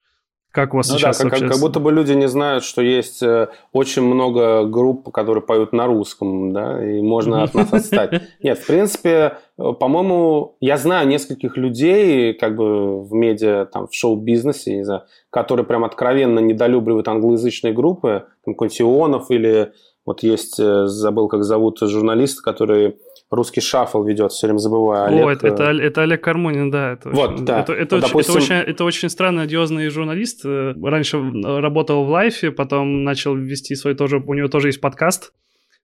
Как 0.52 0.74
у 0.74 0.76
вас 0.76 0.90
ну 0.90 0.98
сейчас 0.98 1.18
да, 1.18 1.30
как, 1.30 1.38
как, 1.40 1.48
как 1.52 1.60
будто 1.60 1.80
бы 1.80 1.90
люди 1.90 2.12
не 2.12 2.28
знают, 2.28 2.62
что 2.62 2.82
есть 2.82 3.22
э, 3.22 3.48
очень 3.72 4.02
много 4.02 4.64
групп, 4.64 5.10
которые 5.10 5.42
поют 5.42 5.72
на 5.72 5.86
русском, 5.86 6.52
да, 6.52 6.84
и 6.84 7.00
можно 7.00 7.42
от 7.42 7.54
нас 7.54 7.72
отстать. 7.72 8.22
Нет, 8.42 8.58
в 8.58 8.66
принципе, 8.66 9.38
э, 9.56 9.72
по-моему, 9.72 10.56
я 10.60 10.76
знаю 10.76 11.08
нескольких 11.08 11.56
людей, 11.56 12.34
как 12.34 12.54
бы 12.56 13.02
в 13.02 13.14
медиа, 13.14 13.64
там, 13.64 13.88
в 13.88 13.94
шоу-бизнесе, 13.94 14.76
не 14.76 14.84
знаю, 14.84 15.04
которые 15.30 15.64
прям 15.64 15.84
откровенно 15.84 16.40
недолюбливают 16.40 17.08
англоязычные 17.08 17.72
группы, 17.72 18.26
там, 18.44 18.54
Контионов 18.54 19.30
или 19.30 19.72
вот 20.04 20.22
есть, 20.22 20.58
э, 20.58 20.86
забыл, 20.86 21.28
как 21.28 21.44
зовут 21.44 21.78
журналист, 21.80 22.40
который 22.40 22.96
русский 23.30 23.60
шаффл 23.60 24.02
ведет, 24.02 24.32
все 24.32 24.46
время 24.46 24.58
забываю. 24.58 25.06
Олег... 25.06 25.26
О, 25.26 25.30
это, 25.30 25.46
это, 25.48 25.62
это 25.64 26.02
Олег 26.02 26.22
Кармонин, 26.22 26.70
да. 26.70 26.92
Это 26.92 27.10
вот, 27.10 27.32
очень, 27.32 27.44
да. 27.44 27.60
Это, 27.60 27.72
это, 27.72 27.96
вот, 27.96 28.04
очень, 28.04 28.08
допустим... 28.08 28.34
это, 28.34 28.42
очень, 28.42 28.54
это 28.54 28.84
очень 28.84 29.08
странный, 29.08 29.42
одиозный 29.44 29.88
журналист. 29.88 30.44
Э, 30.44 30.74
раньше 30.82 31.18
работал 31.42 32.04
в 32.04 32.10
Лайфе, 32.10 32.50
потом 32.50 33.04
начал 33.04 33.34
вести 33.34 33.74
свой 33.74 33.94
тоже, 33.94 34.22
у 34.24 34.34
него 34.34 34.48
тоже 34.48 34.68
есть 34.68 34.80
подкаст. 34.80 35.32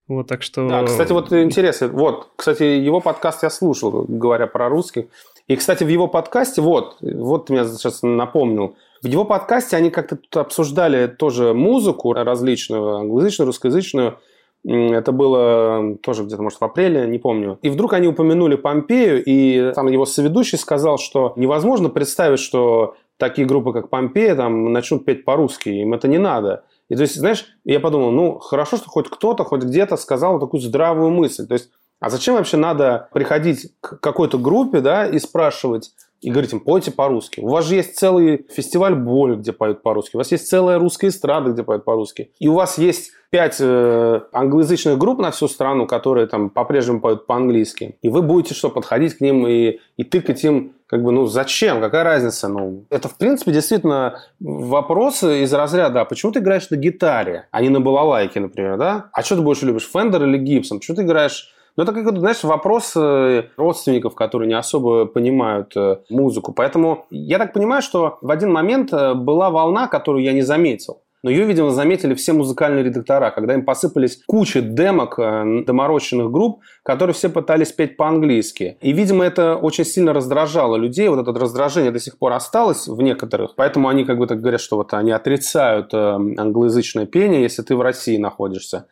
Вот, 0.09 0.27
так 0.27 0.43
что... 0.43 0.67
Да, 0.69 0.85
кстати, 0.85 1.13
вот 1.13 1.33
интересно. 1.33 1.89
Вот, 1.89 2.29
кстати, 2.35 2.63
его 2.63 3.01
подкаст 3.01 3.43
я 3.43 3.51
слушал, 3.51 4.07
говоря 4.09 4.47
про 4.47 4.71
русских. 4.71 5.05
И, 5.49 5.57
кстати, 5.57 5.85
в 5.85 5.89
его 5.89 6.09
подкасте, 6.09 6.63
вот, 6.63 6.97
вот 7.01 7.47
ты 7.47 7.53
меня 7.53 7.65
сейчас 7.67 8.03
напомнил, 8.03 8.77
в 9.03 9.07
его 9.07 9.25
подкасте 9.25 9.77
они 9.77 9.91
как-то 9.91 10.17
тут 10.17 10.37
обсуждали 10.37 11.07
тоже 11.07 11.55
музыку 11.55 12.13
различную, 12.13 12.97
англоязычную, 12.97 13.47
русскоязычную, 13.47 14.19
это 14.65 15.13
было 15.13 15.97
тоже 16.03 16.25
где-то, 16.25 16.43
может, 16.43 16.61
в 16.61 16.65
апреле, 16.65 17.07
не 17.07 17.19
помню. 17.19 17.59
И 17.63 17.71
вдруг 17.71 17.93
они 17.93 18.09
упомянули 18.09 18.57
Помпею, 18.57 19.23
и 19.25 19.73
там 19.73 19.87
его 19.87 20.05
соведущий 20.05 20.59
сказал, 20.59 20.99
что 20.99 21.33
невозможно 21.37 21.89
представить, 21.89 22.41
что 22.41 22.97
такие 23.19 23.47
группы, 23.47 23.73
как 23.73 23.89
Помпея, 23.89 24.35
там 24.35 24.73
начнут 24.73 25.05
петь 25.05 25.25
по-русски, 25.25 25.69
им 25.69 25.95
это 25.95 26.09
не 26.09 26.19
надо. 26.19 26.65
И 26.89 26.97
то 26.97 27.03
есть, 27.03 27.17
знаешь, 27.17 27.47
я 27.65 27.81
подумал, 27.81 28.11
ну, 28.11 28.39
хорошо, 28.39 28.79
что 28.79 28.89
хоть 28.89 29.09
кто-то, 29.09 29.45
хоть 29.45 29.63
где-то 29.63 29.97
сказал 29.97 30.41
такую 30.41 30.61
здравую 30.61 31.11
мысль. 31.11 31.47
То 31.47 31.55
есть, 31.55 31.71
а 32.01 32.11
зачем 32.11 32.35
вообще 32.35 32.57
надо 32.57 33.09
приходить 33.13 33.73
к 33.81 34.01
какой-то 34.01 34.39
группе, 34.39 34.81
да, 34.81 35.07
и 35.07 35.19
спрашивать, 35.19 35.93
и 36.21 36.31
говорить 36.31 36.53
им, 36.53 36.61
пойте 36.61 36.91
по-русски. 36.91 37.41
У 37.41 37.49
вас 37.49 37.67
же 37.67 37.77
есть 37.77 37.97
целый 37.97 38.47
фестиваль 38.51 38.95
боли, 38.95 39.37
где 39.37 39.53
поют 39.53 39.83
по-русски. 39.83 40.17
У 40.17 40.19
вас 40.19 40.33
есть 40.33 40.49
целая 40.49 40.79
русская 40.79 41.09
эстрада, 41.09 41.51
где 41.51 41.63
поют 41.63 41.85
по-русски. 41.85 42.31
И 42.39 42.49
у 42.49 42.55
вас 42.55 42.79
есть 42.79 43.13
пять 43.31 43.59
э, 43.61 44.21
англоязычных 44.33 44.99
групп 44.99 45.19
на 45.21 45.31
всю 45.31 45.49
страну, 45.49 45.87
которые 45.87 46.27
там 46.27 46.51
по-прежнему 46.51 47.01
поют 47.01 47.27
по-английски. 47.27 47.97
И 48.03 48.09
вы 48.09 48.23
будете 48.23 48.55
что, 48.55 48.71
подходить 48.71 49.19
к 49.19 49.21
ним 49.21 49.47
и, 49.47 49.81
и 49.97 50.05
тыкать 50.05 50.43
им, 50.45 50.73
как 50.87 51.03
бы, 51.03 51.13
ну 51.13 51.27
зачем, 51.27 51.81
какая 51.81 52.03
разница? 52.03 52.49
Ну, 52.49 52.85
это, 52.89 53.09
в 53.09 53.17
принципе, 53.17 53.53
действительно 53.53 54.23
вопрос 54.41 55.23
из 55.23 55.53
разряда, 55.53 56.01
а 56.01 56.05
почему 56.07 56.33
ты 56.33 56.41
играешь 56.41 56.71
на 56.71 56.77
гитаре, 56.77 57.47
а 57.51 57.61
не 57.61 57.69
на 57.69 57.81
балалайке, 57.81 58.41
например, 58.41 58.79
да? 58.79 59.11
А 59.13 59.23
что 59.23 59.37
ты 59.37 59.43
больше 59.43 59.67
любишь, 59.67 59.89
Фендер 59.93 60.25
или 60.25 60.39
Гибсон? 60.39 60.79
Почему 60.79 60.97
ты 60.97 61.03
играешь 61.03 61.55
ну, 61.79 61.85
это, 61.85 61.93
как, 61.93 62.19
знаешь, 62.19 62.43
вопрос 62.43 62.95
э, 62.97 63.45
родственников, 63.57 64.17
которые 64.17 64.49
не 64.49 64.55
особо 64.55 65.07
понимают 65.07 65.77
э, 65.77 65.99
музыку. 66.11 66.53
Поэтому 66.53 67.07
я 67.11 67.39
так 67.39 67.53
понимаю, 67.53 67.83
что 67.83 68.19
в 68.21 68.33
один 68.33 68.51
момент 68.53 68.93
э, 68.93 69.15
была 69.15 69.51
волна, 69.51 69.87
которую 69.87 70.25
я 70.25 70.33
не 70.33 70.43
заметил. 70.43 71.03
Но 71.23 71.31
ее, 71.31 71.45
видимо, 71.45 71.71
заметили 71.71 72.15
все 72.15 72.33
музыкальные 72.33 72.83
редактора, 72.83 73.31
когда 73.31 73.55
им 73.55 73.65
посыпались 73.65 74.21
куча 74.27 74.61
демок 74.61 75.19
доморощенных 75.67 76.33
групп, 76.33 76.63
которые 76.83 77.15
все 77.15 77.29
пытались 77.29 77.71
петь 77.71 77.97
по-английски. 77.97 78.77
И, 78.81 78.93
видимо, 78.93 79.25
это 79.25 79.55
очень 79.55 79.85
сильно 79.85 80.13
раздражало 80.13 80.75
людей. 80.75 81.09
Вот 81.09 81.21
это 81.21 81.39
раздражение 81.39 81.93
до 81.93 82.01
сих 82.01 82.19
пор 82.19 82.33
осталось 82.33 82.89
в 82.89 83.01
некоторых. 83.03 83.55
Поэтому 83.57 83.89
они 83.89 84.05
как 84.05 84.19
бы 84.19 84.27
так 84.27 84.41
говорят, 84.41 84.61
что 84.61 84.77
вот 84.77 84.95
они 84.95 85.13
отрицают 85.13 85.95
англоязычное 85.95 87.07
пение, 87.07 87.43
если 87.43 87.63
ты 87.63 87.77
в 87.77 87.81
России 87.83 88.17
находишься. 88.17 88.87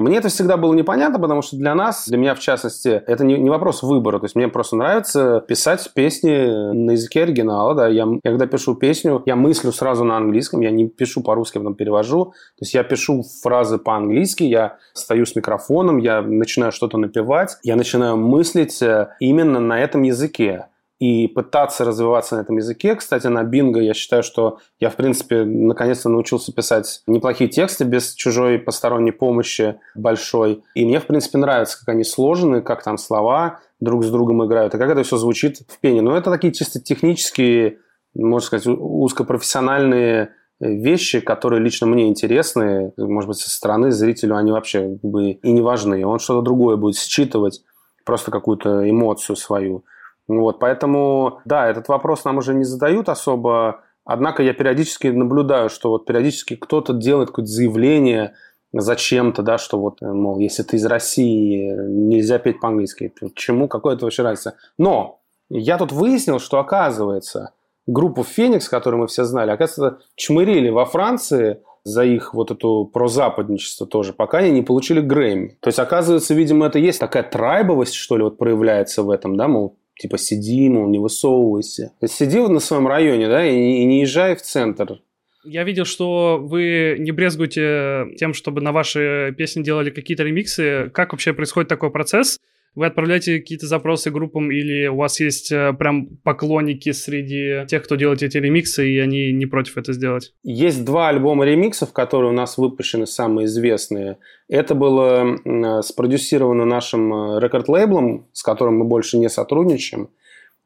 Мне 0.00 0.16
это 0.16 0.28
всегда 0.28 0.56
было 0.56 0.72
непонятно, 0.72 1.18
потому 1.18 1.42
что 1.42 1.56
для 1.56 1.74
нас, 1.74 2.08
для 2.08 2.16
меня 2.16 2.34
в 2.34 2.40
частности, 2.40 3.02
это 3.06 3.24
не, 3.24 3.36
не 3.36 3.50
вопрос 3.50 3.82
выбора. 3.82 4.18
То 4.18 4.24
есть 4.24 4.34
мне 4.34 4.48
просто 4.48 4.74
нравится 4.76 5.44
писать 5.46 5.90
песни 5.94 6.72
на 6.72 6.92
языке 6.92 7.24
оригинала. 7.24 7.74
Да. 7.74 7.88
Я, 7.88 8.06
я 8.24 8.30
когда 8.30 8.46
пишу 8.46 8.74
песню, 8.74 9.22
я 9.26 9.36
мыслю 9.36 9.70
сразу 9.70 10.04
на 10.04 10.16
английском, 10.16 10.62
я 10.62 10.70
не 10.70 10.88
пишу 10.88 11.22
по-русски, 11.22 11.58
потом 11.58 11.74
перевожу. 11.74 12.24
То 12.24 12.62
есть 12.62 12.72
я 12.72 12.84
пишу 12.84 13.22
фразы 13.42 13.76
по-английски, 13.76 14.44
я 14.44 14.78
стою 14.94 15.26
с 15.26 15.36
микрофоном, 15.36 15.98
я 15.98 16.22
начинаю 16.22 16.72
что-то 16.72 16.96
напевать, 16.96 17.58
я 17.62 17.76
начинаю 17.76 18.16
мыслить 18.16 18.80
э, 18.80 19.08
именно 19.20 19.60
на 19.60 19.78
этом 19.78 20.02
языке. 20.02 20.68
И 21.02 21.26
пытаться 21.26 21.84
развиваться 21.84 22.36
на 22.36 22.42
этом 22.42 22.58
языке. 22.58 22.94
Кстати, 22.94 23.26
на 23.26 23.42
Бинго 23.42 23.80
я 23.80 23.92
считаю, 23.92 24.22
что 24.22 24.58
я, 24.78 24.88
в 24.88 24.94
принципе, 24.94 25.42
наконец-то 25.42 26.08
научился 26.08 26.52
писать 26.52 27.02
неплохие 27.08 27.50
тексты 27.50 27.82
без 27.82 28.14
чужой 28.14 28.60
посторонней 28.60 29.10
помощи 29.10 29.80
большой. 29.96 30.62
И 30.76 30.84
мне, 30.84 31.00
в 31.00 31.06
принципе, 31.08 31.38
нравится, 31.38 31.76
как 31.76 31.88
они 31.88 32.04
сложены, 32.04 32.62
как 32.62 32.84
там 32.84 32.98
слова 32.98 33.58
друг 33.80 34.04
с 34.04 34.10
другом 34.10 34.46
играют, 34.46 34.76
и 34.76 34.78
как 34.78 34.90
это 34.90 35.02
все 35.02 35.16
звучит 35.16 35.62
в 35.66 35.80
пене. 35.80 36.02
Но 36.02 36.16
это 36.16 36.30
такие 36.30 36.52
чисто 36.52 36.78
технические, 36.78 37.78
можно 38.14 38.46
сказать, 38.46 38.68
узкопрофессиональные 38.68 40.34
вещи, 40.60 41.18
которые 41.18 41.60
лично 41.60 41.88
мне 41.88 42.06
интересны, 42.06 42.92
может 42.96 43.26
быть, 43.26 43.38
со 43.38 43.50
стороны 43.50 43.90
зрителю 43.90 44.36
они 44.36 44.52
вообще 44.52 45.00
бы 45.02 45.32
и 45.32 45.50
не 45.50 45.62
важны. 45.62 46.06
Он 46.06 46.20
что-то 46.20 46.42
другое 46.42 46.76
будет 46.76 46.96
считывать, 46.96 47.64
просто 48.04 48.30
какую-то 48.30 48.88
эмоцию 48.88 49.34
свою. 49.34 49.82
Вот, 50.28 50.58
поэтому, 50.58 51.40
да, 51.44 51.68
этот 51.68 51.88
вопрос 51.88 52.24
нам 52.24 52.38
уже 52.38 52.54
не 52.54 52.64
задают 52.64 53.08
особо, 53.08 53.80
однако 54.04 54.42
я 54.42 54.54
периодически 54.54 55.08
наблюдаю, 55.08 55.68
что 55.68 55.90
вот 55.90 56.06
периодически 56.06 56.56
кто-то 56.56 56.92
делает 56.92 57.28
какое-то 57.28 57.50
заявление 57.50 58.34
зачем-то, 58.72 59.42
да, 59.42 59.58
что 59.58 59.78
вот, 59.78 60.00
мол, 60.00 60.38
если 60.38 60.62
ты 60.62 60.76
из 60.76 60.86
России, 60.86 61.70
нельзя 61.88 62.38
петь 62.38 62.60
по-английски. 62.60 63.12
Чему? 63.34 63.68
Какое 63.68 63.96
это 63.96 64.06
вообще 64.06 64.22
разница? 64.22 64.56
Но 64.78 65.20
я 65.50 65.76
тут 65.76 65.92
выяснил, 65.92 66.38
что 66.38 66.58
оказывается, 66.58 67.52
группу 67.86 68.22
«Феникс», 68.22 68.68
которую 68.68 69.02
мы 69.02 69.06
все 69.08 69.24
знали, 69.24 69.50
оказывается, 69.50 70.02
чмырили 70.14 70.70
во 70.70 70.86
Франции 70.86 71.62
за 71.84 72.04
их 72.04 72.32
вот 72.32 72.50
эту 72.50 72.88
прозападничество 72.92 73.86
тоже, 73.86 74.12
пока 74.12 74.38
они 74.38 74.52
не 74.52 74.62
получили 74.62 75.00
Грэмми. 75.00 75.58
То 75.60 75.68
есть, 75.68 75.80
оказывается, 75.80 76.32
видимо, 76.32 76.66
это 76.66 76.78
есть 76.78 77.00
такая 77.00 77.24
трайбовость, 77.24 77.94
что 77.94 78.16
ли, 78.16 78.22
вот 78.22 78.38
проявляется 78.38 79.02
в 79.02 79.10
этом, 79.10 79.36
да, 79.36 79.48
мол, 79.48 79.76
типа 79.98 80.18
сиди, 80.18 80.68
мол, 80.68 80.88
не 80.88 80.98
высовывайся. 80.98 81.92
Сиди 82.06 82.38
на 82.38 82.60
своем 82.60 82.86
районе, 82.86 83.28
да, 83.28 83.46
и, 83.46 83.54
и 83.54 83.84
не 83.84 84.00
езжай 84.00 84.36
в 84.36 84.42
центр. 84.42 85.00
Я 85.44 85.64
видел, 85.64 85.84
что 85.84 86.38
вы 86.40 86.96
не 86.98 87.10
брезгуете 87.10 88.06
тем, 88.16 88.32
чтобы 88.32 88.60
на 88.60 88.70
ваши 88.70 89.34
песни 89.36 89.62
делали 89.62 89.90
какие-то 89.90 90.22
ремиксы. 90.22 90.90
Как 90.94 91.12
вообще 91.12 91.32
происходит 91.32 91.68
такой 91.68 91.90
процесс? 91.90 92.38
Вы 92.74 92.86
отправляете 92.86 93.38
какие-то 93.38 93.66
запросы 93.66 94.10
группам 94.10 94.50
или 94.50 94.86
у 94.86 94.96
вас 94.96 95.20
есть 95.20 95.52
э, 95.52 95.74
прям 95.74 96.06
поклонники 96.24 96.92
среди 96.92 97.66
тех, 97.66 97.84
кто 97.84 97.96
делает 97.96 98.22
эти 98.22 98.38
ремиксы, 98.38 98.88
и 98.88 98.98
они 98.98 99.30
не 99.30 99.44
против 99.44 99.76
это 99.76 99.92
сделать? 99.92 100.32
Есть 100.42 100.82
два 100.82 101.08
альбома 101.08 101.44
ремиксов, 101.44 101.92
которые 101.92 102.30
у 102.30 102.34
нас 102.34 102.56
выпущены, 102.56 103.06
самые 103.06 103.44
известные. 103.44 104.16
Это 104.48 104.74
было 104.74 105.82
спродюсировано 105.82 106.64
нашим 106.64 107.12
э, 107.12 107.40
рекорд-лейблом, 107.40 108.28
с 108.32 108.42
которым 108.42 108.78
мы 108.78 108.84
больше 108.86 109.18
не 109.18 109.28
сотрудничаем. 109.28 110.08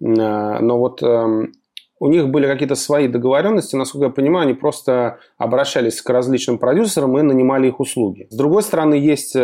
Э, 0.00 0.60
но 0.60 0.78
вот 0.78 1.02
эм, 1.02 1.54
у 1.98 2.06
них 2.06 2.28
были 2.28 2.46
какие-то 2.46 2.76
свои 2.76 3.08
договоренности, 3.08 3.74
насколько 3.74 4.06
я 4.06 4.12
понимаю, 4.12 4.44
они 4.44 4.54
просто 4.54 5.18
обращались 5.38 6.00
к 6.00 6.08
различным 6.08 6.58
продюсерам 6.58 7.18
и 7.18 7.22
нанимали 7.22 7.66
их 7.66 7.80
услуги. 7.80 8.28
С 8.30 8.36
другой 8.36 8.62
стороны, 8.62 8.94
есть 8.94 9.34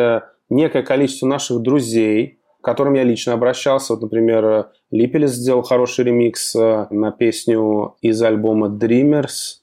некое 0.49 0.83
количество 0.83 1.27
наших 1.27 1.61
друзей, 1.61 2.39
к 2.63 2.65
которым 2.65 2.95
я 2.95 3.03
лично 3.03 3.33
обращался. 3.33 3.93
Вот, 3.93 4.03
например, 4.03 4.69
Липелес 4.93 5.33
сделал 5.33 5.63
хороший 5.63 6.05
ремикс 6.05 6.55
э, 6.55 6.87
на 6.91 7.11
песню 7.11 7.97
из 8.01 8.23
альбома 8.23 8.69
Dreamers, 8.69 9.59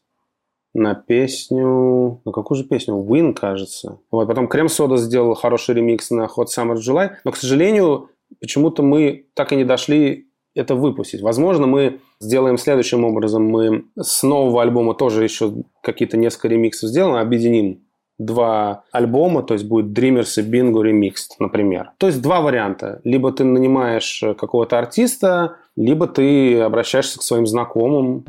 на 0.73 0.95
песню... 0.95 2.21
Ну, 2.23 2.31
какую 2.31 2.57
же 2.57 2.65
песню? 2.65 2.95
Win, 2.95 3.33
кажется. 3.33 3.99
Вот, 4.11 4.27
потом 4.27 4.49
Крем 4.49 4.67
Сода 4.67 4.97
сделал 4.97 5.33
хороший 5.33 5.75
ремикс 5.75 6.11
на 6.11 6.25
Hot 6.25 6.47
Summer 6.55 6.75
July. 6.75 7.11
Но, 7.23 7.31
к 7.31 7.37
сожалению, 7.37 8.09
почему-то 8.41 8.83
мы 8.83 9.27
так 9.33 9.53
и 9.53 9.55
не 9.55 9.63
дошли 9.63 10.27
это 10.53 10.75
выпустить. 10.75 11.21
Возможно, 11.21 11.67
мы 11.67 12.01
сделаем 12.19 12.57
следующим 12.57 13.05
образом. 13.05 13.45
Мы 13.45 13.85
с 13.97 14.23
нового 14.23 14.61
альбома 14.61 14.93
тоже 14.93 15.23
еще 15.23 15.53
какие-то 15.81 16.17
несколько 16.17 16.49
ремиксов 16.49 16.89
сделаем, 16.89 17.15
объединим 17.15 17.85
два 18.19 18.83
альбома, 18.91 19.41
то 19.41 19.55
есть 19.55 19.65
будет 19.65 19.97
Dreamers 19.97 20.39
и 20.39 20.43
Bingo 20.43 20.83
Remixed, 20.83 21.37
например. 21.39 21.91
То 21.97 22.07
есть 22.07 22.21
два 22.21 22.41
варианта. 22.41 23.01
Либо 23.03 23.31
ты 23.31 23.43
нанимаешь 23.43 24.23
какого-то 24.37 24.77
артиста, 24.77 25.55
либо 25.75 26.05
ты 26.07 26.59
обращаешься 26.59 27.17
к 27.17 27.23
своим 27.23 27.47
знакомым. 27.47 28.25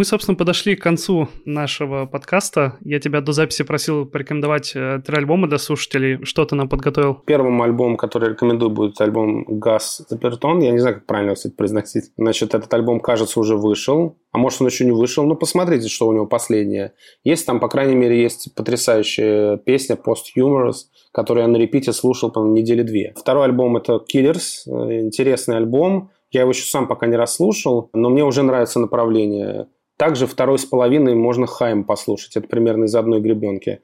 Мы, 0.00 0.06
собственно, 0.06 0.34
подошли 0.34 0.76
к 0.76 0.82
концу 0.82 1.28
нашего 1.44 2.06
подкаста. 2.06 2.78
Я 2.80 3.00
тебя 3.00 3.20
до 3.20 3.32
записи 3.32 3.64
просил 3.64 4.06
порекомендовать 4.06 4.72
э, 4.74 5.02
три 5.04 5.14
альбома 5.14 5.46
для 5.46 5.58
слушателей. 5.58 6.24
Что 6.24 6.46
ты 6.46 6.54
нам 6.54 6.70
подготовил? 6.70 7.16
Первым 7.26 7.60
альбомом, 7.60 7.98
который 7.98 8.30
рекомендую, 8.30 8.70
будет 8.70 8.98
альбом 9.02 9.44
«Газ 9.46 10.02
Запертон». 10.08 10.60
Я 10.60 10.70
не 10.70 10.78
знаю, 10.78 10.94
как 10.94 11.04
правильно, 11.04 11.34
кстати, 11.34 11.52
произносить. 11.52 12.12
Значит, 12.16 12.54
этот 12.54 12.72
альбом, 12.72 13.00
кажется, 13.00 13.38
уже 13.38 13.58
вышел. 13.58 14.16
А 14.32 14.38
может, 14.38 14.62
он 14.62 14.68
еще 14.68 14.86
не 14.86 14.92
вышел. 14.92 15.26
Но 15.26 15.34
посмотрите, 15.34 15.88
что 15.88 16.06
у 16.06 16.14
него 16.14 16.24
последнее. 16.24 16.94
Есть 17.22 17.44
там, 17.44 17.60
по 17.60 17.68
крайней 17.68 17.94
мере, 17.94 18.22
есть 18.22 18.54
потрясающая 18.54 19.58
песня 19.58 19.98
«Post 20.02 20.32
Humorous», 20.34 20.86
которую 21.12 21.44
я 21.44 21.48
на 21.48 21.58
репите 21.58 21.92
слушал, 21.92 22.32
по 22.32 22.38
недели 22.38 22.80
две. 22.80 23.12
Второй 23.18 23.44
альбом– 23.44 23.76
это 23.76 24.02
«Killers». 24.10 24.62
Э, 24.66 25.00
интересный 25.00 25.58
альбом. 25.58 26.08
Я 26.30 26.40
его 26.42 26.52
еще 26.52 26.62
сам 26.62 26.88
пока 26.88 27.06
не 27.06 27.16
расслушал, 27.16 27.90
но 27.92 28.08
мне 28.08 28.24
уже 28.24 28.42
нравится 28.42 28.80
направление 28.80 29.66
также 30.00 30.26
второй 30.26 30.58
с 30.58 30.64
половиной 30.64 31.14
можно 31.14 31.46
Хайм 31.46 31.84
послушать. 31.84 32.34
Это 32.34 32.48
примерно 32.48 32.84
из 32.84 32.94
одной 32.94 33.20
гребенки. 33.20 33.82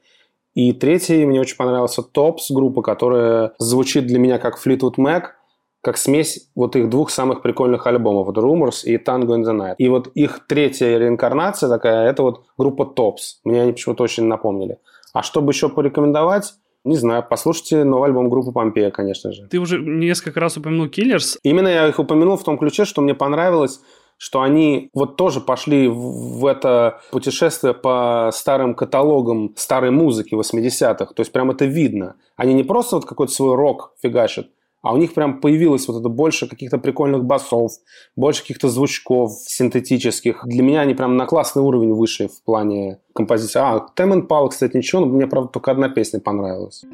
И 0.54 0.72
третий 0.72 1.26
мне 1.26 1.38
очень 1.38 1.58
понравился 1.58 2.02
Топс, 2.02 2.50
группа, 2.50 2.80
которая 2.80 3.52
звучит 3.58 4.06
для 4.06 4.18
меня 4.18 4.38
как 4.38 4.58
Fleetwood 4.58 4.94
Mac, 4.96 5.24
как 5.82 5.98
смесь 5.98 6.50
вот 6.54 6.74
их 6.74 6.88
двух 6.88 7.10
самых 7.10 7.42
прикольных 7.42 7.86
альбомов, 7.86 8.28
вот 8.28 8.38
Rumors 8.38 8.84
и 8.84 8.96
Tango 8.96 9.36
in 9.36 9.44
the 9.44 9.54
Night. 9.54 9.74
И 9.76 9.88
вот 9.88 10.08
их 10.14 10.46
третья 10.48 10.96
реинкарнация 10.96 11.68
такая, 11.68 12.08
это 12.08 12.22
вот 12.22 12.46
группа 12.56 12.86
Топс. 12.86 13.40
Мне 13.44 13.60
они 13.60 13.72
почему-то 13.72 14.02
очень 14.02 14.24
напомнили. 14.24 14.78
А 15.12 15.22
чтобы 15.22 15.52
еще 15.52 15.68
порекомендовать, 15.68 16.54
не 16.84 16.96
знаю, 16.96 17.26
послушайте 17.28 17.84
новый 17.84 18.06
альбом 18.06 18.30
группы 18.30 18.52
Помпея, 18.52 18.90
конечно 18.90 19.32
же. 19.32 19.48
Ты 19.48 19.58
уже 19.58 19.78
несколько 19.78 20.40
раз 20.40 20.56
упомянул 20.56 20.86
Killers. 20.86 21.36
Именно 21.42 21.68
я 21.68 21.88
их 21.88 21.98
упомянул 21.98 22.38
в 22.38 22.44
том 22.44 22.56
ключе, 22.56 22.86
что 22.86 23.02
мне 23.02 23.12
понравилось 23.14 23.80
что 24.18 24.40
они 24.40 24.90
вот 24.94 25.16
тоже 25.16 25.40
пошли 25.40 25.88
в 25.88 26.46
это 26.46 27.00
путешествие 27.10 27.74
по 27.74 28.30
старым 28.32 28.74
каталогам 28.74 29.54
старой 29.56 29.90
музыки 29.90 30.34
80-х. 30.34 31.12
То 31.14 31.20
есть 31.20 31.32
прям 31.32 31.50
это 31.50 31.64
видно. 31.64 32.16
Они 32.36 32.54
не 32.54 32.62
просто 32.62 32.96
вот 32.96 33.04
какой-то 33.04 33.32
свой 33.32 33.54
рок 33.54 33.92
фигачат, 34.02 34.48
а 34.82 34.94
у 34.94 34.98
них 34.98 35.14
прям 35.14 35.40
появилось 35.40 35.88
вот 35.88 35.98
это 35.98 36.08
больше 36.08 36.46
каких-то 36.48 36.78
прикольных 36.78 37.24
басов, 37.24 37.72
больше 38.14 38.42
каких-то 38.42 38.68
звучков 38.68 39.32
синтетических. 39.44 40.42
Для 40.44 40.62
меня 40.62 40.82
они 40.82 40.94
прям 40.94 41.16
на 41.16 41.26
классный 41.26 41.62
уровень 41.62 41.92
вышли 41.92 42.28
в 42.28 42.42
плане 42.44 43.00
композиции. 43.12 43.58
А, 43.58 43.80
Тэм 43.94 44.26
Пал, 44.26 44.48
кстати, 44.48 44.76
ничего, 44.76 45.00
но 45.00 45.06
мне, 45.08 45.26
правда, 45.26 45.50
только 45.50 45.72
одна 45.72 45.88
песня 45.88 46.20
понравилась. 46.20 46.84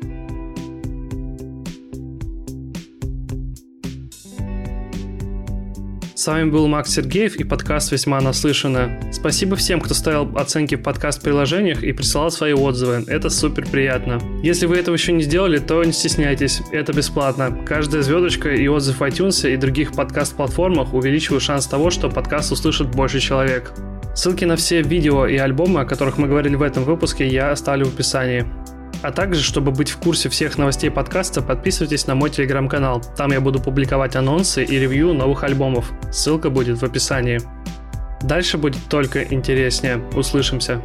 С 6.23 6.29
вами 6.29 6.51
был 6.51 6.69
Макс 6.69 6.95
Сергеев 6.95 7.35
и 7.35 7.43
подкаст 7.43 7.91
«Весьма 7.91 8.21
наслышано». 8.21 8.97
Спасибо 9.11 9.57
всем, 9.57 9.81
кто 9.81 9.93
ставил 9.93 10.37
оценки 10.37 10.77
в 10.77 10.83
подкаст-приложениях 10.85 11.83
и 11.83 11.91
присылал 11.91 12.31
свои 12.31 12.53
отзывы. 12.53 13.03
Это 13.09 13.29
супер 13.29 13.67
приятно. 13.67 14.21
Если 14.41 14.67
вы 14.67 14.77
этого 14.77 14.95
еще 14.95 15.11
не 15.11 15.25
сделали, 15.25 15.59
то 15.59 15.83
не 15.83 15.91
стесняйтесь. 15.91 16.63
Это 16.71 16.93
бесплатно. 16.93 17.65
Каждая 17.67 18.03
звездочка 18.03 18.55
и 18.55 18.69
отзыв 18.69 19.01
в 19.01 19.03
iTunes 19.03 19.53
и 19.53 19.57
других 19.57 19.95
подкаст-платформах 19.95 20.95
увеличивают 20.95 21.43
шанс 21.43 21.67
того, 21.67 21.91
что 21.91 22.09
подкаст 22.09 22.53
услышит 22.53 22.93
больше 22.93 23.19
человек. 23.19 23.73
Ссылки 24.15 24.45
на 24.45 24.55
все 24.55 24.81
видео 24.81 25.27
и 25.27 25.39
альбомы, 25.39 25.81
о 25.81 25.85
которых 25.85 26.19
мы 26.19 26.29
говорили 26.29 26.55
в 26.55 26.63
этом 26.63 26.85
выпуске, 26.85 27.27
я 27.27 27.51
оставлю 27.51 27.87
в 27.87 27.95
описании. 27.95 28.47
А 29.03 29.11
также, 29.11 29.43
чтобы 29.43 29.73
быть 29.73 29.91
в 29.91 29.99
курсе 29.99 30.29
всех 30.29 30.59
новостей 30.59 30.91
подкаста, 30.91 31.43
подписывайтесь 31.43 32.07
на 32.07 32.15
мой 32.15 32.31
телеграм-канал. 32.31 33.03
Там 33.17 33.33
я 33.33 33.41
буду 33.41 33.61
публиковать 33.61 34.15
анонсы 34.15 34.63
и 34.65 34.79
ревью 34.79 35.13
новых 35.13 35.43
альбомов. 35.43 35.91
Ссылка 36.13 36.51
будет 36.51 36.81
в 36.81 36.85
описании. 36.85 37.41
Дальше 38.23 38.59
будет 38.59 38.81
только 38.89 39.25
интереснее. 39.25 39.99
Услышимся. 40.15 40.81